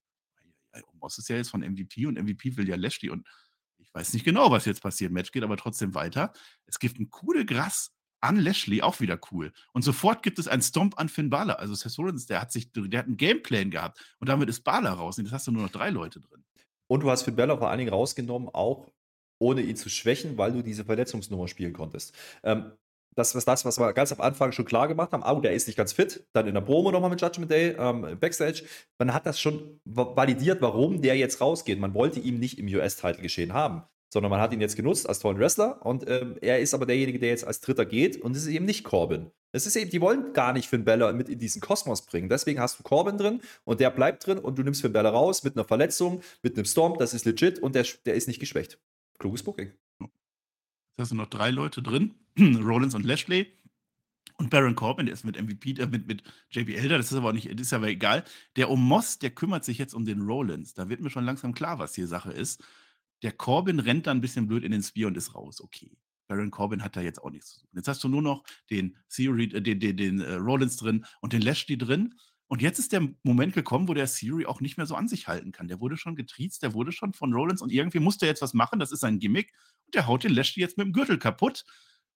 [0.94, 3.28] Omos ist ja jetzt von MVP und MVP will ja Lashley und
[3.82, 5.12] ich weiß nicht genau, was jetzt passiert.
[5.12, 6.34] Match geht aber trotzdem weiter.
[6.66, 9.52] Es gibt ein coole Gras an Lashley, auch wieder cool.
[9.74, 11.60] Und sofort gibt es einen Stomp an Finn Balor.
[11.60, 14.94] Also Seth Rollins, der hat sich, der hat einen Gameplan gehabt und damit ist Balor
[14.94, 15.18] raus.
[15.18, 16.44] Und jetzt hast du nur noch drei Leute drin.
[16.88, 18.92] Und du hast Finn Balor vor allen Dingen rausgenommen, auch
[19.40, 22.16] ohne ihn zu schwächen, weil du diese Verletzungsnummer spielen konntest.
[22.44, 22.74] Ähm,
[23.16, 25.68] das was das, was wir ganz am Anfang schon klar gemacht haben, oh, der ist
[25.68, 28.64] nicht ganz fit, dann in der Promo nochmal mit Judgment Day, ähm, Backstage,
[28.98, 31.80] man hat das schon validiert, warum der jetzt rausgeht.
[31.80, 33.84] Man wollte ihn nicht im US-Title geschehen haben,
[34.14, 37.20] sondern man hat ihn jetzt genutzt als tollen Wrestler und ähm, er ist aber derjenige,
[37.20, 39.32] der jetzt als Dritter geht und es ist eben nicht Corbin.
[39.54, 42.30] Es ist eben, die wollen gar nicht Finn Bella mit in diesen Kosmos bringen.
[42.30, 45.44] Deswegen hast du Corbin drin und der bleibt drin und du nimmst Finn Bella raus
[45.44, 48.80] mit einer Verletzung, mit einem Storm, das ist legit und der, der ist nicht geschwächt.
[49.20, 49.74] Kluges Booking.
[51.02, 53.58] Da sind noch drei Leute drin: Rollins und Lashley.
[54.38, 56.22] Und Baron Corbin, der ist mit MVP, äh, mit, mit
[56.52, 58.24] JBL da, das ist aber auch nicht, das ist aber egal.
[58.56, 60.76] Der Omos, der kümmert sich jetzt um den Rollins.
[60.76, 62.64] Da wird mir schon langsam klar, was hier Sache ist.
[63.24, 65.60] Der Corbin rennt da ein bisschen blöd in den Spear und ist raus.
[65.60, 65.98] Okay.
[66.28, 67.78] Baron Corbin hat da jetzt auch nichts zu suchen.
[67.78, 71.34] Jetzt hast du nur noch den, Theory, äh, den, den, den äh, Rollins drin und
[71.34, 72.14] den Lashley drin.
[72.48, 75.28] Und jetzt ist der Moment gekommen, wo der Theory auch nicht mehr so an sich
[75.28, 75.68] halten kann.
[75.68, 78.54] Der wurde schon getriezt, der wurde schon von Rollins und irgendwie musste er jetzt was
[78.54, 78.78] machen.
[78.78, 79.54] Das ist sein Gimmick.
[79.94, 81.66] Der haut den Lashley jetzt mit dem Gürtel kaputt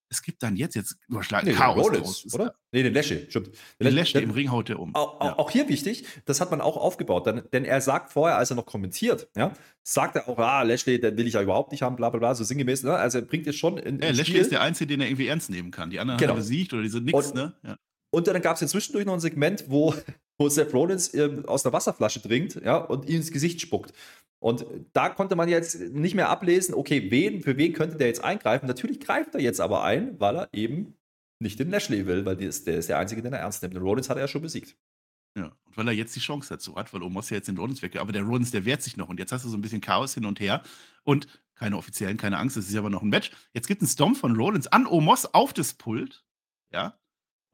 [0.10, 2.56] es gibt dann jetzt, jetzt überschlagen nee, Chaos Rollins, oder?
[2.72, 3.50] Nee, den Lashley, stimmt.
[3.80, 4.94] Den Lashley im Ring haut er um.
[4.94, 5.38] Auch, ja.
[5.38, 8.56] auch, hier wichtig, das hat man auch aufgebaut, denn, denn, er sagt vorher, als er
[8.56, 9.54] noch kommentiert, ja,
[9.84, 12.36] sagt er auch, ah, Lashley, den will ich ja überhaupt nicht haben, bla bla bla,
[12.36, 12.94] so sinngemäß, ne?
[12.94, 14.42] Also er bringt es schon in, ja, Lashley Spiel.
[14.42, 15.90] ist der Einzige, den er irgendwie ernst nehmen kann.
[15.90, 16.32] Die anderen genau.
[16.32, 17.54] haben besiegt oder die sind nichts, ne?
[17.64, 17.78] Ja.
[18.12, 19.94] Und dann gab es ja zwischendurch noch ein Segment, wo,
[20.38, 23.94] wo Seth Rollins äh, aus der Wasserflasche trinkt, ja, und ihm ins Gesicht spuckt.
[24.46, 28.24] Und da konnte man jetzt nicht mehr ablesen, okay, wen, für wen könnte der jetzt
[28.24, 28.68] eingreifen?
[28.68, 31.00] Natürlich greift er jetzt aber ein, weil er eben
[31.40, 33.74] nicht den Lashley will, weil der ist, der ist der Einzige, den er ernst nimmt.
[33.74, 34.78] Den Rollins hat er ja schon besiegt.
[35.36, 37.82] Ja, und weil er jetzt die Chance dazu hat, weil Omos ja jetzt den Rollins
[37.82, 39.82] weg, aber der Rollins, der wehrt sich noch und jetzt hast du so ein bisschen
[39.82, 40.62] Chaos hin und her
[41.04, 41.26] und
[41.56, 43.32] keine offiziellen, keine Angst, es ist aber noch ein Match.
[43.52, 46.24] Jetzt gibt es einen Stomp von Rollins an Omos auf das Pult,
[46.72, 47.00] ja,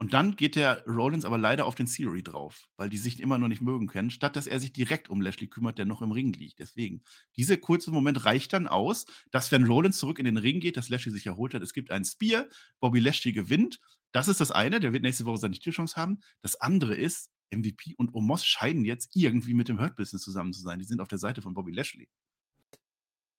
[0.02, 3.38] und dann geht der Rollins aber leider auf den Theory drauf, weil die sich immer
[3.38, 6.10] noch nicht mögen können, statt dass er sich direkt um Lashley kümmert, der noch im
[6.10, 6.58] Ring liegt.
[6.58, 7.04] Deswegen,
[7.36, 10.88] dieser kurze Moment reicht dann aus, dass wenn Rollins zurück in den Ring geht, dass
[10.88, 11.62] Lashley sich erholt hat.
[11.62, 12.46] Es gibt einen Spear,
[12.80, 13.78] Bobby Lashley gewinnt.
[14.10, 16.18] Das ist das eine, der wird nächste Woche seine Tierchance haben.
[16.40, 20.62] Das andere ist, MVP und Omos scheinen jetzt irgendwie mit dem Hurt Business zusammen zu
[20.62, 20.80] sein.
[20.80, 22.08] Die sind auf der Seite von Bobby Lashley.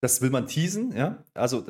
[0.04, 1.24] Das will man teasen, ja.
[1.34, 1.64] Also,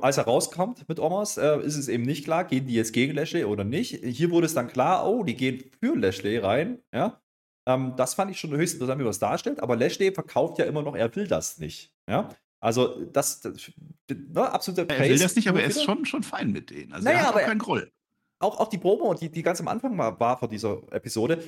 [0.00, 3.14] als er rauskommt mit Omos, äh, ist es eben nicht klar, gehen die jetzt gegen
[3.14, 4.04] Lashley oder nicht.
[4.04, 7.20] Hier wurde es dann klar, oh, die gehen für Lashley rein, ja.
[7.64, 9.62] Ähm, das fand ich schon höchst interessant, wie man es darstellt.
[9.62, 12.30] Aber Lashley verkauft ja immer noch, er will das nicht, ja.
[12.58, 13.70] Also, das, das
[14.10, 16.92] ne, absoluter Er will das nicht, aber er ist schon, schon fein mit denen.
[16.92, 17.92] Also, naja, er hat auch keinen Groll.
[18.40, 21.40] Auch, auch die Promo, die, die ganz am Anfang war, war vor dieser Episode,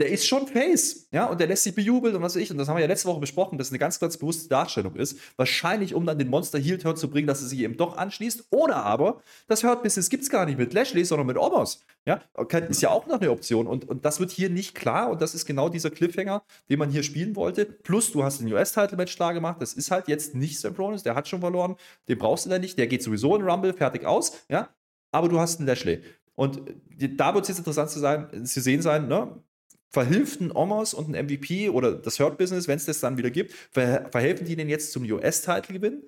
[0.00, 2.50] der ist schon Face, ja, und der lässt sich bejubeln und was weiß ich.
[2.52, 4.94] Und das haben wir ja letzte Woche besprochen, dass es eine ganz, ganz bewusste Darstellung
[4.94, 5.18] ist.
[5.36, 8.46] Wahrscheinlich, um dann den Monster Heel Turn zu bringen, dass er sich eben doch anschließt.
[8.50, 11.84] Oder aber, das Hurt Business gibt es gar nicht mit Lashley, sondern mit Omos.
[12.06, 12.20] Ja,
[12.68, 13.66] ist ja auch noch eine Option.
[13.66, 15.10] Und, und das wird hier nicht klar.
[15.10, 17.64] Und das ist genau dieser Cliffhanger, den man hier spielen wollte.
[17.64, 19.60] Plus, du hast ein US-Title-Match klar gemacht.
[19.60, 21.76] Das ist halt jetzt nicht Seth Rollins, der hat schon verloren.
[22.08, 22.78] Den brauchst du dann nicht.
[22.78, 24.32] Der geht sowieso in Rumble, fertig aus.
[24.48, 24.68] Ja,
[25.10, 26.02] aber du hast einen Lashley.
[26.36, 26.62] Und
[26.96, 29.42] da wird es jetzt interessant zu, sein, zu sehen sein, ne?
[29.90, 33.30] Verhilft ein Omos und ein MVP oder das Hurt Business, wenn es das dann wieder
[33.30, 36.02] gibt, ver verhelfen die denn jetzt zum US-Title gewinnen?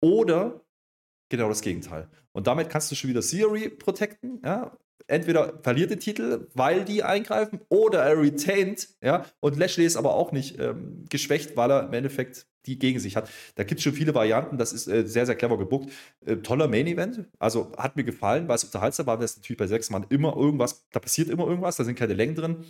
[0.00, 0.64] Oder
[1.28, 2.08] genau das Gegenteil.
[2.32, 4.76] Und damit kannst du schon wieder Theory protecten, ja.
[5.06, 9.26] Entweder verliert der Titel, weil die eingreifen, oder er retained, ja.
[9.40, 13.16] Und Lashley ist aber auch nicht ähm, geschwächt, weil er im Endeffekt die gegen sich
[13.16, 13.28] hat.
[13.54, 15.90] Da gibt es schon viele Varianten, das ist äh, sehr, sehr clever gebuckt.
[16.26, 19.90] Äh, toller Main-Event, also hat mir gefallen, weil es unterhaltsam war, das natürlich bei sechs
[19.90, 22.64] Mann immer irgendwas, da passiert immer irgendwas, da sind keine Längen drin.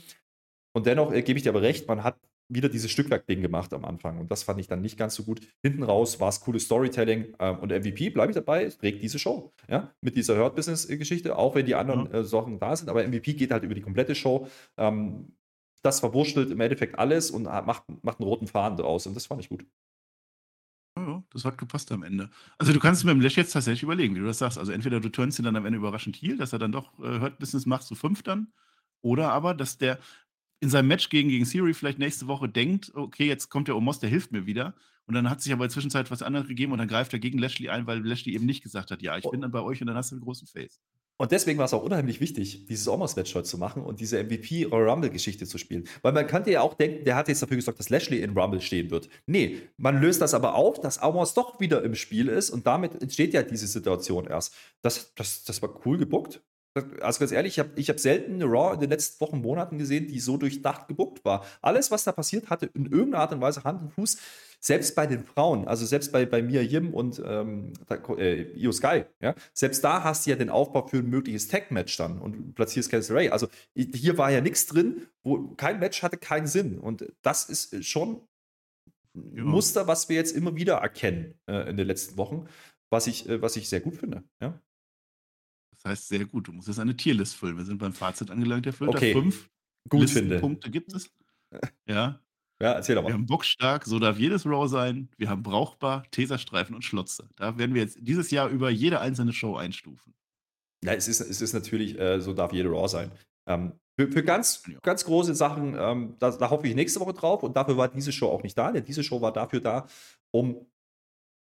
[0.72, 2.16] Und dennoch äh, gebe ich dir aber recht, man hat
[2.48, 4.18] wieder dieses Stückwerk-Ding gemacht am Anfang.
[4.18, 5.40] Und das fand ich dann nicht ganz so gut.
[5.62, 7.34] Hinten raus war es cooles Storytelling.
[7.38, 9.52] Ähm, und MVP, bleibe ich dabei, trägt diese Show.
[9.68, 9.92] Ja?
[10.00, 12.14] Mit dieser Hurt-Business-Geschichte, auch wenn die anderen mhm.
[12.14, 12.88] äh, Sachen da sind.
[12.88, 14.48] Aber MVP geht halt über die komplette Show.
[14.76, 15.32] Ähm,
[15.82, 19.06] das verwurschtelt im Endeffekt alles und macht, macht einen roten Faden draus.
[19.06, 19.64] Und das fand ich gut.
[20.98, 22.28] Ja, das hat gepasst am Ende.
[22.58, 24.58] Also du kannst mit dem Lash jetzt tatsächlich überlegen, wie du das sagst.
[24.58, 27.20] Also entweder du turnst ihn dann am Ende überraschend heel, dass er dann doch äh,
[27.20, 28.52] Hurt-Business macht zu fünf dann.
[29.02, 29.98] Oder aber, dass der,
[30.60, 33.98] in seinem Match gegen, gegen Siri vielleicht nächste Woche denkt, okay, jetzt kommt der Omos,
[33.98, 34.74] der hilft mir wieder.
[35.06, 37.18] Und dann hat sich aber in der Zwischenzeit was anderes gegeben und dann greift er
[37.18, 39.80] gegen Lashley ein, weil Lashley eben nicht gesagt hat, ja, ich bin dann bei euch
[39.80, 40.78] und dann hast du einen großen Face.
[41.20, 44.66] Und deswegen war es auch unheimlich wichtig, dieses Omos-Match heute zu machen und diese MVP
[44.66, 45.86] oder Rumble-Geschichte zu spielen.
[46.00, 48.62] Weil man könnte ja auch denken, der hat jetzt dafür gesorgt, dass Lashley in Rumble
[48.62, 49.10] stehen wird.
[49.26, 53.02] Nee, man löst das aber auf, dass Omos doch wieder im Spiel ist und damit
[53.02, 54.54] entsteht ja diese Situation erst.
[54.80, 56.40] Das, das, das war cool gebuckt.
[57.00, 59.76] Also ganz ehrlich, ich habe ich hab selten eine Raw in den letzten Wochen, Monaten
[59.78, 61.44] gesehen, die so durchdacht gebuckt war.
[61.62, 64.18] Alles, was da passiert, hatte in irgendeiner Art und Weise Hand und Fuß.
[64.62, 67.72] Selbst bei den Frauen, also selbst bei, bei Mia Yim und ähm,
[68.18, 71.96] äh, Io Sky, ja, selbst da hast du ja den Aufbau für ein mögliches Tag-Match
[71.96, 73.30] dann und platzierst Candice Ray.
[73.30, 76.78] Also hier war ja nichts drin, wo kein Match hatte keinen Sinn.
[76.78, 78.20] Und das ist schon
[79.16, 79.44] ein ja.
[79.44, 82.46] Muster, was wir jetzt immer wieder erkennen äh, in den letzten Wochen,
[82.90, 84.24] was ich, äh, was ich sehr gut finde.
[84.42, 84.60] Ja.
[85.82, 86.48] Das heißt, sehr gut.
[86.48, 87.56] Du musst jetzt eine Tierlist füllen.
[87.56, 88.96] Wir sind beim Fazit angelangt, Herr Flöter.
[88.96, 89.12] Okay.
[89.12, 89.48] Fünf
[89.88, 90.38] gut finde.
[90.40, 91.10] Punkte gibt es.
[91.86, 92.20] Ja.
[92.62, 93.08] Ja, erzähl doch mal.
[93.08, 95.08] Wir haben bockstark, so darf jedes Raw sein.
[95.16, 97.26] Wir haben brauchbar, Teserstreifen und Schlotze.
[97.36, 100.12] Da werden wir jetzt dieses Jahr über jede einzelne Show einstufen.
[100.84, 103.10] Ja, es ist, es ist natürlich, äh, so darf jede Raw sein.
[103.48, 107.42] Ähm, für, für, ganz, ganz große Sachen, ähm, da, da hoffe ich nächste Woche drauf
[107.42, 109.86] und dafür war diese Show auch nicht da, denn diese Show war dafür da,
[110.30, 110.66] um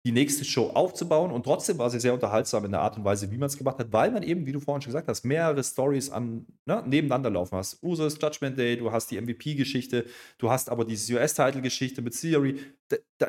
[0.08, 3.30] die nächste Show aufzubauen und trotzdem war sie sehr unterhaltsam in der Art und Weise,
[3.30, 5.62] wie man es gemacht hat, weil man eben, wie du vorhin schon gesagt hast, mehrere
[5.62, 7.84] Stories an, ne, nebeneinander laufen hast.
[7.84, 10.06] Usos Judgment Day, du hast die MVP-Geschichte,
[10.38, 12.58] du hast aber diese US-Title-Geschichte mit Theory.
[12.88, 13.28] Da, da,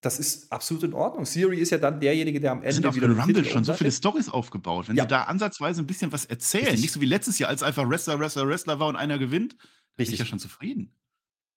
[0.00, 1.26] das ist absolut in Ordnung.
[1.26, 4.30] Siri ist ja dann derjenige, der am Ende sind wieder Rumble schon so viele Stories
[4.30, 4.88] aufgebaut.
[4.88, 5.04] Wenn ja.
[5.04, 6.80] sie da ansatzweise ein bisschen was erzählen, Richtig.
[6.80, 9.96] nicht so wie letztes Jahr, als einfach Wrestler, Wrestler, Wrestler war und einer gewinnt, Richtig.
[9.96, 10.94] bin ich ja schon zufrieden.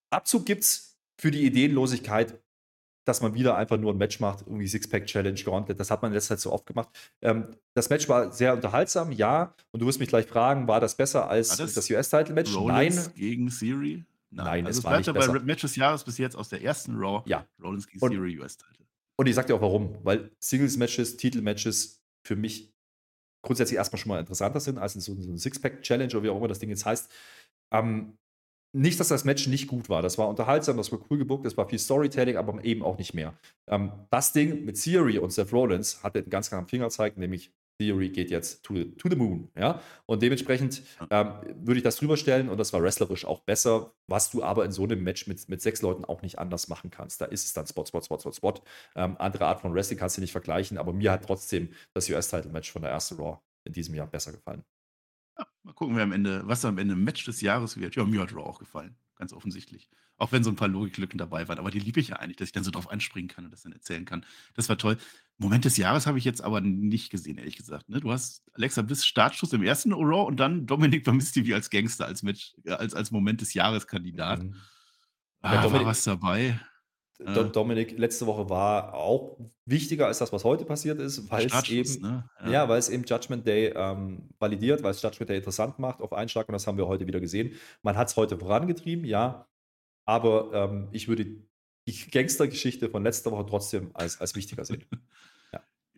[0.10, 2.42] Abzug gibt es für die Ideenlosigkeit,
[3.06, 5.80] dass man wieder einfach nur ein Match macht, irgendwie Six-Pack-Challenge, Gauntlet.
[5.80, 6.90] Das hat man in letzter Zeit so oft gemacht.
[7.22, 9.56] Ähm, das Match war sehr unterhaltsam, ja.
[9.72, 12.56] Und du wirst mich gleich fragen, war das besser als das, das US-Title-Match?
[12.56, 12.98] Nein.
[13.16, 14.06] gegen Siri?
[14.32, 16.62] Nein, Nein also es, es bleibt ja bei Match des Jahres bis jetzt aus der
[16.62, 17.24] ersten Raw.
[17.26, 17.46] Ja.
[17.62, 18.86] Rollins gegen und, Theory US-Title.
[19.18, 19.98] Und ich sag dir auch warum.
[20.04, 22.72] Weil Singles-Matches, Titel-Matches für mich
[23.42, 26.38] grundsätzlich erstmal schon mal interessanter sind als in so, so ein Six-Pack-Challenge oder wie auch
[26.38, 27.12] immer das Ding jetzt heißt.
[27.72, 28.18] Ähm,
[28.72, 30.02] nicht, dass das Match nicht gut war.
[30.02, 33.14] Das war unterhaltsam, das war cool gebuckt, das war viel Storytelling, aber eben auch nicht
[33.14, 33.34] mehr.
[33.68, 38.10] Ähm, das Ding mit Theory und Seth Rollins hatte einen ganz klaren Fingerzeig, nämlich Theory
[38.10, 39.50] geht jetzt to the, to the moon.
[39.58, 39.82] Ja?
[40.06, 44.30] Und dementsprechend ähm, würde ich das drüber stellen und das war wrestlerisch auch besser, was
[44.30, 47.22] du aber in so einem Match mit, mit sechs Leuten auch nicht anders machen kannst.
[47.22, 48.54] Da ist es dann Spot, Spot, Spot, Spot, Spot.
[48.96, 52.72] Ähm, andere Art von Wrestling kannst du nicht vergleichen, aber mir hat trotzdem das US-Title-Match
[52.72, 54.64] von der ersten Raw in diesem Jahr besser gefallen.
[55.80, 57.96] Gucken, wer am Ende, was am Ende Match des Jahres wird.
[57.96, 59.90] Ja, mir hat Raw auch gefallen, ganz offensichtlich.
[60.18, 61.58] Auch wenn so ein paar Logiklücken dabei waren.
[61.58, 63.62] Aber die liebe ich ja eigentlich, dass ich dann so drauf anspringen kann und das
[63.62, 64.26] dann erzählen kann.
[64.56, 64.98] Das war toll.
[65.38, 67.88] Moment des Jahres habe ich jetzt aber nicht gesehen, ehrlich gesagt.
[67.88, 68.02] Ne?
[68.02, 72.24] Du hast Alexa Bliss Startschuss im ersten Raw und dann Dominik Bamisti als Gangster, als,
[72.24, 74.44] Match, als, als Moment des Jahres Kandidat.
[74.44, 74.56] Mhm.
[75.40, 76.60] Ah, ja, Dominik, war was dabei.
[77.20, 82.02] Dominik letzte Woche war auch wichtiger als das, was heute passiert ist, weil es eben,
[82.02, 82.30] ne?
[82.46, 82.50] ja.
[82.50, 82.70] ja.
[82.70, 86.30] weil es eben Judgment Day ähm, validiert, weil es Judgment Day interessant macht auf einen
[86.30, 87.54] Schlag und das haben wir heute wieder gesehen.
[87.82, 89.48] Man hat es heute vorangetrieben, ja,
[90.06, 91.26] aber ähm, ich würde
[91.88, 94.86] die Gangstergeschichte von letzter Woche trotzdem als, als wichtiger sehen.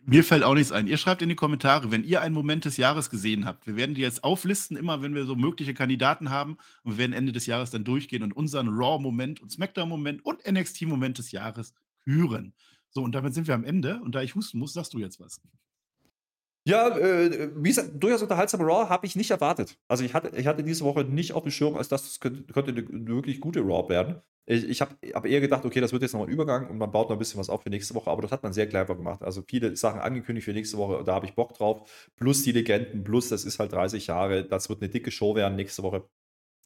[0.04, 0.88] Mir fällt auch nichts ein.
[0.88, 3.68] Ihr schreibt in die Kommentare, wenn ihr einen Moment des Jahres gesehen habt.
[3.68, 6.56] Wir werden die jetzt auflisten, immer wenn wir so mögliche Kandidaten haben.
[6.82, 11.18] Und wir werden Ende des Jahres dann durchgehen und unseren Raw-Moment und Smackdown-Moment und NXT-Moment
[11.18, 11.72] des Jahres
[12.02, 12.52] küren.
[12.90, 14.00] So, und damit sind wir am Ende.
[14.02, 15.40] Und da ich husten muss, sagst du jetzt was.
[16.64, 19.78] Ja, äh, wie gesagt, durchaus unterhaltsame Raw habe ich nicht erwartet.
[19.88, 22.70] Also ich hatte, ich hatte diese Woche nicht auf dem Schirm, als das könnte, könnte
[22.70, 24.22] eine wirklich gute Raw werden.
[24.46, 26.90] Ich, ich habe hab eher gedacht, okay, das wird jetzt nochmal ein Übergang und man
[26.90, 28.96] baut noch ein bisschen was auf für nächste Woche, aber das hat man sehr clever
[28.96, 29.22] gemacht.
[29.22, 32.10] Also viele Sachen angekündigt für nächste Woche, da habe ich Bock drauf.
[32.16, 35.56] Plus die Legenden, plus das ist halt 30 Jahre, das wird eine dicke Show werden
[35.56, 36.08] nächste Woche.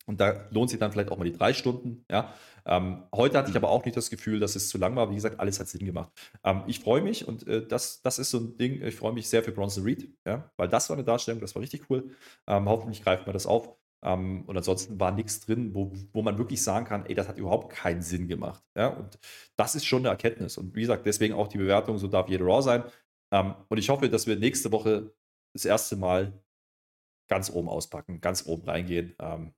[0.07, 2.05] Und da lohnt sich dann vielleicht auch mal die drei Stunden.
[2.11, 2.35] Ja.
[2.65, 5.11] Ähm, heute hatte ich aber auch nicht das Gefühl, dass es zu lang war.
[5.11, 6.11] Wie gesagt, alles hat Sinn gemacht.
[6.45, 9.29] Ähm, ich freue mich und äh, das, das ist so ein Ding, ich freue mich
[9.29, 12.11] sehr für Bronson Reed, ja, weil das war eine Darstellung, das war richtig cool.
[12.47, 13.77] Ähm, hoffentlich greift man das auf.
[14.05, 17.39] Ähm, und ansonsten war nichts drin, wo, wo man wirklich sagen kann, ey, das hat
[17.39, 18.63] überhaupt keinen Sinn gemacht.
[18.77, 19.19] Ja, und
[19.57, 20.59] das ist schon eine Erkenntnis.
[20.59, 22.85] Und wie gesagt, deswegen auch die Bewertung, so darf jede Raw sein.
[23.33, 25.13] Ähm, und ich hoffe, dass wir nächste Woche
[25.55, 26.33] das erste Mal
[27.29, 29.15] ganz oben auspacken, ganz oben reingehen.
[29.19, 29.53] Ähm,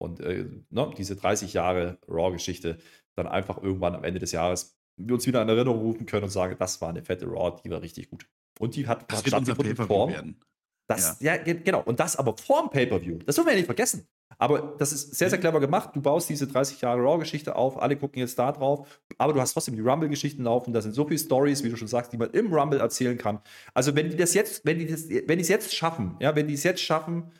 [0.00, 2.78] und äh, ne, diese 30 Jahre Raw-Geschichte
[3.16, 6.30] dann einfach irgendwann am Ende des Jahres wir uns wieder in Erinnerung rufen können und
[6.30, 8.26] sagen, das war eine fette Raw, die war richtig gut.
[8.58, 10.10] Und die hat, das hat stattgefunden Form.
[10.10, 10.40] Werden.
[10.86, 11.34] Das, ja.
[11.36, 11.54] ja.
[11.54, 11.82] genau.
[11.82, 13.18] Und das aber vorm Pay-Per-View.
[13.24, 14.06] Das dürfen wir ja nicht vergessen.
[14.38, 15.42] Aber das ist sehr, sehr mhm.
[15.42, 15.90] clever gemacht.
[15.94, 19.52] Du baust diese 30 Jahre Raw-Geschichte auf, alle gucken jetzt da drauf, aber du hast
[19.52, 20.72] trotzdem die Rumble-Geschichten laufen.
[20.72, 23.40] Da sind so viele Stories, wie du schon sagst, die man im Rumble erzählen kann.
[23.74, 26.46] Also, wenn die das jetzt, wenn die das, wenn die es jetzt schaffen, ja, wenn
[26.46, 27.30] die es jetzt schaffen,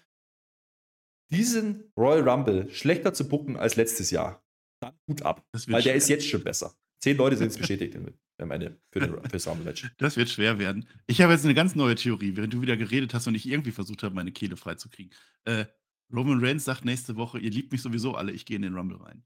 [1.30, 4.44] diesen Royal Rumble schlechter zu bucken als letztes Jahr,
[4.80, 5.46] dann gut ab.
[5.52, 5.94] Weil der schwer.
[5.94, 6.74] ist jetzt schon besser.
[7.00, 7.96] Zehn Leute sind es bestätigt
[8.38, 9.90] am Ende für, den, für das Rumble-Match.
[9.98, 10.86] Das wird schwer werden.
[11.06, 13.72] Ich habe jetzt eine ganz neue Theorie, während du wieder geredet hast und ich irgendwie
[13.72, 15.12] versucht habe, meine Kehle freizukriegen.
[15.44, 15.66] Äh,
[16.12, 18.98] Roman Reigns sagt nächste Woche, ihr liebt mich sowieso alle, ich gehe in den Rumble
[18.98, 19.22] rein.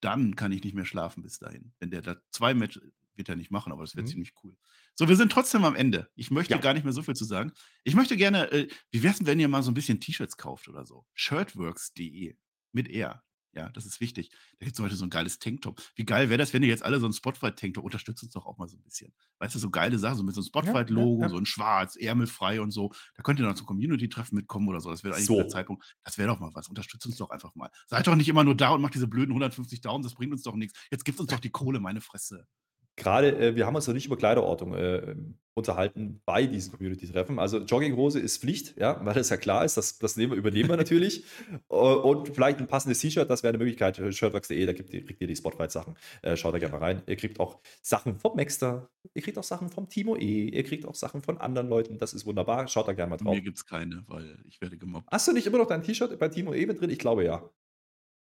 [0.00, 1.72] Dann kann ich nicht mehr schlafen bis dahin.
[1.78, 2.82] Wenn der da zwei Matches,
[3.16, 4.10] wird er nicht machen, aber das wird mhm.
[4.10, 4.56] ziemlich cool.
[4.96, 6.08] So, wir sind trotzdem am Ende.
[6.14, 6.60] Ich möchte ja.
[6.60, 7.52] gar nicht mehr so viel zu sagen.
[7.82, 10.68] Ich möchte gerne, äh, wie wär's denn, wenn ihr mal so ein bisschen T-Shirts kauft
[10.68, 11.04] oder so?
[11.14, 12.36] Shirtworks.de
[12.72, 13.22] mit R.
[13.56, 14.30] Ja, das ist wichtig.
[14.58, 15.80] Da gibt es heute so ein geiles Tanktop.
[15.94, 18.58] Wie geil wäre das, wenn ihr jetzt alle so ein Spotlight-Tanktop unterstützt uns doch auch
[18.58, 19.12] mal so ein bisschen.
[19.38, 21.94] Weißt du, so geile Sachen, so mit so einem Spotlight-Logo, ja, ja, so ein schwarz,
[21.94, 22.92] ärmelfrei und so.
[23.14, 24.90] Da könnt ihr noch zum Community-Treffen mitkommen oder so.
[24.90, 25.36] Das wäre eigentlich so.
[25.36, 25.84] der Zeitpunkt.
[26.02, 26.68] Das wäre doch mal was.
[26.68, 27.70] Unterstützt uns doch einfach mal.
[27.86, 30.02] Seid doch nicht immer nur da und macht diese blöden 150 Daumen.
[30.02, 30.78] Das bringt uns doch nichts.
[30.90, 32.48] Jetzt gibt uns doch die Kohle, meine Fresse
[32.96, 35.14] gerade, äh, wir haben uns noch nicht über Kleiderordnung äh,
[35.54, 37.38] unterhalten bei diesen Community-Treffen.
[37.38, 40.76] Also Jogginghose ist Pflicht, ja, weil das ja klar ist, das, das nehmen übernehmen wir
[40.76, 41.24] natürlich.
[41.68, 43.96] Und vielleicht ein passendes T-Shirt, das wäre eine Möglichkeit.
[43.96, 45.94] Shirtworks.de, da kriegt ihr, kriegt ihr die Spotlight-Sachen.
[46.22, 47.02] Äh, schaut da gerne mal rein.
[47.06, 50.86] Ihr kriegt auch Sachen vom Maxter, ihr kriegt auch Sachen vom Timo E, ihr kriegt
[50.86, 51.98] auch Sachen von anderen Leuten.
[51.98, 52.66] Das ist wunderbar.
[52.66, 53.34] Schaut da gerne mal drauf.
[53.34, 55.08] Mir gibt es keine, weil ich werde gemobbt.
[55.10, 56.90] Hast du nicht immer noch dein T-Shirt bei Timo E mit drin?
[56.90, 57.48] Ich glaube ja.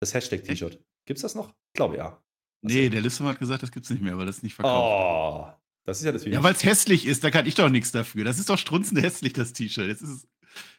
[0.01, 0.83] Das Hashtag-T-Shirt.
[1.07, 1.51] Gibt es das noch?
[1.51, 2.21] Ich glaube ja.
[2.63, 5.53] Nee, der Listum hat gesagt, das gibt es nicht mehr, weil das nicht verkauft.
[5.53, 5.53] Oh,
[5.85, 8.25] Das ist ja das Ja, weil es hässlich ist, da kann ich doch nichts dafür.
[8.25, 9.91] Das ist doch strunzend hässlich, das T-Shirt.
[9.91, 10.29] Das ist,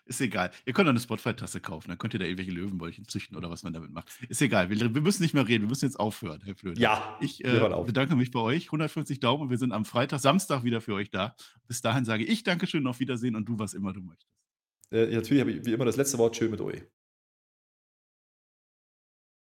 [0.05, 0.51] ist egal.
[0.65, 3.63] Ihr könnt doch eine Spotify-Tasse kaufen, dann könnt ihr da irgendwelche Löwenbäulchen züchten oder was
[3.63, 4.09] man damit macht.
[4.29, 4.69] Ist egal.
[4.69, 6.79] Wir, wir müssen nicht mehr reden, wir müssen jetzt aufhören, Herr Flöter.
[6.79, 8.67] Ja, ich äh, bedanke mich bei euch.
[8.67, 11.35] 150 Daumen und wir sind am Freitag, Samstag wieder für euch da.
[11.67, 14.31] Bis dahin sage ich Dankeschön, auf Wiedersehen und du, was immer du möchtest.
[14.91, 16.35] Äh, natürlich habe ich wie immer das letzte Wort.
[16.37, 16.83] Schön mit euch.